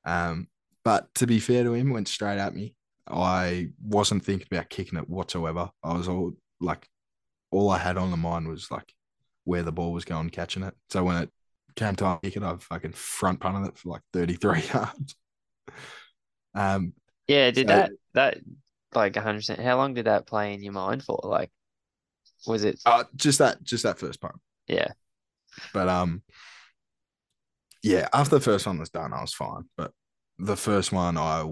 Um, 0.05 0.49
but 0.85 1.13
to 1.17 1.27
be 1.27 1.41
fair 1.41 1.65
to 1.65 1.75
him, 1.75 1.91
went 1.91 2.09
straight 2.09 2.39
at 2.39 2.55
me. 2.55 2.75
I 3.09 3.71
wasn't 3.83 4.25
thinking 4.25 4.47
about 4.51 4.71
kicking 4.71 4.99
it 4.99 5.09
whatsoever. 5.11 5.71
I 5.83 5.95
was 5.97 6.09
all 6.09 6.33
like, 6.61 6.87
all 7.51 7.71
I 7.71 7.79
had 7.79 7.97
on 7.99 8.11
the 8.11 8.17
mind 8.17 8.49
was 8.49 8.71
like 8.71 8.95
where 9.45 9.63
the 9.63 9.73
ball 9.73 9.93
was 9.93 10.05
going, 10.05 10.31
catching 10.31 10.63
it. 10.63 10.75
So 10.91 11.05
when 11.05 11.17
it 11.17 11.31
came 11.77 11.97
time 11.97 12.19
to 12.23 12.31
kick 12.31 12.37
it, 12.37 12.43
I 12.43 12.57
fucking 12.57 12.93
front 12.93 13.41
punted 13.41 13.69
it 13.69 13.79
for 13.79 13.91
like 13.91 14.03
33 14.13 14.63
yards. 14.73 15.17
Um, 16.55 16.93
Yeah, 17.27 17.51
did 17.51 17.69
So- 17.69 17.75
that 17.75 17.91
that 18.15 18.39
like 18.97 19.15
100%? 19.15 19.63
How 19.63 19.77
long 19.77 19.95
did 19.95 20.07
that 20.07 20.27
play 20.27 20.55
in 20.55 20.63
your 20.63 20.73
mind 20.73 21.03
for? 21.05 21.21
Like, 21.23 21.51
was 22.47 22.65
it? 22.65 22.81
uh, 22.87 23.05
just 23.17 23.39
that, 23.39 23.63
just 23.63 23.85
that 23.85 23.99
first 23.99 24.21
punt. 24.21 24.37
Yeah, 24.67 24.93
But 25.73 25.89
um, 25.89 26.23
yeah, 27.83 28.09
after 28.13 28.37
the 28.37 28.41
first 28.45 28.67
one 28.67 28.79
was 28.79 28.91
done, 28.91 29.13
I 29.13 29.21
was 29.21 29.35
fine. 29.35 29.65
But 29.77 29.93
the 30.39 30.57
first 30.57 30.91
one, 30.93 31.17
I 31.19 31.45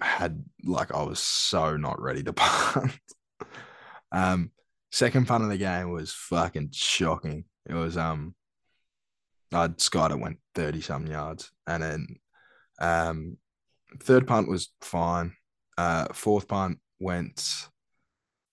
had 0.00 0.44
like 0.64 0.94
I 0.94 1.02
was 1.02 1.18
so 1.18 1.76
not 1.76 2.00
ready 2.00 2.22
to 2.24 2.32
punt. 2.34 2.92
um, 4.12 4.50
second 4.92 5.26
punt 5.26 5.44
of 5.44 5.50
the 5.50 5.56
game 5.56 5.90
was 5.90 6.12
fucking 6.12 6.70
shocking. 6.72 7.44
It 7.68 7.74
was 7.74 7.96
um, 7.96 8.34
I'd 9.52 9.80
skied 9.80 10.10
it 10.10 10.20
went 10.20 10.38
thirty 10.54 10.80
some 10.82 11.06
yards, 11.06 11.50
and 11.66 11.82
then 11.82 12.06
um, 12.80 13.36
third 14.02 14.26
punt 14.26 14.48
was 14.48 14.70
fine. 14.82 15.32
Uh, 15.78 16.06
fourth 16.12 16.48
punt 16.48 16.80
went 17.00 17.68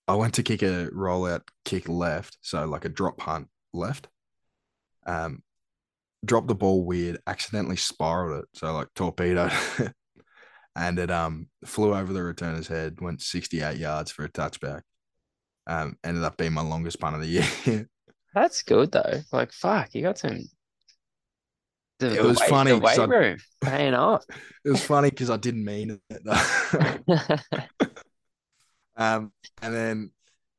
I 0.08 0.14
went 0.14 0.34
to 0.34 0.42
kick 0.42 0.62
a 0.62 0.88
rollout 0.94 1.42
kick 1.64 1.88
left, 1.88 2.38
so 2.40 2.64
like 2.66 2.84
a 2.84 2.88
drop 2.88 3.16
punt 3.18 3.48
left. 3.72 4.08
Um, 5.06 5.42
dropped 6.24 6.48
the 6.48 6.54
ball 6.54 6.84
weird, 6.84 7.18
accidentally 7.26 7.76
spiraled 7.76 8.42
it, 8.42 8.48
so 8.54 8.72
like 8.72 8.88
torpedoed, 8.94 9.52
and 10.76 10.98
it 10.98 11.10
um 11.10 11.48
flew 11.64 11.94
over 11.94 12.12
the 12.12 12.20
returner's 12.20 12.68
head, 12.68 13.00
went 13.00 13.20
68 13.22 13.78
yards 13.78 14.10
for 14.12 14.24
a 14.24 14.28
touchback. 14.28 14.82
Um, 15.66 15.96
ended 16.04 16.22
up 16.22 16.36
being 16.36 16.52
my 16.52 16.62
longest 16.62 17.00
punt 17.00 17.16
of 17.16 17.22
the 17.22 17.26
year. 17.66 17.88
That's 18.34 18.62
good 18.62 18.92
though. 18.92 19.22
Like 19.32 19.52
fuck, 19.52 19.94
you 19.94 20.02
got 20.02 20.18
some. 20.18 20.38
The, 21.98 22.12
It 22.12 22.22
the 22.22 22.28
was 22.28 22.38
weight, 22.38 22.48
funny 22.50 22.70
The 22.72 22.78
weight 22.78 22.98
I- 22.98 23.04
room 23.06 23.38
paying 23.62 23.94
off. 23.94 24.22
it 24.64 24.68
was 24.70 24.84
funny 24.84 25.10
because 25.10 25.30
I 25.30 25.36
didn't 25.38 25.64
mean 25.64 25.98
it. 26.10 26.22
Um, 28.96 29.32
and 29.62 29.74
then 29.74 30.10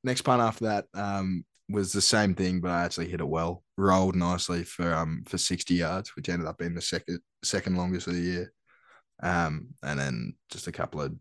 next 0.04 0.22
punt 0.22 0.42
after 0.42 0.66
that 0.66 0.86
um 0.94 1.44
was 1.70 1.92
the 1.92 2.02
same 2.02 2.34
thing, 2.34 2.62
but 2.62 2.72
I 2.72 2.84
actually 2.84 3.10
hit 3.10 3.20
it 3.20 3.28
well, 3.28 3.64
rolled 3.78 4.16
nicely 4.16 4.64
for 4.64 4.94
um 4.94 5.24
for 5.28 5.38
60 5.38 5.74
yards, 5.74 6.16
which 6.16 6.30
ended 6.30 6.48
up 6.48 6.58
being 6.58 6.76
the 6.76 6.82
second 6.82 7.20
second 7.44 7.76
longest 7.76 8.08
of 8.08 8.14
the 8.14 8.22
year. 8.22 8.54
Um, 9.22 9.70
and 9.84 10.00
then 10.00 10.36
just 10.50 10.68
a 10.68 10.72
couple 10.72 11.02
of 11.02 11.14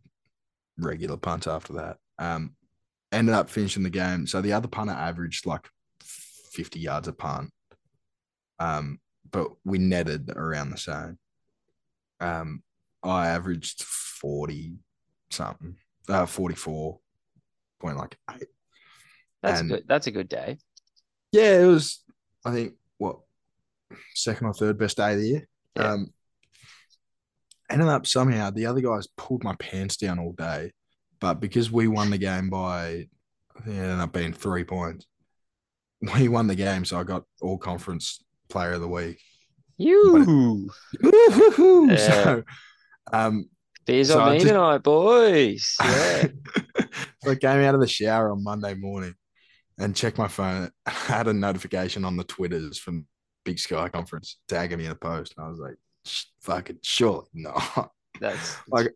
regular 0.79 1.17
punts 1.17 1.47
after 1.47 1.75
that. 1.75 1.97
Um, 2.19 2.55
ended 3.13 3.35
up 3.35 3.49
finishing 3.49 3.83
the 3.83 3.91
game. 3.91 4.27
So 4.27 4.41
the 4.41 4.53
other 4.53 4.69
punter 4.69 4.93
averaged 4.93 5.47
like 5.47 5.69
50 6.03 6.79
yards 6.79 7.09
a 7.09 7.13
punt. 7.13 7.51
Um, 8.59 9.01
but 9.31 9.49
we 9.65 9.79
netted 9.79 10.31
around 10.31 10.71
the 10.71 10.79
same. 10.79 11.19
Um, 12.21 12.63
I 13.03 13.29
averaged 13.29 13.83
40 13.83 14.79
something, 15.31 15.77
uh, 16.09 16.27
44 16.27 16.99
point 17.81 17.97
like 17.97 18.17
eight. 18.35 18.47
That's 19.43 19.61
And- 19.61 19.71
good. 19.71 19.85
That's 19.87 20.07
a 20.07 20.11
good 20.11 20.29
day. 20.29 20.59
Yeah, 21.33 21.61
it 21.63 21.67
was, 21.67 22.03
I 22.45 22.53
think, 22.53 22.75
what, 22.99 23.19
second 24.15 24.47
or 24.47 24.55
third 24.55 24.79
best 24.79 24.97
day 24.97 25.13
of 25.15 25.21
the 25.21 25.29
year. 25.29 25.49
Yeah. 25.77 25.93
Um, 25.93 26.13
ended 27.69 27.89
up 27.89 28.07
somehow, 28.07 28.51
the 28.51 28.67
other 28.67 28.81
guys 28.81 29.09
pulled 29.17 29.45
my 29.45 29.55
pants 29.57 29.97
down 29.97 30.19
all 30.19 30.33
day. 30.33 30.73
But 31.21 31.35
because 31.41 31.71
we 31.71 31.89
won 31.89 32.11
the 32.11 32.19
game 32.19 32.49
by, 32.51 33.09
I 33.57 33.61
think 33.63 33.77
it 33.77 33.81
ended 33.81 34.01
up 34.01 34.13
being 34.13 34.33
three 34.33 34.65
points, 34.65 35.07
we 36.15 36.29
won 36.29 36.47
the 36.47 36.55
game. 36.55 36.85
So 36.85 36.99
I 36.99 37.05
got 37.05 37.25
all 37.41 37.59
conference 37.59 38.23
player 38.49 38.73
of 38.73 38.81
the 38.81 38.89
week. 38.89 39.21
You. 39.77 40.71
Yeah. 41.03 41.97
So, 41.97 42.43
um, 43.13 43.49
beers 43.87 44.09
So 44.09 44.21
on 44.21 44.29
I 44.29 44.33
me 44.33 44.39
just- 44.39 44.49
tonight, 44.49 44.79
boys. 44.79 45.77
Yeah. 45.83 46.27
so 47.23 47.31
I 47.31 47.35
came 47.37 47.61
out 47.63 47.75
of 47.75 47.81
the 47.81 47.89
shower 47.89 48.31
on 48.31 48.43
Monday 48.45 48.75
morning 48.75 49.15
and 49.79 49.95
checked 49.97 50.19
my 50.19 50.29
phone. 50.29 50.71
I 50.87 50.91
had 50.91 51.29
a 51.29 51.33
notification 51.33 52.05
on 52.05 52.17
the 52.17 52.25
Twitters 52.25 52.79
from 52.79 53.07
Big 53.45 53.59
Sky 53.59 53.89
Conference 53.89 54.39
tagging 54.49 54.79
me 54.79 54.87
in 54.87 54.91
a 54.91 54.97
post. 54.97 55.35
And 55.37 55.47
I 55.47 55.49
was 55.49 55.59
like, 55.59 55.77
fucking 56.41 56.79
surely 56.83 57.27
not. 57.35 57.91
That's 58.21 58.57
Like, 58.69 58.95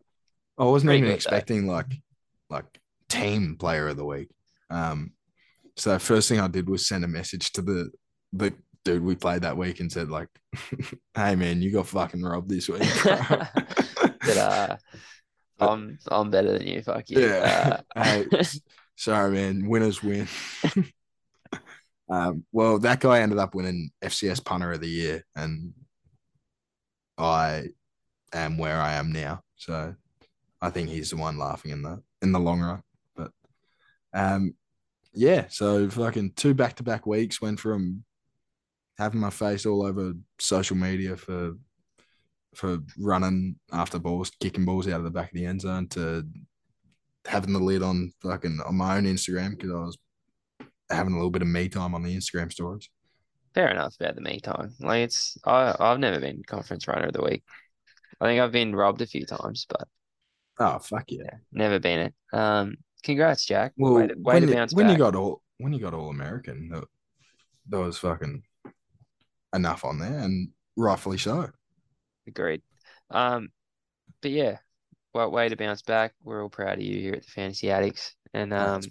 I 0.58 0.64
wasn't 0.64 0.92
even 0.92 1.02
good, 1.04 1.10
though. 1.10 1.14
expecting 1.14 1.66
like 1.66 1.86
like 2.50 2.66
team 3.08 3.56
player 3.56 3.88
of 3.88 3.96
the 3.96 4.04
week. 4.04 4.28
Um, 4.70 5.12
so 5.76 5.98
first 5.98 6.28
thing 6.28 6.40
I 6.40 6.48
did 6.48 6.68
was 6.68 6.86
send 6.86 7.04
a 7.04 7.08
message 7.08 7.52
to 7.52 7.62
the 7.62 7.90
the 8.32 8.52
dude 8.84 9.02
we 9.02 9.14
played 9.14 9.42
that 9.42 9.56
week 9.56 9.80
and 9.80 9.90
said 9.90 10.10
like, 10.10 10.28
"Hey 11.14 11.34
man, 11.36 11.62
you 11.62 11.72
got 11.72 11.86
fucking 11.86 12.22
robbed 12.22 12.48
this 12.50 12.68
week." 12.68 12.82
Bro." 14.20 14.34
that 14.34 14.70
uh 14.70 14.76
I'm 15.60 15.98
I'm 16.08 16.30
better 16.30 16.52
than 16.52 16.66
you, 16.66 16.82
fuck 16.82 17.08
you. 17.10 17.20
Yeah. 17.20 17.80
Uh, 17.94 18.02
hey, 18.02 18.26
sorry, 18.96 19.32
man. 19.32 19.68
Winners 19.68 20.02
win. 20.02 20.26
um, 22.10 22.44
well, 22.50 22.78
that 22.78 23.00
guy 23.00 23.20
ended 23.20 23.38
up 23.38 23.54
winning 23.54 23.90
FCS 24.02 24.44
punter 24.44 24.72
of 24.72 24.80
the 24.80 24.88
year, 24.88 25.24
and 25.36 25.74
I 27.18 27.68
am 28.32 28.58
where 28.58 28.80
I 28.80 28.94
am 28.94 29.12
now. 29.12 29.42
So 29.56 29.94
I 30.62 30.70
think 30.70 30.88
he's 30.88 31.10
the 31.10 31.16
one 31.16 31.38
laughing 31.38 31.72
in 31.72 31.82
the 31.82 32.02
in 32.22 32.32
the 32.32 32.40
long 32.40 32.60
run. 32.60 32.82
But 33.14 33.32
um, 34.14 34.54
yeah. 35.12 35.46
So 35.50 35.88
fucking 35.90 36.32
two 36.36 36.54
back 36.54 36.76
to 36.76 36.82
back 36.82 37.06
weeks 37.06 37.42
went 37.42 37.60
from 37.60 38.04
having 38.96 39.20
my 39.20 39.30
face 39.30 39.66
all 39.66 39.82
over 39.82 40.14
social 40.38 40.76
media 40.76 41.16
for 41.16 41.52
for 42.54 42.78
running 42.98 43.56
after 43.72 43.98
balls, 43.98 44.30
kicking 44.40 44.64
balls 44.64 44.88
out 44.88 44.98
of 44.98 45.04
the 45.04 45.10
back 45.10 45.30
of 45.30 45.34
the 45.34 45.46
end 45.46 45.60
zone 45.60 45.88
to 45.88 46.26
having 47.26 47.52
the 47.52 47.60
lid 47.60 47.82
on 47.82 48.12
fucking 48.22 48.60
on 48.66 48.76
my 48.76 48.96
own 48.96 49.04
Instagram 49.04 49.50
because 49.50 49.70
I 49.70 49.74
was 49.74 49.98
having 50.90 51.12
a 51.12 51.16
little 51.16 51.30
bit 51.30 51.42
of 51.42 51.48
me 51.48 51.68
time 51.68 51.94
on 51.94 52.02
the 52.02 52.16
Instagram 52.16 52.52
stories. 52.52 52.88
fair 53.54 53.68
enough 53.70 53.94
about 54.00 54.14
the 54.14 54.20
me 54.20 54.40
time. 54.40 54.74
Like 54.80 55.00
it's 55.04 55.36
I 55.44 55.74
I've 55.78 55.98
never 55.98 56.20
been 56.20 56.42
conference 56.46 56.88
runner 56.88 57.06
of 57.08 57.12
the 57.12 57.22
week. 57.22 57.44
I 58.20 58.26
think 58.26 58.40
I've 58.40 58.52
been 58.52 58.74
robbed 58.74 59.02
a 59.02 59.06
few 59.06 59.24
times, 59.26 59.66
but 59.68 59.88
Oh 60.58 60.78
fuck 60.78 61.04
yeah! 61.08 61.22
yeah, 61.24 61.38
never 61.52 61.78
been 61.78 62.00
it. 62.00 62.14
Um, 62.32 62.76
congrats, 63.02 63.46
Jack. 63.46 63.72
Well, 63.76 63.94
way 63.94 64.08
to, 64.08 64.14
way 64.14 64.34
when, 64.34 64.46
to 64.46 64.48
you, 64.48 64.66
when 64.72 64.88
you 64.90 64.96
got 64.98 65.14
all 65.14 65.42
when 65.58 65.72
you 65.72 65.78
got 65.80 65.94
all 65.94 66.10
American, 66.10 66.68
that, 66.70 66.84
that 67.70 67.78
was 67.78 67.98
fucking 67.98 68.42
enough 69.54 69.84
on 69.84 69.98
there, 69.98 70.18
and 70.18 70.50
rightfully 70.76 71.18
so. 71.18 71.50
Agreed. 72.26 72.62
Um, 73.10 73.50
but 74.22 74.30
yeah, 74.30 74.58
what 75.12 75.32
way 75.32 75.48
to 75.48 75.56
bounce 75.56 75.82
back. 75.82 76.12
We're 76.22 76.42
all 76.42 76.48
proud 76.48 76.74
of 76.78 76.84
you 76.84 77.00
here 77.00 77.14
at 77.14 77.22
the 77.24 77.30
Fantasy 77.30 77.70
Addicts, 77.70 78.14
and 78.34 78.52
um, 78.52 78.82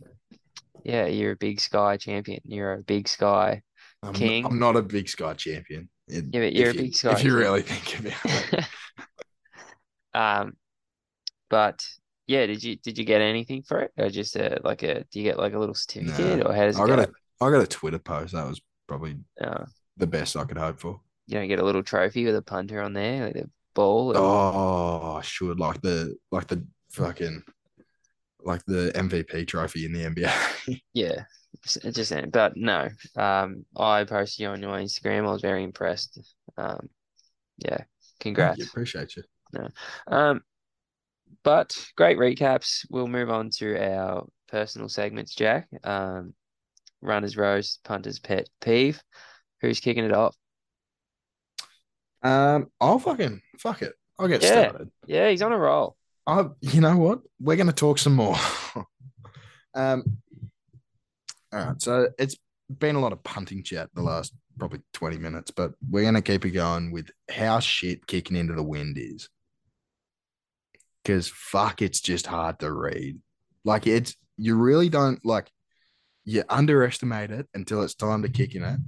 yeah, 0.84 1.06
you're 1.06 1.32
a 1.34 1.38
big 1.38 1.60
sky 1.60 1.98
champion. 1.98 2.42
You're 2.46 2.74
a 2.74 2.84
big 2.84 3.08
sky. 3.08 3.62
I'm, 4.02 4.14
King. 4.14 4.46
I'm 4.46 4.60
not 4.60 4.78
a 4.78 4.82
big 4.82 5.10
Sky 5.10 5.34
champion. 5.34 5.90
It- 6.08 6.26
Yeah, 6.32 6.42
but 6.42 6.54
you're 6.54 6.70
a 6.70 6.74
you- 6.74 6.82
Big 6.82 6.96
Sky 6.96 7.12
If 7.12 7.24
you 7.24 7.36
really 7.36 7.62
think 7.62 8.00
about 8.00 8.54
it, 8.54 8.66
um, 10.14 10.54
but 11.50 11.86
yeah, 12.28 12.46
did 12.46 12.64
you 12.64 12.78
did 12.78 12.98
you 12.98 13.04
get 13.06 13.22
anything 13.22 13.64
for 13.64 13.82
it, 13.82 13.92
or 13.98 14.10
just 14.10 14.36
a 14.36 14.60
like 14.64 14.84
a 14.84 15.04
do 15.12 15.20
you 15.20 15.24
get 15.24 15.38
like 15.38 15.54
a 15.54 15.60
little 15.60 15.76
certificate, 15.76 16.46
or 16.46 16.54
how 16.54 16.66
does 16.66 16.78
it 16.78 16.82
I 16.82 16.88
go? 16.88 16.96
got 16.96 17.10
a 17.10 17.12
I 17.42 17.52
got 17.52 17.62
a 17.62 17.68
Twitter 17.68 18.00
post. 18.00 18.34
That 18.34 18.48
was 18.48 18.62
probably 18.88 19.18
Uh, 19.42 19.66
the 19.98 20.08
best 20.08 20.36
I 20.38 20.46
could 20.46 20.58
hope 20.58 20.80
for. 20.80 21.02
You 21.30 21.38
don't 21.38 21.48
get 21.48 21.60
a 21.60 21.64
little 21.66 21.84
trophy 21.84 22.26
with 22.26 22.36
a 22.36 22.42
punter 22.42 22.82
on 22.82 22.94
there, 22.94 23.28
like 23.28 23.36
a 23.36 23.50
ball. 23.76 24.10
or- 24.10 24.18
Oh, 24.18 25.14
I 25.18 25.22
should 25.22 25.60
like 25.60 25.80
the 25.82 26.16
like 26.32 26.48
the 26.48 26.66
fucking 26.90 27.44
like 28.42 28.66
the 28.66 28.92
MVP 28.96 29.48
trophy 29.48 29.86
in 29.86 29.94
the 29.94 30.06
NBA. 30.06 30.82
Yeah, 30.94 31.24
just, 31.64 31.82
just 31.94 32.32
but 32.32 32.54
no. 32.58 32.90
Um, 33.16 33.66
I 33.78 34.04
posted 34.06 34.40
you 34.44 34.48
on 34.50 34.62
your 34.62 34.76
Instagram. 34.78 35.28
I 35.28 35.32
was 35.32 35.42
very 35.42 35.64
impressed. 35.64 36.20
Um, 36.58 36.90
yeah, 37.58 37.84
congrats. 38.20 38.58
you, 38.58 38.66
appreciate 38.66 39.16
you. 39.16 39.24
No. 39.54 39.68
Um, 40.08 40.42
but 41.44 41.76
great 41.96 42.18
recaps. 42.18 42.86
We'll 42.90 43.08
move 43.08 43.30
on 43.30 43.50
to 43.58 43.78
our 43.80 44.28
personal 44.48 44.90
segments, 44.90 45.36
Jack. 45.36 45.68
Um, 45.84 46.34
runners 47.02 47.38
roast, 47.38 47.84
punters 47.84 48.20
pet 48.20 48.48
peeve. 48.62 49.02
Who's 49.62 49.80
kicking 49.80 50.06
it 50.06 50.14
off? 50.14 50.36
Um, 52.22 52.70
I'll 52.82 53.00
fucking 53.00 53.42
fuck 53.60 53.82
it. 53.82 53.94
I'll 54.18 54.28
get 54.28 54.42
Yeah. 54.44 54.70
started. 54.70 54.92
Yeah, 55.08 55.30
he's 55.30 55.42
on 55.42 55.52
a 55.54 55.58
roll. 55.58 55.96
I, 56.28 56.46
you 56.62 56.82
know 56.82 56.98
what? 56.98 57.22
We're 57.40 57.56
gonna 57.58 57.72
talk 57.74 57.98
some 57.98 58.16
more. 58.16 58.36
um, 59.74 60.04
all 61.52 61.60
right. 61.66 61.82
So 61.82 62.10
it's 62.20 62.36
been 62.78 62.96
a 62.96 63.00
lot 63.00 63.14
of 63.14 63.24
punting 63.24 63.64
chat 63.64 63.90
the 63.94 64.02
last 64.02 64.34
probably 64.60 64.82
twenty 64.94 65.18
minutes, 65.18 65.52
but 65.52 65.74
we're 65.90 66.04
gonna 66.04 66.22
keep 66.22 66.46
it 66.46 66.52
going 66.52 66.92
with 66.92 67.10
how 67.32 67.60
shit 67.60 68.06
kicking 68.06 68.36
into 68.38 68.54
the 68.54 68.64
wind 68.64 68.98
is. 68.98 69.30
Because 71.04 71.30
fuck, 71.30 71.82
it's 71.82 72.02
just 72.02 72.28
hard 72.28 72.60
to 72.60 72.72
read. 72.72 73.20
Like 73.64 73.88
it's 73.88 74.16
you 74.38 74.56
really 74.56 74.90
don't 74.90 75.26
like 75.26 75.50
you 76.26 76.44
underestimate 76.50 77.32
it 77.32 77.48
until 77.54 77.82
it's 77.82 77.96
time 77.96 78.22
to 78.22 78.30
kick 78.30 78.54
in 78.54 78.64
it, 78.64 78.80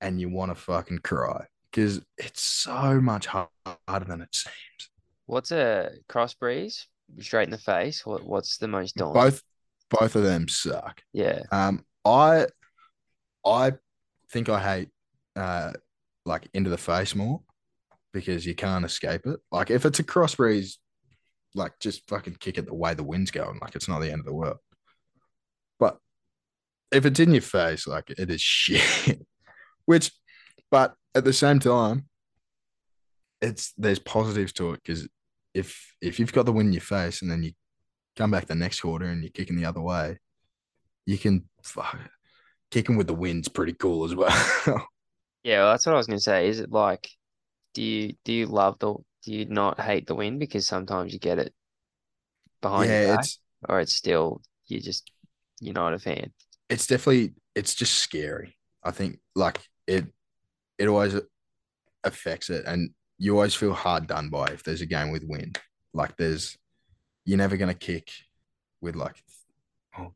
and 0.00 0.20
you 0.20 0.28
want 0.28 0.50
to 0.50 0.54
fucking 0.56 0.98
cry 0.98 1.46
because 1.70 2.00
it's 2.18 2.42
so 2.42 3.00
much 3.00 3.26
harder 3.26 4.04
than 4.06 4.22
it 4.22 4.34
seems. 4.34 4.90
What's 5.26 5.52
a 5.52 5.90
cross 6.08 6.34
breeze? 6.34 6.86
Straight 7.20 7.44
in 7.44 7.50
the 7.50 7.58
face. 7.58 8.04
What 8.04 8.24
What's 8.24 8.58
the 8.58 8.68
most 8.68 8.96
daunting? 8.96 9.22
Both 9.22 9.42
both 9.90 10.16
of 10.16 10.22
them 10.22 10.48
suck. 10.48 11.02
Yeah. 11.12 11.42
Um, 11.52 11.84
I 12.04 12.46
I 13.44 13.72
think 14.30 14.48
I 14.48 14.60
hate 14.60 14.88
uh 15.36 15.72
like 16.24 16.48
into 16.54 16.70
the 16.70 16.78
face 16.78 17.14
more 17.14 17.42
because 18.12 18.46
you 18.46 18.54
can't 18.54 18.84
escape 18.84 19.26
it. 19.26 19.38
Like 19.52 19.70
if 19.70 19.84
it's 19.84 19.98
a 19.98 20.04
cross 20.04 20.34
breeze, 20.34 20.78
like 21.54 21.78
just 21.80 22.08
fucking 22.08 22.36
kick 22.40 22.58
it 22.58 22.66
the 22.66 22.74
way 22.74 22.94
the 22.94 23.04
wind's 23.04 23.30
going. 23.30 23.58
Like 23.60 23.76
it's 23.76 23.88
not 23.88 24.00
the 24.00 24.10
end 24.10 24.20
of 24.20 24.26
the 24.26 24.34
world. 24.34 24.58
But 25.78 25.98
if 26.92 27.06
it's 27.06 27.20
in 27.20 27.32
your 27.32 27.42
face, 27.42 27.86
like 27.86 28.10
it 28.10 28.30
is 28.30 28.40
shit. 28.42 29.26
Which, 29.84 30.10
but 30.70 30.94
at 31.14 31.24
the 31.24 31.32
same 31.32 31.58
time, 31.60 32.06
it's 33.40 33.72
there's 33.76 33.98
positives 33.98 34.52
to 34.54 34.72
it 34.72 34.82
because 34.82 35.08
if 35.54 35.94
if 36.00 36.18
you've 36.18 36.32
got 36.32 36.46
the 36.46 36.52
wind 36.52 36.68
in 36.68 36.72
your 36.72 36.80
face 36.80 37.22
and 37.22 37.30
then 37.30 37.42
you 37.42 37.52
come 38.16 38.30
back 38.30 38.46
the 38.46 38.54
next 38.54 38.80
quarter 38.80 39.06
and 39.06 39.22
you're 39.22 39.30
kicking 39.30 39.56
the 39.56 39.64
other 39.66 39.80
way, 39.80 40.18
you 41.06 41.18
can 41.18 41.44
fuck, 41.62 41.98
kicking 42.70 42.96
with 42.96 43.06
the 43.06 43.14
wind's 43.14 43.48
pretty 43.48 43.72
cool 43.74 44.04
as 44.04 44.14
well. 44.14 44.88
Yeah, 45.44 45.60
well, 45.62 45.72
that's 45.72 45.86
what 45.86 45.94
I 45.94 45.98
was 45.98 46.06
gonna 46.06 46.20
say. 46.20 46.48
Is 46.48 46.60
it 46.60 46.72
like, 46.72 47.08
do 47.74 47.82
you 47.82 48.14
do 48.24 48.32
you 48.32 48.46
love 48.46 48.78
the 48.80 48.94
do 49.24 49.32
you 49.32 49.44
not 49.46 49.80
hate 49.80 50.06
the 50.06 50.14
wind 50.14 50.40
because 50.40 50.66
sometimes 50.66 51.12
you 51.12 51.18
get 51.18 51.38
it 51.38 51.54
behind 52.60 52.92
your 52.92 53.02
back, 53.02 53.20
it's 53.20 53.38
or 53.68 53.80
it's 53.80 53.94
still 53.94 54.40
you 54.66 54.80
just 54.80 55.10
you're 55.60 55.74
not 55.74 55.94
a 55.94 55.98
fan. 55.98 56.32
it's 56.68 56.86
definitely 56.86 57.34
it's 57.54 57.74
just 57.74 57.94
scary. 57.94 58.56
I 58.82 58.90
think 58.90 59.18
like 59.34 59.60
it 59.86 60.06
it 60.78 60.88
always 60.88 61.14
affects 62.04 62.50
it, 62.50 62.64
and 62.66 62.90
you 63.18 63.34
always 63.34 63.54
feel 63.54 63.72
hard 63.72 64.06
done 64.06 64.28
by 64.30 64.46
if 64.46 64.62
there's 64.62 64.82
a 64.82 64.86
game 64.86 65.10
with 65.10 65.24
wind. 65.24 65.58
Like 65.94 66.16
there's 66.16 66.56
you're 67.24 67.38
never 67.38 67.56
gonna 67.56 67.74
kick 67.74 68.10
with 68.80 68.96
like 68.96 69.22
oh, 69.98 70.12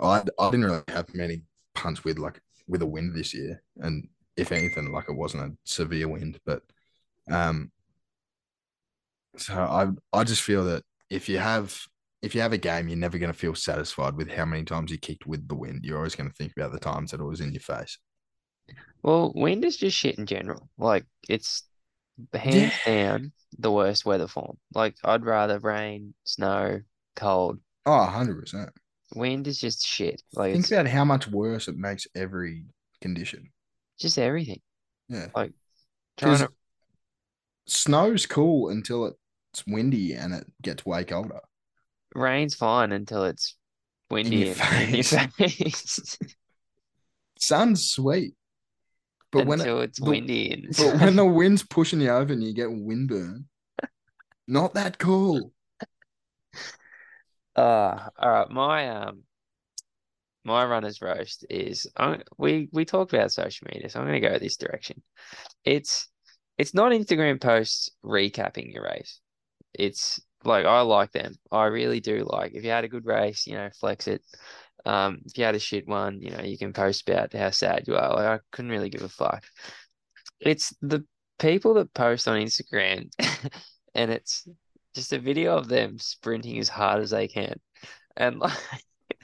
I 0.00 0.22
I 0.38 0.50
didn't 0.50 0.66
really 0.66 0.82
have 0.88 1.14
many 1.14 1.42
punts 1.74 2.04
with 2.04 2.18
like 2.18 2.40
with 2.66 2.82
a 2.82 2.86
wind 2.86 3.14
this 3.14 3.34
year, 3.34 3.62
and 3.78 4.08
if 4.36 4.52
anything, 4.52 4.92
like 4.92 5.08
it 5.08 5.16
wasn't 5.16 5.52
a 5.52 5.56
severe 5.64 6.08
wind, 6.08 6.38
but 6.46 6.62
um, 7.30 7.70
so 9.36 9.54
I 9.54 9.88
I 10.12 10.24
just 10.24 10.42
feel 10.42 10.64
that 10.64 10.82
if 11.10 11.28
you 11.28 11.38
have 11.38 11.78
if 12.22 12.34
you 12.34 12.40
have 12.40 12.52
a 12.52 12.58
game, 12.58 12.88
you're 12.88 12.96
never 12.96 13.18
going 13.18 13.32
to 13.32 13.38
feel 13.38 13.54
satisfied 13.54 14.16
with 14.16 14.30
how 14.30 14.44
many 14.44 14.62
times 14.64 14.92
you 14.92 14.98
kicked 14.98 15.26
with 15.26 15.46
the 15.48 15.56
wind. 15.56 15.84
You're 15.84 15.98
always 15.98 16.14
going 16.14 16.30
to 16.30 16.36
think 16.36 16.52
about 16.56 16.72
the 16.72 16.78
times 16.78 17.10
that 17.10 17.20
it 17.20 17.24
was 17.24 17.40
in 17.40 17.52
your 17.52 17.60
face. 17.60 17.98
Well, 19.02 19.32
wind 19.34 19.64
is 19.64 19.76
just 19.76 19.96
shit 19.96 20.18
in 20.18 20.26
general. 20.26 20.68
Like 20.78 21.06
it's 21.28 21.64
hands 22.32 22.72
down 22.86 23.32
the 23.58 23.72
worst 23.72 24.04
weather 24.04 24.28
form. 24.28 24.58
Like 24.74 24.96
I'd 25.04 25.24
rather 25.24 25.58
rain, 25.58 26.14
snow, 26.24 26.80
cold. 27.16 27.58
Oh, 27.84 27.90
100%. 27.90 28.70
Wind 29.14 29.46
is 29.46 29.58
just 29.58 29.86
shit. 29.86 30.22
Like 30.34 30.52
Think 30.52 30.64
it's 30.64 30.72
about 30.72 30.86
how 30.88 31.04
much 31.04 31.28
worse 31.28 31.68
it 31.68 31.76
makes 31.76 32.06
every 32.14 32.64
condition. 33.00 33.50
just 33.98 34.18
everything. 34.18 34.60
Yeah. 35.08 35.28
Trying 35.34 35.52
Because 36.16 36.40
to 36.40 36.48
snow's 37.66 38.26
cool 38.26 38.68
until 38.70 39.14
it's 39.52 39.66
windy 39.66 40.14
and 40.14 40.34
it 40.34 40.46
gets 40.62 40.86
way 40.86 41.04
colder. 41.04 41.40
rain's 42.14 42.54
fine 42.54 42.92
until 42.92 43.24
it's 43.24 43.56
windy 44.10 44.36
your 44.46 44.54
and 44.60 44.88
in 44.88 44.94
your 44.94 45.04
face. 45.04 46.18
Sun's 47.38 47.90
sweet. 47.90 48.34
But 49.32 49.46
when 49.46 49.60
it, 49.60 49.66
it's 49.66 49.98
but- 49.98 50.10
windy 50.10 50.52
and 50.52 50.76
but 50.76 51.00
when 51.00 51.16
the 51.16 51.24
wind's 51.24 51.62
pushing 51.62 52.00
you 52.00 52.10
over 52.10 52.32
and 52.32 52.44
you 52.44 52.52
get 52.52 52.68
windburn, 52.68 53.44
not 54.46 54.74
that 54.74 54.98
cool. 54.98 55.52
Uh, 57.54 58.08
all 58.18 58.30
right. 58.30 58.48
My 58.48 58.88
um, 58.88 59.24
my 60.42 60.64
runner's 60.64 61.02
roast 61.02 61.44
is 61.50 61.86
I 61.96 62.20
we 62.38 62.68
we 62.72 62.84
talked 62.84 63.12
about 63.12 63.30
social 63.30 63.68
media, 63.72 63.90
so 63.90 64.00
I'm 64.00 64.06
gonna 64.06 64.20
go 64.20 64.38
this 64.38 64.56
direction. 64.56 65.02
It's 65.64 66.08
it's 66.58 66.74
not 66.74 66.92
Instagram 66.92 67.40
posts 67.40 67.90
recapping 68.04 68.72
your 68.72 68.84
race. 68.84 69.20
It's 69.74 70.20
like 70.44 70.64
I 70.64 70.80
like 70.80 71.12
them. 71.12 71.34
I 71.50 71.66
really 71.66 72.00
do 72.00 72.26
like. 72.28 72.52
If 72.54 72.64
you 72.64 72.70
had 72.70 72.84
a 72.84 72.88
good 72.88 73.06
race, 73.06 73.46
you 73.46 73.54
know, 73.54 73.68
flex 73.78 74.08
it. 74.08 74.22
Um, 74.84 75.20
if 75.24 75.38
you 75.38 75.44
had 75.44 75.54
a 75.54 75.60
shit 75.60 75.86
one, 75.86 76.20
you 76.20 76.30
know, 76.30 76.42
you 76.42 76.58
can 76.58 76.72
post 76.72 77.08
about 77.08 77.32
how 77.32 77.50
sad 77.50 77.84
you 77.86 77.96
are. 77.96 78.14
Like 78.14 78.26
I 78.26 78.40
couldn't 78.50 78.70
really 78.70 78.90
give 78.90 79.02
a 79.02 79.08
fuck. 79.08 79.44
It's 80.40 80.74
the 80.82 81.04
people 81.38 81.74
that 81.74 81.94
post 81.94 82.26
on 82.28 82.40
Instagram, 82.40 83.10
and 83.94 84.10
it's 84.10 84.46
just 84.94 85.12
a 85.12 85.18
video 85.18 85.56
of 85.56 85.68
them 85.68 85.98
sprinting 85.98 86.58
as 86.58 86.68
hard 86.68 87.00
as 87.00 87.10
they 87.10 87.28
can 87.28 87.58
and 88.16 88.38
like 88.38 88.58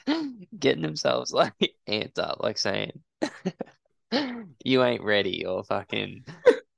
getting 0.59 0.81
themselves 0.81 1.31
like 1.31 1.53
amped 1.87 2.19
up, 2.19 2.37
like 2.41 2.57
saying 2.57 2.91
you 4.63 4.83
ain't 4.83 5.03
ready 5.03 5.45
or 5.45 5.63
fucking 5.63 6.23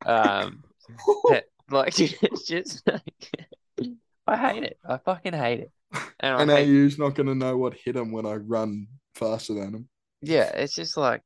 um 0.05 0.63
like 1.69 1.99
it's 1.99 2.47
just 2.47 2.85
like 2.87 3.47
I 4.27 4.37
hate 4.37 4.63
it. 4.63 4.77
I 4.87 4.97
fucking 4.97 5.33
hate 5.33 5.61
it. 5.61 5.71
And 6.21 6.41
And 6.41 6.51
AU's 6.51 6.97
not 6.97 7.15
going 7.15 7.27
to 7.27 7.35
know 7.35 7.57
what 7.57 7.73
hit 7.73 7.95
him 7.95 8.11
when 8.11 8.25
I 8.25 8.35
run 8.35 8.87
faster 9.15 9.53
than 9.53 9.73
him. 9.73 9.89
yeah, 10.21 10.49
it's 10.55 10.75
just 10.75 10.97
like 10.97 11.21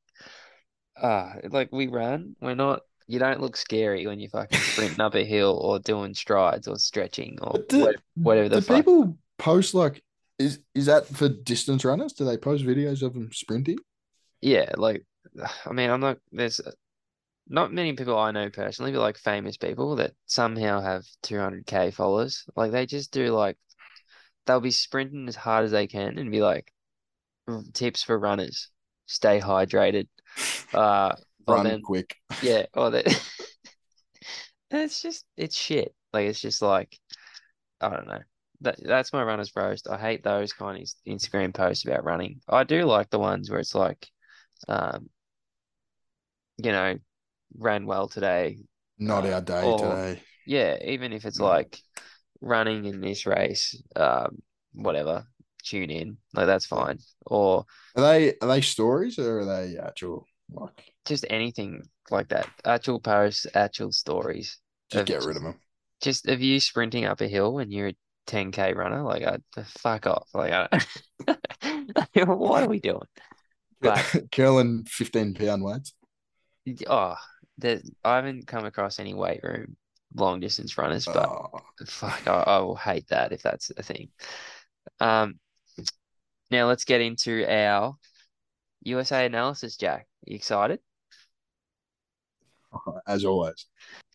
uh 1.01 1.33
like 1.49 1.71
we 1.71 1.87
run, 1.87 2.35
we're 2.41 2.55
not 2.55 2.81
you 3.07 3.19
don't 3.19 3.41
look 3.41 3.55
scary 3.57 4.07
when 4.07 4.19
you're 4.19 4.29
fucking 4.29 4.61
sprinting 4.61 5.01
up 5.01 5.13
a 5.15 5.23
hill 5.23 5.59
or 5.61 5.77
doing 5.79 6.13
strides 6.13 6.67
or 6.67 6.77
stretching 6.77 7.37
or 7.41 7.63
do, 7.69 7.81
what- 7.81 7.95
whatever 8.15 8.49
the 8.49 8.61
do 8.61 8.65
fuck. 8.65 8.85
people 8.85 9.17
post 9.37 9.73
like, 9.73 10.01
is 10.39 10.59
is 10.73 10.87
that 10.87 11.05
for 11.05 11.29
distance 11.29 11.85
runners? 11.85 12.13
Do 12.13 12.25
they 12.25 12.37
post 12.37 12.63
videos 12.65 13.01
of 13.03 13.13
them 13.13 13.29
sprinting? 13.31 13.77
Yeah, 14.41 14.71
like 14.77 15.03
I 15.65 15.73
mean, 15.73 15.89
I'm 15.89 15.99
not 15.99 16.17
there's 16.31 16.61
not 17.47 17.73
many 17.73 17.93
people 17.93 18.17
I 18.17 18.31
know 18.31 18.49
personally, 18.49 18.91
but 18.91 19.01
like 19.01 19.17
famous 19.17 19.57
people 19.57 19.97
that 19.97 20.13
somehow 20.25 20.81
have 20.81 21.03
200k 21.23 21.91
followers. 21.91 22.45
Like 22.55 22.71
they 22.71 22.85
just 22.85 23.11
do 23.11 23.31
like 23.33 23.57
they'll 24.45 24.59
be 24.61 24.71
sprinting 24.71 25.27
as 25.27 25.35
hard 25.35 25.65
as 25.65 25.71
they 25.71 25.87
can 25.87 26.17
and 26.17 26.31
be 26.31 26.41
like 26.41 26.71
tips 27.73 28.03
for 28.03 28.17
runners, 28.17 28.69
stay 29.05 29.39
hydrated. 29.39 30.07
Uh, 30.73 31.15
Run 31.47 31.63
then 31.63 31.81
quick. 31.81 32.15
yeah, 32.41 32.65
or 32.73 32.89
that 32.89 33.05
it's 34.71 35.01
just 35.01 35.23
it's 35.37 35.55
shit. 35.55 35.93
Like 36.11 36.25
it's 36.27 36.41
just 36.41 36.61
like 36.61 36.97
I 37.79 37.89
don't 37.89 38.07
know. 38.07 38.19
That 38.61 38.75
that's 38.83 39.13
my 39.13 39.23
runner's 39.23 39.51
roast. 39.55 39.87
I 39.89 39.97
hate 39.97 40.23
those 40.23 40.51
kind 40.53 40.81
of 40.81 40.89
Instagram 41.07 41.53
posts 41.53 41.85
about 41.85 42.03
running. 42.03 42.41
I 42.49 42.63
do 42.65 42.83
like 42.83 43.09
the 43.09 43.19
ones 43.19 43.49
where 43.49 43.59
it's 43.59 43.75
like, 43.75 44.05
um, 44.67 45.09
you 46.57 46.71
know, 46.71 46.95
ran 47.57 47.85
well 47.85 48.07
today. 48.07 48.57
Not 48.97 49.25
Uh, 49.25 49.33
our 49.33 49.41
day 49.41 49.63
or- 49.63 49.77
today. 49.79 50.23
Yeah, 50.45 50.77
even 50.83 51.13
if 51.13 51.25
it's 51.25 51.39
Yeah. 51.39 51.45
like 51.45 51.79
running 52.45 52.85
in 52.85 53.01
this 53.01 53.25
race, 53.25 53.75
um, 53.97 54.41
whatever, 54.73 55.25
tune 55.65 55.89
in. 55.89 56.17
Like 56.33 56.45
that's 56.45 56.65
fine. 56.65 56.99
Or 57.25 57.65
Are 57.97 58.03
they 58.03 58.35
are 58.41 58.47
they 58.47 58.61
stories 58.61 59.19
or 59.19 59.39
are 59.39 59.45
they 59.45 59.77
actual 59.77 60.25
like 60.51 60.93
just 61.05 61.25
anything 61.29 61.83
like 62.11 62.29
that. 62.29 62.47
Actual 62.63 62.99
posts, 62.99 63.47
actual 63.53 63.91
stories. 63.91 64.59
just 64.91 65.01
Of- 65.01 65.07
get 65.07 65.23
rid 65.25 65.37
of 65.37 65.43
them? 65.43 65.59
just 66.01 66.27
of 66.27 66.41
you 66.41 66.59
sprinting 66.59 67.05
up 67.05 67.21
a 67.21 67.27
hill 67.27 67.53
when 67.53 67.71
you're 67.71 67.89
a 67.89 67.95
10k 68.27 68.75
runner, 68.75 69.01
like 69.01 69.23
I 69.23 69.37
fuck 69.63 70.07
off. 70.07 70.27
Like 70.33 70.51
I, 70.53 70.67
what 72.25 72.63
are 72.63 72.69
we 72.69 72.79
doing? 72.79 73.07
But 73.81 74.03
Curling 74.31 74.85
fifteen 74.85 75.33
pound 75.33 75.63
weights. 75.63 75.93
oh, 76.87 77.15
there, 77.57 77.81
I 78.03 78.15
haven't 78.17 78.47
come 78.47 78.65
across 78.65 78.99
any 78.99 79.13
weight 79.13 79.41
room 79.43 79.77
long 80.15 80.39
distance 80.39 80.77
runners, 80.77 81.05
but 81.05 81.27
Oh, 81.29 81.59
fuck, 81.85 82.27
I, 82.27 82.31
I 82.31 82.57
will 82.59 82.75
hate 82.75 83.07
that 83.09 83.31
if 83.31 83.41
that's 83.41 83.71
a 83.75 83.83
thing. 83.83 84.09
Um, 84.99 85.39
now 86.51 86.67
let's 86.67 86.85
get 86.85 87.01
into 87.01 87.45
our 87.49 87.95
USA 88.83 89.25
analysis, 89.25 89.77
Jack. 89.77 90.07
You 90.25 90.35
excited? 90.35 90.79
as 93.07 93.25
always. 93.25 93.65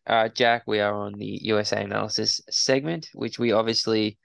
All 0.07 0.17
right, 0.17 0.35
Jack, 0.35 0.65
we 0.67 0.81
are 0.81 0.95
on 0.95 1.15
the 1.15 1.39
USA 1.43 1.83
analysis 1.83 2.41
segment, 2.51 3.09
which 3.15 3.39
we 3.39 3.53
obviously 3.53 4.19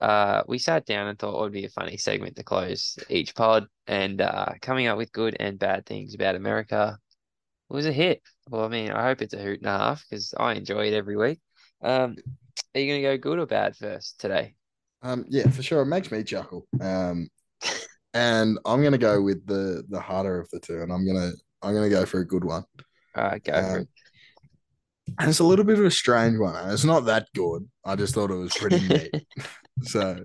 uh 0.00 0.42
we 0.46 0.58
sat 0.58 0.84
down 0.84 1.08
and 1.08 1.18
thought 1.18 1.38
it 1.38 1.40
would 1.40 1.52
be 1.52 1.64
a 1.64 1.70
funny 1.70 1.96
segment 1.96 2.36
to 2.36 2.42
close 2.42 2.98
each 3.08 3.34
pod 3.34 3.64
and 3.86 4.20
uh 4.20 4.52
coming 4.60 4.88
up 4.88 4.98
with 4.98 5.10
good 5.10 5.34
and 5.40 5.58
bad 5.58 5.86
things 5.86 6.14
about 6.14 6.34
America 6.34 6.98
was 7.68 7.86
a 7.86 7.92
hit. 7.92 8.22
Well, 8.48 8.64
I 8.64 8.68
mean, 8.68 8.90
I 8.92 9.04
hope 9.04 9.22
it's 9.22 9.34
a 9.34 9.38
hoot 9.38 9.60
and 9.60 9.68
a 9.68 9.78
half 9.78 10.04
because 10.08 10.34
I 10.38 10.54
enjoy 10.54 10.86
it 10.88 10.94
every 10.94 11.16
week. 11.16 11.40
Um, 11.82 12.16
are 12.74 12.80
you 12.80 12.92
gonna 12.92 13.02
go 13.02 13.18
good 13.18 13.38
or 13.38 13.46
bad 13.46 13.76
first 13.76 14.20
today? 14.20 14.54
Um, 15.02 15.24
yeah, 15.28 15.48
for 15.50 15.62
sure. 15.62 15.82
It 15.82 15.86
makes 15.86 16.10
me 16.10 16.22
chuckle. 16.24 16.66
Um, 16.80 17.28
and 18.14 18.58
I'm 18.64 18.82
gonna 18.82 18.98
go 18.98 19.20
with 19.22 19.46
the 19.46 19.84
the 19.88 20.00
harder 20.00 20.40
of 20.40 20.48
the 20.50 20.60
two, 20.60 20.82
and 20.82 20.92
I'm 20.92 21.06
gonna 21.06 21.32
I'm 21.62 21.74
gonna 21.74 21.90
go 21.90 22.06
for 22.06 22.20
a 22.20 22.26
good 22.26 22.44
one. 22.44 22.64
All 23.14 23.24
right, 23.24 23.42
go 23.42 23.62
for 23.62 23.80
Um, 23.80 23.88
and 25.18 25.30
it's 25.30 25.38
a 25.38 25.44
little 25.44 25.64
bit 25.64 25.78
of 25.78 25.84
a 25.84 25.90
strange 25.90 26.38
one. 26.38 26.70
It's 26.70 26.84
not 26.84 27.04
that 27.06 27.28
good. 27.34 27.68
I 27.84 27.96
just 27.96 28.14
thought 28.14 28.30
it 28.30 28.34
was 28.34 28.54
pretty 28.54 28.80
neat. 28.80 29.14
So 29.82 30.24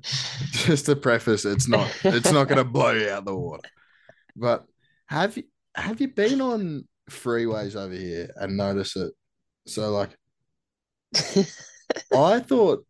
just 0.51 0.85
to 0.85 0.95
preface, 0.95 1.43
it's 1.43 1.67
not 1.67 1.93
it's 2.07 2.31
not 2.31 2.47
gonna 2.47 2.63
blow 2.77 2.91
you 2.91 3.09
out 3.09 3.25
the 3.25 3.35
water. 3.35 3.67
But 4.35 4.65
have 5.07 5.35
you 5.37 5.43
have 5.75 5.99
you 5.99 6.07
been 6.07 6.39
on 6.39 6.87
freeways 7.11 7.75
over 7.75 7.93
here 7.93 8.29
and 8.37 8.57
notice 8.57 8.95
it? 8.95 9.13
So 9.67 9.91
like 9.91 10.17
I 12.15 12.39
thought 12.39 12.85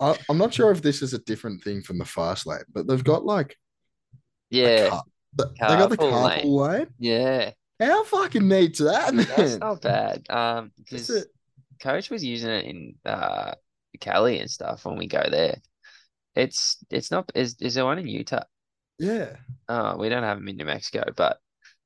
I, 0.00 0.16
I'm 0.28 0.38
not 0.38 0.54
sure 0.54 0.70
if 0.70 0.80
this 0.80 1.02
is 1.02 1.12
a 1.12 1.18
different 1.18 1.62
thing 1.62 1.82
from 1.82 1.98
the 1.98 2.04
fast 2.04 2.46
lane, 2.46 2.60
but 2.72 2.86
they've 2.86 3.04
got 3.04 3.24
like 3.24 3.56
yeah, 4.48 4.88
car, 4.88 5.02
they 5.36 5.44
got 5.60 5.90
the 5.90 5.96
carpool 5.96 6.28
lane. 6.28 6.78
lane. 6.78 6.86
yeah, 6.98 7.50
How 7.78 8.04
fucking 8.04 8.48
neat 8.48 8.60
neat's 8.60 8.78
that, 8.80 9.14
man? 9.14 9.26
that's 9.36 9.58
not 9.58 9.82
bad. 9.82 10.22
Um, 10.30 10.72
because 10.76 11.26
coach 11.80 12.10
was 12.10 12.24
using 12.24 12.50
it 12.50 12.64
in 12.64 12.94
uh 13.04 13.54
Cali 14.00 14.38
and 14.38 14.50
stuff 14.50 14.84
when 14.84 14.96
we 14.96 15.06
go 15.06 15.22
there. 15.30 15.60
It's 16.34 16.78
it's 16.90 17.10
not 17.10 17.30
is 17.34 17.56
is 17.60 17.74
there 17.74 17.84
one 17.84 17.98
in 17.98 18.08
Utah? 18.08 18.44
Yeah. 18.98 19.36
Oh, 19.68 19.96
we 19.96 20.08
don't 20.08 20.22
have 20.22 20.38
them 20.38 20.48
in 20.48 20.56
New 20.56 20.64
Mexico, 20.64 21.04
but 21.16 21.38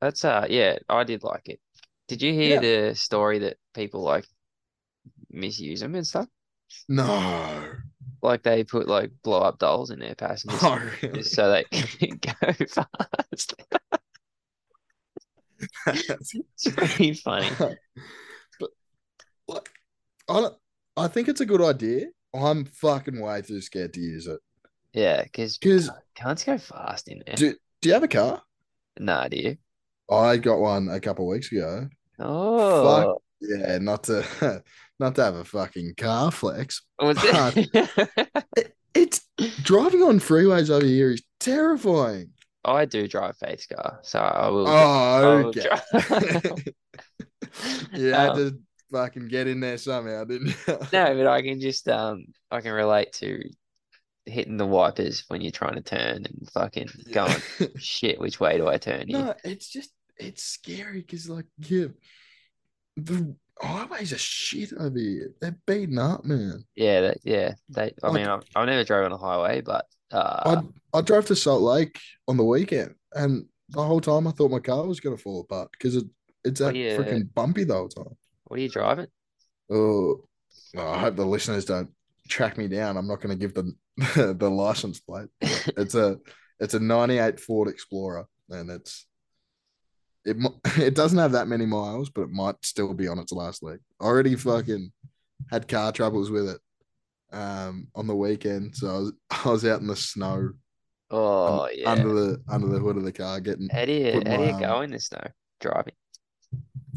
that's 0.05 0.25
uh 0.25 0.47
yeah, 0.49 0.79
I 0.89 1.05
did 1.05 1.23
like 1.23 1.49
it. 1.49 1.61
Did 2.09 2.23
you 2.23 2.33
hear 2.33 2.61
the 2.61 2.95
story 2.95 3.39
that 3.41 3.57
people 3.75 4.03
like 4.03 4.27
misuse 5.31 5.81
them 5.81 5.95
and 5.95 6.07
stuff? 6.07 6.29
No. 6.89 7.65
Like 8.23 8.43
they 8.43 8.65
put 8.65 8.89
like 8.89 9.11
blow 9.23 9.41
up 9.41 9.59
dolls 9.59 9.91
in 9.91 9.99
their 9.99 10.15
passengers 10.15 10.61
Oh, 10.63 10.81
really? 11.03 11.23
so 11.23 11.51
they 11.51 11.65
can 11.71 12.19
go 12.19 12.53
fast. 12.67 13.55
It's 15.87 16.71
pretty 16.75 17.15
funny. 17.15 17.49
but 18.61 18.71
like, 19.49 19.71
I 20.29 20.41
don't, 20.41 20.55
I 20.97 21.09
think 21.09 21.29
it's 21.29 21.41
a 21.41 21.47
good 21.47 21.63
idea. 21.63 22.07
I'm 22.35 22.65
fucking 22.65 23.21
way 23.21 23.43
too 23.43 23.61
scared 23.61 23.95
to 23.95 24.01
use 24.01 24.27
it. 24.27 24.41
Yeah, 24.93 25.23
because 25.23 25.59
Because 25.59 25.91
can't 26.15 26.43
go 26.45 26.59
fast 26.59 27.09
in 27.09 27.23
there. 27.27 27.37
do, 27.37 27.55
do 27.81 27.89
you 27.89 27.95
have 27.95 28.03
a 28.03 28.09
car? 28.09 28.43
Nah, 28.99 29.29
do 29.29 29.37
you? 29.37 29.57
I 30.11 30.37
got 30.37 30.59
one 30.61 30.89
a 30.89 31.01
couple 31.01 31.25
of 31.27 31.33
weeks 31.35 31.51
ago. 31.53 31.89
Oh, 32.19 33.19
Yeah, 33.41 33.79
not 33.79 34.05
to 34.05 34.63
not 35.01 35.15
to 35.17 35.25
have 35.25 35.35
a 35.37 35.45
fucking 35.45 35.95
car 35.97 36.31
flex. 36.31 36.83
was 37.01 37.17
it? 37.23 38.73
It's 38.95 39.21
driving 39.63 40.03
on 40.03 40.21
freeways 40.21 40.71
over 40.71 40.85
here 40.87 41.11
is 41.11 41.23
terrifying. 41.41 42.31
I 42.65 42.85
do 42.87 43.07
drive 43.09 43.37
Faith's 43.37 43.67
car, 43.67 43.99
so 44.03 44.19
I 44.21 44.49
will. 44.49 44.67
Oh, 44.69 45.53
okay. 45.57 45.69
had 47.93 48.31
Um, 48.31 48.37
to 48.37 48.59
fucking 48.93 49.29
get 49.29 49.47
in 49.49 49.61
there 49.61 49.79
somehow, 49.79 50.25
didn't 50.25 50.49
you? 50.49 50.55
No, 50.93 51.15
but 51.15 51.27
I 51.27 51.43
can 51.43 51.61
just 51.61 51.89
um 51.89 52.25
I 52.51 52.61
can 52.61 52.73
relate 52.73 53.13
to 53.15 53.43
hitting 54.27 54.57
the 54.57 54.66
wipers 54.66 55.25
when 55.29 55.41
you're 55.41 55.51
trying 55.51 55.75
to 55.75 55.83
turn 55.83 56.25
and 56.27 56.49
fucking 56.53 56.89
going 57.12 57.35
shit. 57.79 58.18
Which 58.20 58.41
way 58.41 58.57
do 58.59 58.68
I 58.68 58.79
turn 58.79 59.09
here? 59.09 59.18
No, 59.18 59.35
it's 59.45 59.68
just 59.68 59.91
it's 60.16 60.43
scary 60.43 61.01
because 61.01 61.29
like 61.29 61.47
yeah, 61.59 61.87
the 62.97 63.35
highways 63.61 64.12
are 64.12 64.18
shit 64.18 64.72
over 64.79 64.99
here. 64.99 65.31
They're 65.41 65.59
beaten 65.66 65.99
up, 65.99 66.25
man. 66.25 66.64
Yeah, 66.75 67.01
that, 67.03 67.18
yeah. 67.25 67.55
They. 67.68 67.93
I 68.03 68.09
Like- 68.09 68.14
mean, 68.14 68.27
I've, 68.27 68.45
I've 68.55 68.66
never 68.66 68.85
drove 68.85 69.05
on 69.07 69.12
a 69.12 69.16
highway, 69.18 69.61
but 69.61 69.87
uh, 70.12 70.62
I 70.93 70.99
I 70.99 71.01
drove 71.03 71.27
to 71.27 71.37
Salt 71.37 71.62
Lake 71.62 71.99
on 72.29 72.37
the 72.37 72.45
weekend, 72.45 72.95
and 73.12 73.47
the 73.70 73.83
whole 73.83 74.01
time 74.01 74.27
I 74.29 74.31
thought 74.31 74.51
my 74.51 74.61
car 74.61 74.87
was 74.87 75.01
gonna 75.01 75.16
fall 75.16 75.41
apart 75.41 75.70
because 75.72 75.97
it 75.97 76.05
it's 76.45 76.61
that 76.61 76.75
freaking 76.75 77.33
bumpy 77.35 77.64
the 77.64 77.75
whole 77.75 77.89
time. 77.89 78.14
what 78.45 78.59
are 78.59 78.62
you 78.62 78.68
driving? 78.68 79.07
Oh, 79.70 80.25
well, 80.75 80.89
I 80.93 80.99
hope 80.99 81.16
the 81.16 81.25
listeners 81.25 81.64
don't 81.64 81.91
track 82.29 82.57
me 82.59 82.68
down. 82.68 82.97
I'm 82.97 83.07
not 83.09 83.20
going 83.20 83.37
to 83.37 83.41
give 83.41 83.55
them 83.55 83.79
the 84.14 84.51
license 84.51 85.01
plate. 85.01 85.29
It's 85.41 85.95
a 85.95 86.18
it's 86.61 86.75
a 86.75 86.81
'98 86.81 87.41
Ford 87.41 87.68
Explorer, 87.68 88.27
and 88.51 88.70
it's 88.70 89.07
it 90.25 90.37
it 90.79 90.95
doesn't 90.95 91.18
have 91.18 91.33
that 91.33 91.49
many 91.49 91.66
miles, 91.66 92.11
but 92.11 92.22
it 92.22 92.31
might 92.31 92.57
still 92.62 92.95
be 92.95 93.09
on 93.09 93.18
its 93.18 93.33
last 93.33 93.62
leg. 93.62 93.79
Already 94.01 94.35
fucking 94.37 94.93
had 95.51 95.68
car 95.68 95.93
troubles 95.93 96.31
with 96.31 96.49
it 96.49 96.61
um 97.33 97.89
on 97.95 98.07
the 98.07 98.14
weekend, 98.14 98.77
so 98.77 98.89
I 98.89 98.99
was 98.99 99.12
I 99.45 99.49
was 99.51 99.64
out 99.64 99.81
in 99.81 99.87
the 99.87 99.97
snow 99.97 100.51
Oh 101.11 101.64
un- 101.64 101.70
yeah. 101.75 101.91
under 101.91 102.12
the 102.14 102.43
under 102.49 102.68
the 102.68 102.79
hood 102.79 102.97
of 102.97 103.05
the 103.05 103.12
car 103.12 103.39
getting 103.41 103.68
how 103.68 103.85
do 103.85 103.93
you 103.93 104.22
how 104.27 104.37
do 104.37 104.45
you 104.45 104.59
go 104.59 104.81
in 104.81 104.91
the 104.91 104.99
snow 105.01 105.20
driving? 105.61 105.95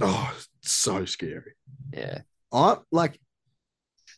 oh 0.02 0.34
so 0.62 1.06
scary. 1.06 1.54
Yeah. 1.92 2.20
I 2.54 2.78
like 2.92 3.20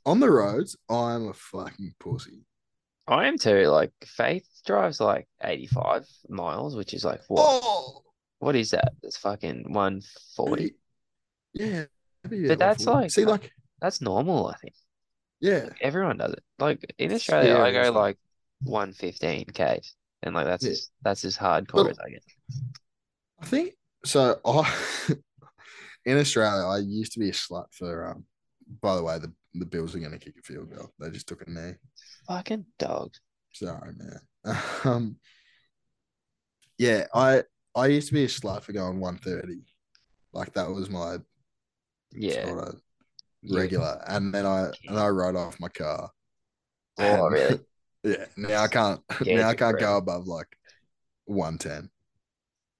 on 0.05 0.19
the 0.19 0.29
roads. 0.31 0.75
I'm 0.89 1.27
a 1.29 1.33
fucking 1.33 1.93
pussy. 1.99 2.45
I 3.07 3.27
am 3.27 3.37
too. 3.37 3.63
Like 3.67 3.91
Faith 4.05 4.47
drives 4.65 4.99
like 4.99 5.27
85 5.43 6.07
miles, 6.29 6.75
which 6.75 6.93
is 6.93 7.03
like 7.03 7.21
what? 7.27 7.61
Oh, 7.63 8.03
What 8.39 8.55
is 8.55 8.69
that? 8.71 8.93
That's 9.01 9.17
fucking 9.17 9.71
140. 9.73 10.75
Yeah. 11.53 11.85
But 12.23 12.59
that's 12.59 12.85
140. 12.85 12.91
like- 13.01 13.11
see, 13.11 13.25
like, 13.25 13.51
That's 13.81 14.01
normal, 14.01 14.47
I 14.47 14.55
think. 14.57 14.75
yeah, 15.39 15.69
Everyone 15.81 16.17
does 16.17 16.33
it. 16.33 16.43
Like 16.59 16.93
in 16.97 17.13
Australia, 17.13 17.57
I 17.57 17.71
go 17.71 17.91
like 17.91 18.17
115 18.63 19.45
k 19.53 19.81
and 20.21 20.35
like 20.35 20.45
that's 20.45 20.65
Yeah. 20.65 20.71
as 20.71 20.89
that's 21.01 21.25
as 21.25 21.37
hardcore 21.37 21.83
But- 21.85 21.91
as 21.91 21.99
I 21.99 22.09
get. 22.09 22.23
I 23.41 23.45
think 23.45 23.73
so. 24.05 24.39
I 24.45 24.75
in 26.05 26.17
Australia, 26.17 26.65
I 26.67 26.77
used 26.79 27.13
to 27.13 27.19
be 27.19 27.29
a 27.29 27.33
slut 27.33 27.67
for. 27.73 28.11
Um, 28.11 28.25
by 28.81 28.95
the 28.95 29.03
way, 29.03 29.17
the 29.17 29.33
the 29.53 29.65
Bills 29.65 29.95
are 29.95 29.99
going 29.99 30.11
to 30.11 30.19
kick 30.19 30.35
a 30.39 30.41
field 30.41 30.73
goal. 30.75 30.91
They 30.99 31.09
just 31.09 31.27
took 31.27 31.45
a 31.47 31.49
knee. 31.49 31.73
Fucking 32.27 32.65
dogs. 32.77 33.19
Sorry, 33.53 33.93
man. 33.97 34.19
Um, 34.85 35.15
yeah, 36.77 37.07
I 37.13 37.43
I 37.75 37.87
used 37.87 38.07
to 38.07 38.13
be 38.13 38.23
a 38.23 38.27
slut 38.27 38.63
for 38.63 38.71
going 38.73 38.99
one 38.99 39.17
thirty. 39.17 39.59
Like 40.33 40.53
that 40.53 40.69
was 40.69 40.89
my 40.89 41.17
Yeah. 42.13 42.45
sort 42.47 42.67
of 42.69 42.81
regular, 43.51 44.01
and 44.07 44.33
then 44.33 44.45
I 44.45 44.71
and 44.87 44.97
I 44.97 45.07
rode 45.09 45.35
off 45.35 45.59
my 45.59 45.67
car. 45.69 46.11
Oh, 46.99 47.25
And- 47.25 47.33
really? 47.33 47.59
Yeah. 48.01 48.25
Now 48.37 48.63
I 48.63 48.67
can't. 48.69 49.01
Yeah, 49.25 49.35
now 49.41 49.49
I 49.49 49.55
can't 49.55 49.77
go 49.77 49.97
above 49.97 50.25
like 50.25 50.47
one 51.25 51.57
ten. 51.57 51.89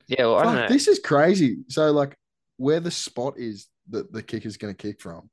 Yeah, 0.07 0.27
well, 0.27 0.35
I 0.37 0.43
don't 0.43 0.55
know. 0.55 0.61
Fuck, 0.61 0.69
this 0.69 0.87
is 0.87 0.99
crazy. 0.99 1.57
So 1.67 1.91
like 1.91 2.15
where 2.55 2.79
the 2.79 2.89
spot 2.89 3.33
is 3.37 3.67
that 3.89 4.13
the 4.13 4.23
kicker's 4.23 4.55
gonna 4.55 4.73
kick 4.73 5.01
from, 5.01 5.29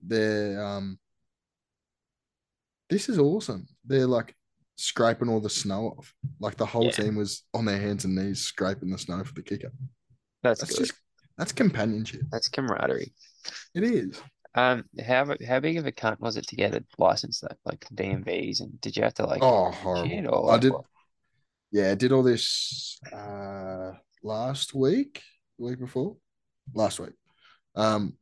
they're 0.00 0.62
um 0.64 0.98
this 2.90 3.08
is 3.08 3.18
awesome. 3.18 3.66
They're 3.84 4.06
like 4.06 4.34
scraping 4.76 5.28
all 5.28 5.40
the 5.40 5.50
snow 5.50 5.94
off. 5.98 6.14
Like 6.40 6.56
the 6.56 6.66
whole 6.66 6.84
Yeah. 6.86 6.90
team 6.92 7.16
was 7.16 7.44
on 7.52 7.64
their 7.64 7.78
hands 7.80 8.04
and 8.04 8.14
knees 8.14 8.40
scraping 8.40 8.90
the 8.90 8.98
snow 8.98 9.22
for 9.24 9.34
the 9.34 9.42
kicker. 9.42 9.72
That's, 10.42 10.60
That's 10.60 10.72
good. 10.78 10.86
just 10.86 10.98
that's 11.36 11.52
companionship. 11.52 12.22
That's 12.30 12.48
camaraderie. 12.48 13.12
It 13.74 13.84
is. 13.84 14.20
Um, 14.54 14.84
how 15.06 15.36
how 15.46 15.60
big 15.60 15.76
of 15.76 15.86
a 15.86 15.92
cunt 15.92 16.18
was 16.20 16.36
it 16.36 16.46
to 16.48 16.56
get 16.56 16.74
a 16.74 16.84
license 16.96 17.40
though? 17.40 17.54
Like 17.64 17.84
DMVs, 17.94 18.60
and 18.60 18.80
did 18.80 18.96
you 18.96 19.02
have 19.04 19.14
to 19.14 19.26
like 19.26 19.42
Oh, 19.42 19.70
horrible. 19.70 20.28
or 20.34 20.52
I 20.52 20.58
did 20.58 20.72
what? 20.72 20.84
yeah, 21.70 21.90
I 21.90 21.94
did 21.94 22.12
all 22.12 22.22
this 22.22 22.98
uh 23.12 23.92
last 24.22 24.74
week, 24.74 25.22
the 25.58 25.66
week 25.66 25.78
before. 25.78 26.16
Last 26.74 26.98
week. 26.98 27.12
Um 27.76 28.14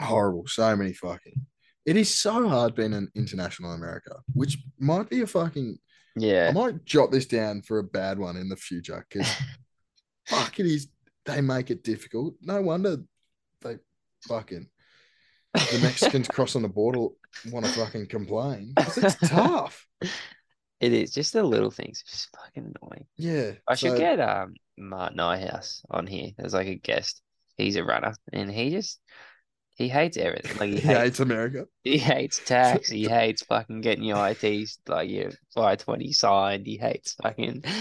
horrible. 0.00 0.46
So 0.46 0.74
many 0.76 0.92
fucking 0.92 1.46
it 1.84 1.96
is 1.96 2.12
so 2.12 2.48
hard 2.48 2.74
being 2.74 2.94
an 2.94 3.08
international 3.14 3.72
America, 3.72 4.16
which 4.34 4.58
might 4.78 5.08
be 5.08 5.20
a 5.22 5.26
fucking 5.26 5.78
Yeah. 6.16 6.48
I 6.48 6.52
might 6.52 6.84
jot 6.84 7.12
this 7.12 7.26
down 7.26 7.62
for 7.62 7.78
a 7.78 7.84
bad 7.84 8.18
one 8.18 8.36
in 8.36 8.48
the 8.48 8.56
future 8.56 9.06
because 9.08 9.30
fuck 10.26 10.58
it 10.58 10.66
is 10.66 10.88
they 11.24 11.40
make 11.40 11.70
it 11.70 11.82
difficult. 11.84 12.34
No 12.40 12.60
wonder 12.62 12.98
they 13.62 13.78
fucking 14.26 14.68
the 15.54 15.78
Mexicans 15.82 16.28
crossing 16.28 16.62
the 16.62 16.68
border 16.68 17.08
want 17.50 17.64
to 17.66 17.72
fucking 17.72 18.06
complain. 18.08 18.74
It's 18.78 19.16
tough. 19.28 19.86
it 20.80 20.92
is 20.92 21.12
just 21.12 21.32
the 21.32 21.42
little 21.42 21.70
things. 21.70 22.02
It's 22.02 22.10
just 22.12 22.28
fucking 22.36 22.74
annoying. 22.82 23.06
Yeah. 23.16 23.52
I 23.68 23.74
should 23.74 23.96
get 23.96 24.20
um 24.20 24.54
Martin 24.76 25.20
Ihouse 25.20 25.82
on 25.90 26.06
here 26.06 26.32
as 26.38 26.52
like 26.52 26.66
a 26.66 26.74
guest. 26.74 27.22
He's 27.56 27.76
a 27.76 27.84
runner, 27.84 28.12
and 28.32 28.50
he 28.50 28.70
just 28.70 29.00
he 29.76 29.88
hates 29.88 30.16
everything. 30.16 30.56
Like 30.58 30.70
he 30.70 30.76
he 30.80 30.88
hates 30.88 30.98
hates 31.00 31.20
America. 31.20 31.66
He 31.84 31.98
hates 31.98 32.40
tax. 32.44 32.88
He 32.88 33.04
hates 33.04 33.42
fucking 33.44 33.80
getting 33.82 34.04
your 34.04 34.26
ITs 34.28 34.78
like 34.88 35.08
your 35.08 35.30
five 35.54 35.78
twenty 35.78 36.12
signed. 36.12 36.66
He 36.66 36.76
hates 36.76 37.14
fucking. 37.22 37.64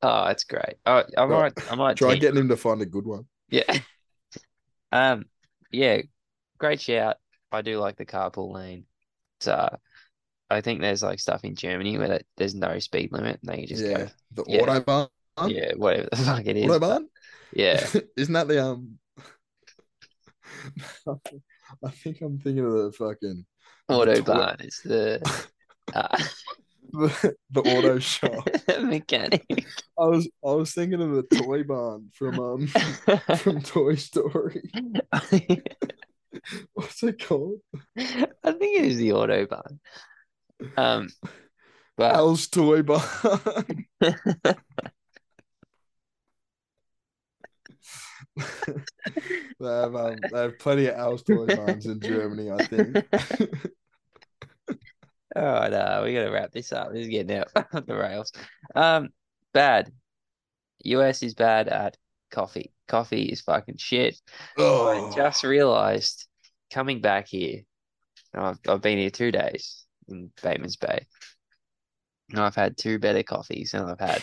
Oh, 0.00 0.26
it's 0.26 0.44
great. 0.44 0.76
Oh, 0.86 1.02
I 1.16 1.26
might, 1.26 1.72
I 1.72 1.74
might 1.74 1.96
Try 1.96 2.12
team- 2.12 2.20
getting 2.20 2.38
him 2.38 2.48
to 2.50 2.56
find 2.56 2.80
a 2.80 2.86
good 2.86 3.04
one. 3.04 3.24
Yeah. 3.50 3.64
Um. 4.92 5.24
Yeah. 5.72 6.02
Great 6.58 6.80
shout. 6.80 7.16
I 7.50 7.62
do 7.62 7.78
like 7.80 7.96
the 7.96 8.06
carpool 8.06 8.54
lane. 8.54 8.84
It's, 9.40 9.48
uh, 9.48 9.76
I 10.48 10.60
think 10.60 10.80
there's 10.80 11.02
like 11.02 11.18
stuff 11.20 11.42
in 11.44 11.56
Germany 11.56 11.98
where 11.98 12.08
that, 12.08 12.22
there's 12.36 12.54
no 12.54 12.78
speed 12.78 13.10
limit 13.12 13.40
and 13.42 13.50
they 13.58 13.66
just 13.66 13.84
yeah. 13.84 14.08
The 14.32 14.44
Yeah. 14.46 14.60
Autobahn. 14.60 15.08
Yeah, 15.48 15.72
whatever 15.76 16.08
the 16.10 16.16
fuck 16.16 16.46
it 16.46 16.56
is. 16.56 16.66
but 16.68 16.80
Autobahn? 16.80 17.06
yeah. 17.52 17.84
Isn't 18.16 18.34
that 18.34 18.46
the 18.48 18.64
um 18.64 18.98
I 21.84 21.90
think 21.90 22.20
I'm 22.20 22.38
thinking 22.38 22.64
of 22.64 22.72
the 22.72 22.92
fucking 22.92 23.44
Autobahn 23.90 24.64
is 24.64 24.80
the 24.84 25.20
uh, 25.94 26.18
the, 26.92 27.34
the 27.50 27.60
auto 27.60 27.98
shop. 27.98 28.48
mechanic. 28.80 29.44
I 29.98 30.04
was 30.04 30.28
I 30.44 30.52
was 30.52 30.72
thinking 30.72 31.02
of 31.02 31.10
the 31.10 31.22
toy 31.36 31.62
barn 31.62 32.10
from 32.14 32.38
um 32.38 32.66
from 33.36 33.60
Toy 33.62 33.96
Story. 33.96 34.70
What's 36.72 37.02
it 37.02 37.24
called? 37.26 37.60
I 37.96 38.52
think 38.52 38.78
it 38.78 38.84
is 38.84 38.96
the 38.96 39.10
Autobahn. 39.10 39.78
Um, 40.76 41.08
but 41.96 42.14
Al's 42.14 42.48
Toy 42.48 42.82
Barn. 42.82 43.86
they 49.60 49.66
have 49.66 49.94
um, 49.94 50.16
they 50.32 50.38
have 50.38 50.58
plenty 50.58 50.86
of 50.86 50.96
Al's 50.96 51.22
Toy 51.22 51.46
in 51.46 52.00
Germany, 52.00 52.50
I 52.50 52.64
think. 52.64 52.96
all 55.36 55.42
right, 55.42 55.72
uh, 55.72 56.02
we 56.04 56.14
gotta 56.14 56.30
wrap 56.30 56.52
this 56.52 56.72
up. 56.72 56.92
This 56.92 57.02
is 57.02 57.08
getting 57.08 57.38
out 57.38 57.48
of 57.72 57.86
the 57.86 57.96
rails. 57.96 58.32
Um, 58.74 59.10
bad. 59.52 59.92
US 60.84 61.22
is 61.22 61.34
bad 61.34 61.68
at 61.68 61.96
coffee. 62.30 62.72
Coffee 62.86 63.24
is 63.24 63.40
fucking 63.40 63.78
shit. 63.78 64.20
Oh. 64.56 65.10
I 65.10 65.14
just 65.14 65.42
realized 65.42 66.26
coming 66.72 67.00
back 67.00 67.26
here, 67.28 67.62
I've, 68.34 68.58
I've 68.68 68.82
been 68.82 68.98
here 68.98 69.10
two 69.10 69.32
days 69.32 69.84
in 70.08 70.30
Batemans 70.40 70.78
Bay, 70.78 71.06
and 72.30 72.40
I've 72.40 72.54
had 72.54 72.76
two 72.76 72.98
better 72.98 73.22
coffees 73.22 73.72
than 73.72 73.84
I've 73.84 74.00
had 74.00 74.22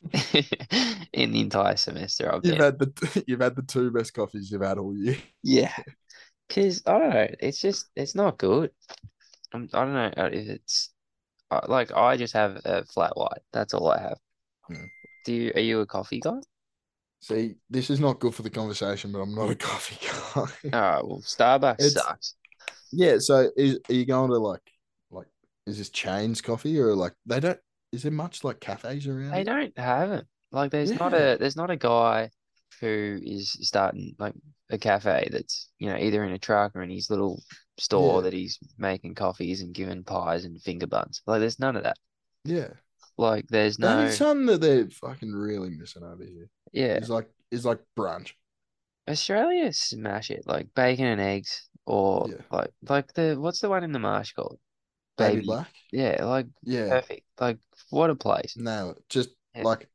in 1.12 1.32
the 1.32 1.40
entire 1.40 1.76
semester 1.76 2.32
I've 2.32 2.44
you've 2.44 2.58
had 2.58 2.78
the 2.78 3.24
you've 3.26 3.40
had 3.40 3.56
the 3.56 3.62
two 3.62 3.90
best 3.90 4.14
coffees 4.14 4.50
you've 4.50 4.62
had 4.62 4.78
all 4.78 4.96
year. 4.96 5.16
Yeah, 5.42 5.74
because 6.48 6.82
I 6.86 6.98
don't 6.98 7.10
know, 7.10 7.28
it's 7.40 7.60
just 7.60 7.86
it's 7.96 8.14
not 8.14 8.38
good. 8.38 8.70
I'm, 9.52 9.68
I 9.72 9.84
don't 9.84 9.94
know 9.94 10.12
uh, 10.16 10.30
if 10.32 10.48
it's 10.48 10.90
uh, 11.50 11.60
like 11.66 11.92
I 11.92 12.16
just 12.16 12.34
have 12.34 12.60
a 12.64 12.84
flat 12.84 13.16
white. 13.16 13.40
That's 13.52 13.74
all 13.74 13.90
I 13.90 14.00
have. 14.00 14.18
Hmm. 14.66 14.84
Do 15.24 15.32
you? 15.32 15.52
Are 15.54 15.60
you 15.60 15.80
a 15.80 15.86
coffee 15.86 16.20
guy? 16.20 16.38
See, 17.20 17.56
this 17.68 17.90
is 17.90 17.98
not 17.98 18.20
good 18.20 18.34
for 18.34 18.42
the 18.42 18.50
conversation, 18.50 19.10
but 19.10 19.18
I'm 19.18 19.34
not 19.34 19.50
a 19.50 19.56
coffee 19.56 19.98
guy. 20.06 20.46
Oh 20.72 21.06
well, 21.06 21.22
Starbucks 21.22 21.80
It's- 21.80 21.94
sucks. 21.94 22.34
yeah, 22.92 23.18
so 23.18 23.50
is 23.56 23.80
are 23.88 23.94
you 23.94 24.06
going 24.06 24.30
to 24.30 24.38
like 24.38 24.62
like 25.10 25.26
is 25.66 25.78
this 25.78 25.90
chains 25.90 26.40
coffee 26.40 26.78
or 26.78 26.94
like 26.94 27.14
they 27.26 27.40
don't 27.40 27.58
is 27.92 28.02
there 28.02 28.12
much 28.12 28.44
like 28.44 28.60
cafes 28.60 29.06
around? 29.06 29.30
They 29.30 29.44
don't 29.44 29.76
have 29.78 30.10
it. 30.12 30.26
Like 30.52 30.70
there's 30.70 30.92
not 30.98 31.12
a 31.14 31.36
there's 31.38 31.56
not 31.56 31.70
a 31.70 31.76
guy 31.76 32.30
who 32.80 33.18
is 33.22 33.50
starting 33.62 34.14
like 34.18 34.34
a 34.70 34.78
cafe 34.78 35.28
that's, 35.32 35.70
you 35.78 35.88
know, 35.90 35.96
either 35.96 36.24
in 36.24 36.32
a 36.32 36.38
truck 36.38 36.76
or 36.76 36.82
in 36.82 36.90
his 36.90 37.10
little 37.10 37.42
store 37.78 38.16
Yeah. 38.16 38.22
that 38.24 38.32
he's 38.32 38.58
making 38.78 39.14
coffees 39.14 39.62
and 39.62 39.74
giving 39.74 40.04
pies 40.04 40.44
and 40.44 40.60
finger 40.62 40.86
buns. 40.86 41.22
Like 41.26 41.40
there's 41.40 41.58
none 41.58 41.76
of 41.76 41.84
that. 41.84 41.96
Yeah. 42.44 42.68
Like 43.16 43.46
there's 43.48 43.76
That 43.78 43.96
no 43.96 44.02
is 44.06 44.16
something 44.16 44.46
that 44.46 44.60
they're 44.60 44.88
fucking 44.90 45.32
really 45.32 45.70
missing 45.70 46.02
over 46.04 46.24
here. 46.24 46.48
yeah. 46.72 46.94
It's 46.94 47.08
like 47.08 47.28
it's 47.50 47.64
like 47.64 47.80
brunch. 47.98 48.32
Australia 49.08 49.72
smash 49.72 50.30
it. 50.30 50.44
Like 50.46 50.68
bacon 50.74 51.06
and 51.06 51.20
eggs 51.20 51.68
or 51.86 52.26
Yeah. 52.28 52.42
like 52.50 52.70
like 52.88 53.12
the 53.14 53.36
what's 53.38 53.60
the 53.60 53.68
one 53.70 53.84
in 53.84 53.92
the 53.92 53.98
marsh 53.98 54.32
called? 54.32 54.58
Baby, 55.18 55.34
Baby. 55.34 55.46
black. 55.46 55.74
Yeah, 55.92 56.24
like 56.24 56.46
Yeah. 56.62 56.88
perfect. 56.88 57.26
Like 57.40 57.58
what 57.90 58.08
a 58.10 58.14
place. 58.14 58.54
No, 58.56 58.94
just 59.10 59.30
Yeah. 59.54 59.64
like 59.64 59.88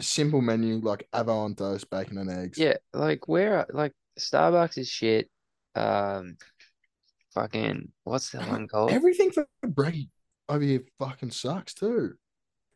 simple 0.00 0.40
menu 0.42 0.76
like 0.78 1.08
avocado 1.12 1.38
on 1.44 1.54
toast, 1.54 1.88
bacon 1.90 2.18
and 2.18 2.30
eggs. 2.30 2.58
Yeah, 2.58 2.76
like 2.92 3.26
where 3.28 3.58
are- 3.58 3.66
like 3.72 3.92
Starbucks 4.18 4.78
is 4.78 4.88
shit. 4.88 5.30
Um 5.74 6.36
fucking 7.32 7.90
what's 8.04 8.30
that 8.30 8.48
one 8.48 8.68
called? 8.68 8.92
Everything 8.92 9.30
for 9.32 9.46
Brady 9.62 10.10
over 10.48 10.62
here 10.62 10.82
fucking 10.98 11.30
sucks 11.30 11.74
too. 11.74 12.14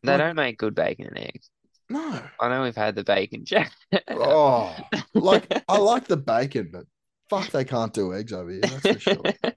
They 0.03 0.11
like- 0.13 0.19
don't 0.19 0.35
make 0.35 0.57
good 0.57 0.75
bacon 0.75 1.07
and 1.07 1.17
eggs. 1.19 1.49
No. 1.91 2.21
I 2.39 2.49
know 2.49 2.63
we've 2.63 2.75
had 2.75 2.95
the 2.95 3.03
bacon 3.03 3.45
jack. 3.45 3.73
Oh, 4.09 4.75
like 5.13 5.45
I 5.67 5.77
like 5.79 6.07
the 6.07 6.17
bacon, 6.17 6.69
but 6.71 6.85
fuck, 7.29 7.49
they 7.51 7.65
can't 7.65 7.93
do 7.93 8.13
eggs 8.13 8.31
over 8.33 8.49
here. 8.51 8.61
That's 8.61 8.81
for 8.87 8.99
sure. 8.99 9.23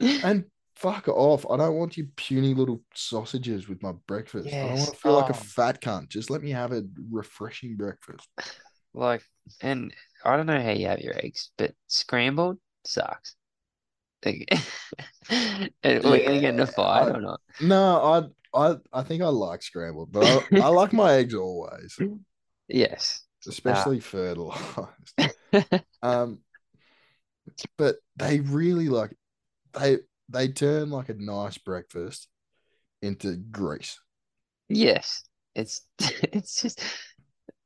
And 0.00 0.46
fuck 0.82 1.08
off. 1.08 1.46
I 1.48 1.56
don't 1.56 1.76
want 1.76 1.96
you 1.96 2.08
puny 2.16 2.54
little 2.54 2.82
sausages 2.94 3.68
with 3.68 3.82
my 3.82 3.92
breakfast. 4.06 4.48
I 4.48 4.62
don't 4.62 4.78
want 4.78 4.92
to 4.94 4.96
feel 5.00 5.12
like 5.12 5.30
a 5.30 5.32
Oh. 5.32 5.36
fat 5.36 5.80
cunt. 5.80 6.08
Just 6.08 6.28
let 6.30 6.42
me 6.42 6.50
have 6.50 6.72
a 6.72 6.82
refreshing 7.10 7.76
breakfast. 7.76 8.28
Like, 8.94 9.22
and 9.62 9.94
I 10.22 10.36
don't 10.36 10.44
know 10.44 10.60
how 10.60 10.68
you 10.72 10.86
have 10.88 11.00
your 11.00 11.16
eggs, 11.16 11.50
but 11.56 11.72
scrambled 11.86 12.58
sucks. 12.84 13.36
Like, 14.22 14.46
and 15.30 15.70
we're 15.82 16.00
gonna 16.26 16.40
get 16.40 16.52
in 16.52 16.60
a 16.60 16.66
fight 16.66 17.08
I- 17.08 17.16
or 17.16 17.20
not? 17.22 17.40
No, 17.62 18.32
I 18.54 18.68
I 18.70 18.76
I 18.92 19.02
think 19.02 19.22
I 19.22 19.28
like 19.28 19.62
scrambled, 19.62 20.12
but 20.12 20.24
I, 20.52 20.58
I 20.60 20.68
like 20.68 20.92
my 20.92 21.14
eggs 21.14 21.34
always, 21.34 21.98
Yes. 22.68 23.22
especially 23.48 24.00
fertilized. 24.00 25.14
Um, 26.02 26.40
but 27.78 27.96
they 28.16 28.40
really 28.40 28.90
like 28.90 29.16
they 29.72 30.00
they 30.32 30.48
turn 30.48 30.90
like 30.90 31.08
a 31.08 31.14
nice 31.14 31.58
breakfast 31.58 32.28
into 33.00 33.36
grease. 33.36 34.00
Yes. 34.68 35.22
It's 35.54 35.82
it's 35.98 36.62
just 36.62 36.82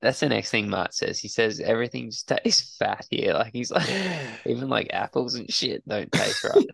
that's 0.03 0.21
the 0.21 0.29
next 0.29 0.51
thing 0.51 0.69
Mart 0.69 0.95
says. 0.95 1.19
He 1.19 1.29
says 1.29 1.61
everything 1.61 2.11
just 2.11 2.29
tastes 2.29 2.77
fat 2.79 3.07
here. 3.11 3.35
Like 3.35 3.53
he's 3.53 3.71
like 3.71 3.89
even 4.47 4.69
like 4.69 4.91
apples 4.93 5.35
and 5.35 5.53
shit 5.53 5.87
don't 5.89 6.11
taste 6.13 6.45
right. 6.45 6.67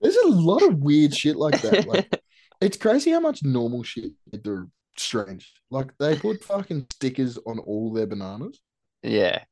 There's 0.00 0.16
a 0.16 0.28
lot 0.28 0.62
of 0.62 0.78
weird 0.78 1.14
shit 1.14 1.36
like 1.36 1.60
that. 1.62 1.86
Like 1.86 2.20
it's 2.60 2.76
crazy 2.76 3.10
how 3.10 3.20
much 3.20 3.42
normal 3.42 3.82
shit 3.82 4.12
they 4.30 4.38
do. 4.38 4.70
Strange. 4.96 5.52
Like 5.70 5.92
they 5.98 6.16
put 6.16 6.44
fucking 6.44 6.86
stickers 6.92 7.38
on 7.46 7.58
all 7.60 7.92
their 7.92 8.06
bananas. 8.06 8.60
Yeah. 9.02 9.42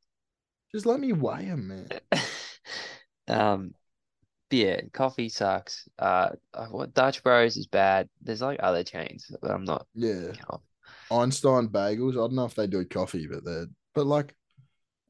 Just 0.73 0.87
let 0.87 1.01
me 1.01 1.13
weigh 1.13 1.47
them, 1.47 1.69
man. 1.69 1.89
Um, 3.29 3.75
yeah, 4.51 4.81
coffee 4.93 5.29
sucks. 5.29 5.89
Uh, 5.99 6.31
what 6.71 6.95
Dutch 6.95 7.23
Bros 7.23 7.57
is 7.57 7.67
bad. 7.67 8.09
There's 8.23 8.43
like 8.43 8.61
other 8.63 8.85
chains 8.85 9.27
but 9.41 9.51
I'm 9.51 9.65
not. 9.65 9.87
Yeah. 9.95 10.33
Einstein 11.11 11.69
Bagels. 11.69 12.13
I 12.13 12.17
don't 12.17 12.35
know 12.35 12.45
if 12.45 12.55
they 12.55 12.67
do 12.67 12.85
coffee, 12.85 13.27
but 13.27 13.45
they're 13.45 13.67
but 13.95 14.07
like 14.07 14.35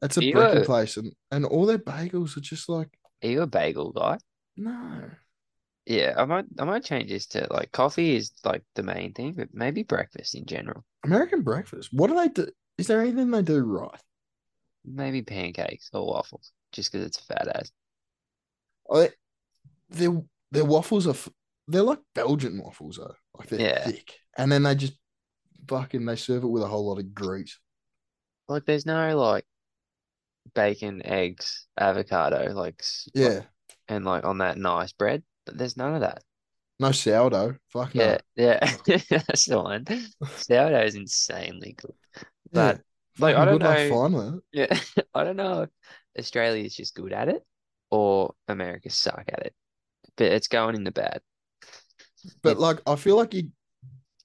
it's 0.02 0.16
a 0.16 0.32
breaking 0.32 0.64
place, 0.64 0.96
and 0.96 1.12
and 1.30 1.44
all 1.44 1.66
their 1.66 1.78
bagels 1.78 2.36
are 2.36 2.40
just 2.40 2.68
like 2.68 2.88
Are 3.22 3.28
you 3.28 3.42
a 3.42 3.46
bagel 3.46 3.92
guy? 3.92 4.18
no. 4.56 5.10
Yeah, 5.86 6.14
I 6.16 6.24
might. 6.24 6.46
I 6.58 6.64
might 6.64 6.84
change 6.84 7.10
this 7.10 7.26
to 7.28 7.46
like 7.50 7.70
coffee 7.72 8.16
is 8.16 8.32
like 8.42 8.62
the 8.74 8.82
main 8.82 9.12
thing, 9.12 9.34
but 9.34 9.48
maybe 9.52 9.82
breakfast 9.82 10.34
in 10.34 10.46
general. 10.46 10.82
American 11.04 11.42
breakfast. 11.42 11.90
What 11.92 12.08
do 12.08 12.16
they 12.16 12.28
do? 12.28 12.48
Is 12.78 12.86
there 12.86 13.02
anything 13.02 13.30
they 13.30 13.42
do 13.42 13.62
right? 13.62 14.00
Maybe 14.86 15.20
pancakes 15.22 15.90
or 15.92 16.06
waffles, 16.06 16.52
just 16.72 16.90
because 16.90 17.06
it's 17.06 17.18
fat 17.18 17.48
ass. 17.54 17.70
I, 18.92 19.10
their 19.90 20.22
their 20.52 20.64
waffles 20.64 21.06
are 21.06 21.14
they're 21.68 21.82
like 21.82 22.00
Belgian 22.14 22.58
waffles 22.62 22.96
though. 22.96 23.14
Like 23.38 23.48
they're 23.48 23.60
Yeah. 23.60 23.84
thick, 23.84 24.14
and 24.36 24.50
then 24.52 24.62
they 24.64 24.74
just 24.74 24.94
fucking 25.68 26.04
they 26.06 26.16
serve 26.16 26.44
it 26.44 26.48
with 26.48 26.62
a 26.62 26.68
whole 26.68 26.86
lot 26.88 26.98
of 26.98 27.14
grease. 27.14 27.58
Like, 28.48 28.64
there's 28.64 28.86
no 28.86 29.18
like 29.18 29.46
bacon, 30.54 31.04
eggs, 31.04 31.66
avocado, 31.78 32.52
like 32.52 32.82
Yeah, 33.14 33.42
and 33.88 34.04
like 34.04 34.24
on 34.24 34.38
that 34.38 34.58
nice 34.58 34.92
bread. 34.92 35.22
But 35.46 35.58
there's 35.58 35.76
none 35.76 35.94
of 35.94 36.00
that. 36.00 36.22
no 36.80 36.92
sourdough. 36.92 37.56
Fuck 37.68 37.94
no. 37.94 38.02
Yeah, 38.02 38.18
yeah, 38.36 38.58
that's 39.10 39.46
the 39.46 39.60
one. 39.62 39.86
Sourdough 40.36 40.84
is 40.84 40.94
insanely 40.94 41.74
good. 41.74 41.94
But 42.52 42.80
like, 43.18 43.36
I 43.36 43.44
don't 43.44 43.58
good 43.58 43.62
know. 43.62 43.88
finding 43.88 44.20
it. 44.52 44.68
Yeah, 44.70 44.78
I 45.14 45.24
don't 45.24 45.36
know 45.36 45.62
if 45.62 45.70
Australia 46.18 46.64
is 46.64 46.74
just 46.74 46.94
good 46.94 47.12
at 47.12 47.28
it 47.28 47.42
or 47.94 48.34
America 48.48 48.90
suck 48.90 49.24
at 49.28 49.46
it, 49.46 49.54
but 50.16 50.26
it's 50.32 50.48
going 50.48 50.74
in 50.74 50.82
the 50.82 50.90
bad. 50.90 51.20
But 52.42 52.52
It- 52.52 52.58
like, 52.58 52.80
I 52.86 52.96
feel 52.96 53.16
like 53.16 53.32
you 53.34 53.50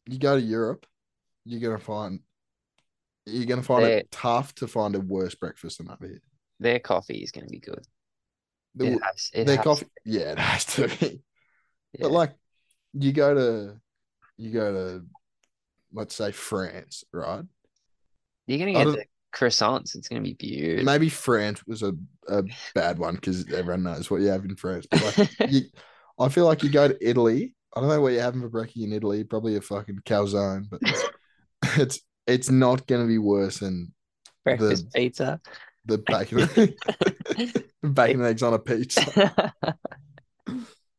you 0.08 0.18
go 0.18 0.36
to 0.36 0.42
Europe, 0.42 0.88
you're 1.46 1.60
gonna 1.60 1.78
find 1.78 2.22
you're 3.28 3.46
gonna 3.46 3.62
find 3.62 3.86
They're- 3.86 3.98
it 4.00 4.12
tough 4.12 4.56
to 4.56 4.68
find 4.68 4.96
a 4.96 5.00
worse 5.00 5.36
breakfast 5.36 5.78
than 5.78 5.92
over 5.92 6.08
here. 6.08 6.22
Their 6.60 6.80
coffee 6.80 7.20
is 7.24 7.32
to 7.32 7.46
be 7.46 7.60
good. 7.60 7.86
The- 8.74 8.94
It 8.94 9.04
has, 9.04 9.30
it 9.34 9.46
their 9.46 9.58
has- 9.58 9.64
coffee, 9.64 9.88
yeah, 10.04 10.32
it 10.32 10.40
has 10.40 10.66
to 10.76 10.88
be. 10.88 11.22
yeah. 11.94 12.02
But 12.02 12.12
like, 12.12 12.34
you 12.94 13.12
go 13.14 13.34
to 13.36 13.80
you 14.38 14.52
go 14.52 14.72
to 14.74 15.06
let's 15.92 16.16
say 16.16 16.32
France, 16.32 17.04
right? 17.12 17.46
You're 18.48 18.60
gonna 18.60 18.74
get 18.74 18.86
the 18.86 19.06
croissants. 19.34 19.96
It's 19.96 20.08
going 20.08 20.22
to 20.24 20.28
be 20.28 20.34
beautiful. 20.36 20.86
Maybe 20.86 21.10
France 21.10 21.66
was 21.68 21.84
a, 21.84 21.94
a 22.28 22.44
bad 22.76 23.00
one 23.00 23.16
because 23.16 23.52
everyone 23.52 23.84
knows 23.84 24.10
what 24.10 24.22
you 24.22 24.28
have 24.28 24.46
in 24.46 24.56
France. 24.56 24.88
But 24.90 25.18
like, 25.18 25.30
you, 25.50 25.62
I 26.20 26.30
feel 26.30 26.46
like 26.46 26.64
you 26.64 26.70
go 26.70 26.88
to 26.88 26.98
Italy. 27.10 27.56
I 27.76 27.80
don't 27.80 27.90
know 27.90 28.02
what 28.02 28.14
you're 28.14 28.22
having 28.22 28.42
for 28.42 28.50
breakfast 28.50 28.84
in 28.84 28.94
Italy. 28.94 29.24
Probably 29.24 29.56
a 29.56 29.62
fucking 29.62 30.00
calzone, 30.06 30.66
but 30.70 30.80
it's 31.78 32.00
it's 32.28 32.50
not 32.50 32.88
going 32.88 33.02
to 33.02 33.08
be 33.08 33.18
worse 33.20 33.60
than 33.60 33.94
Breakfast 34.44 34.92
pizza. 34.94 35.40
the 35.86 35.98
bacon 36.08 36.48
bacon 37.94 38.20
and 38.22 38.26
eggs 38.26 38.44
on 38.44 38.54
a 38.54 38.60
pizza. 38.60 39.54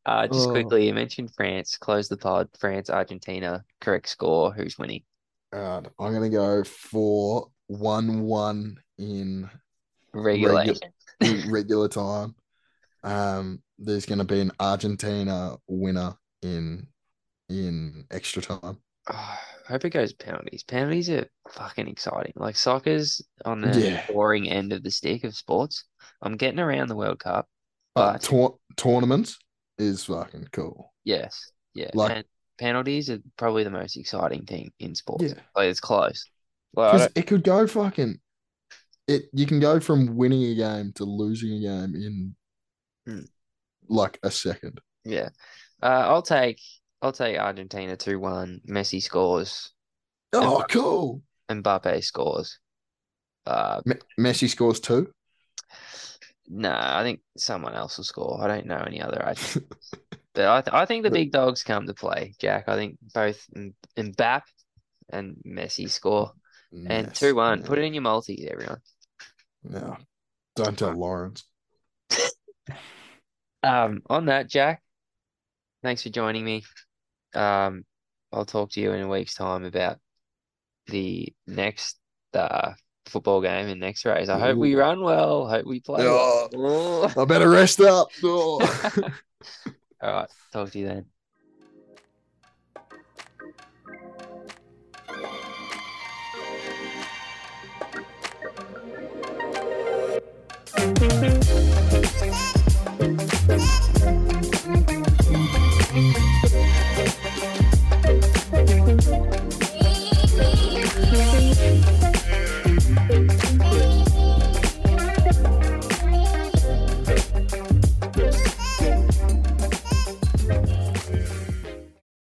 Uh, 0.06 0.26
just 0.26 0.48
Oh. 0.48 0.50
quickly, 0.50 0.86
you 0.86 0.94
mentioned 0.94 1.30
France. 1.34 1.76
Close 1.76 2.08
the 2.08 2.16
pod. 2.16 2.48
France, 2.58 2.88
Argentina. 2.90 3.64
Correct 3.80 4.08
score. 4.08 4.52
Who's 4.52 4.78
winning? 4.78 5.02
And 5.52 5.88
I'm 5.98 6.12
going 6.14 6.30
to 6.30 6.36
go 6.36 6.64
for 6.64 7.50
one 7.70 8.22
one 8.22 8.76
in 8.98 9.48
Regulation. 10.12 10.76
in 11.20 11.50
regular 11.52 11.88
time. 11.88 12.34
Um, 13.04 13.62
there's 13.78 14.06
going 14.06 14.18
to 14.18 14.24
be 14.24 14.40
an 14.40 14.50
Argentina 14.58 15.56
winner 15.68 16.14
in 16.42 16.88
in 17.48 18.06
extra 18.10 18.42
time. 18.42 18.78
Oh, 19.08 19.14
I 19.68 19.72
hope 19.74 19.84
it 19.84 19.90
goes 19.90 20.12
penalties. 20.12 20.64
Penalties 20.64 21.08
are 21.10 21.28
fucking 21.48 21.86
exciting. 21.86 22.32
Like 22.34 22.56
soccer's 22.56 23.22
on 23.44 23.60
the 23.60 23.78
Yeah. 23.80 24.04
boring 24.08 24.48
end 24.50 24.72
of 24.72 24.82
the 24.82 24.90
stick 24.90 25.22
of 25.22 25.36
sports. 25.36 25.84
I'm 26.22 26.36
getting 26.36 26.58
around 26.58 26.88
the 26.88 26.96
World 26.96 27.20
Cup, 27.20 27.46
But 27.94 28.14
but 28.14 28.22
tour- 28.22 28.58
tournaments 28.76 29.38
is 29.78 30.04
fucking 30.06 30.48
cool. 30.50 30.92
yes, 31.04 31.52
yeah. 31.74 31.90
Like- 31.94 32.10
and 32.16 32.24
penalties 32.58 33.08
are 33.10 33.20
probably 33.38 33.62
the 33.62 33.70
most 33.70 33.96
exciting 33.96 34.44
thing 34.44 34.72
in 34.80 34.96
sports. 34.96 35.22
Yeah. 35.22 35.34
Like 35.54 35.68
it's 35.68 35.78
close. 35.80 36.28
I 36.76 36.92
Because 36.92 37.08
it 37.14 37.26
could 37.26 37.42
go 37.44 37.66
fucking. 37.66 38.18
It 39.08 39.24
you 39.32 39.46
can 39.46 39.60
go 39.60 39.80
from 39.80 40.16
winning 40.16 40.44
a 40.44 40.54
game 40.54 40.92
to 40.96 41.04
losing 41.04 41.52
a 41.52 41.60
game 41.60 41.94
in 41.94 42.36
Hmm. 43.06 43.24
like 43.88 44.18
a 44.22 44.30
second. 44.30 44.80
yeah. 45.04 45.30
Uh, 45.82 45.86
I'll 46.08 46.22
take 46.22 46.60
I'll 47.02 47.12
take 47.12 47.38
Argentina 47.38 47.96
two 47.96 48.20
one. 48.20 48.60
Messi 48.68 49.02
scores. 49.02 49.72
Oh, 50.32 50.64
cool. 50.70 51.22
Mbappe 51.50 52.04
scores. 52.04 52.58
Uh, 53.46 53.80
Me- 53.86 53.96
Messi 54.18 54.48
scores 54.48 54.78
two. 54.80 55.10
no, 56.48 56.70
I 56.70 57.02
think 57.02 57.20
someone 57.36 57.74
else 57.74 57.96
will 57.96 58.04
score. 58.04 58.40
I 58.40 58.46
don't 58.48 58.66
know 58.66 58.76
any 58.86 59.00
other 59.00 59.16
Argentinians. 59.26 59.94
but 60.34 60.46
I 60.46 60.60
th- 60.60 60.74
I 60.74 60.84
think 60.84 61.02
the 61.04 61.10
big 61.10 61.32
dogs 61.32 61.62
come 61.64 61.86
to 61.86 61.94
play, 61.94 62.34
Jack. 62.38 62.68
I 62.68 62.76
think 62.76 62.98
both 63.14 63.44
M- 63.56 63.74
Mbappe 63.96 64.42
and 65.10 65.36
Messi 65.46 65.88
score. 65.90 66.32
And 66.72 67.14
two 67.14 67.34
one. 67.34 67.62
Put 67.62 67.78
it 67.78 67.84
in 67.84 67.94
your 67.94 68.02
multi, 68.02 68.48
everyone. 68.50 68.80
No, 69.64 69.96
don't 70.56 70.78
tell 70.78 70.92
Lawrence. 70.92 71.44
Um, 73.62 74.00
on 74.08 74.24
that, 74.26 74.48
Jack, 74.48 74.82
thanks 75.82 76.02
for 76.02 76.08
joining 76.08 76.44
me. 76.44 76.64
Um, 77.34 77.84
I'll 78.32 78.46
talk 78.46 78.70
to 78.70 78.80
you 78.80 78.92
in 78.92 79.02
a 79.02 79.08
week's 79.08 79.34
time 79.34 79.64
about 79.64 79.98
the 80.86 81.34
next 81.46 81.98
uh 82.32 82.72
football 83.04 83.42
game 83.42 83.68
and 83.68 83.78
next 83.80 84.06
race. 84.06 84.30
I 84.30 84.38
hope 84.38 84.56
we 84.56 84.74
run 84.76 85.02
well. 85.02 85.46
Hope 85.46 85.66
we 85.66 85.80
play 85.80 86.06
Oh, 86.06 86.48
well. 86.54 87.12
I 87.18 87.24
better 87.26 87.50
rest 87.50 87.80
up. 87.80 88.08
Oh. 88.24 88.60
All 90.02 90.10
right, 90.12 90.30
talk 90.52 90.70
to 90.70 90.78
you 90.78 90.86
then. 90.88 91.04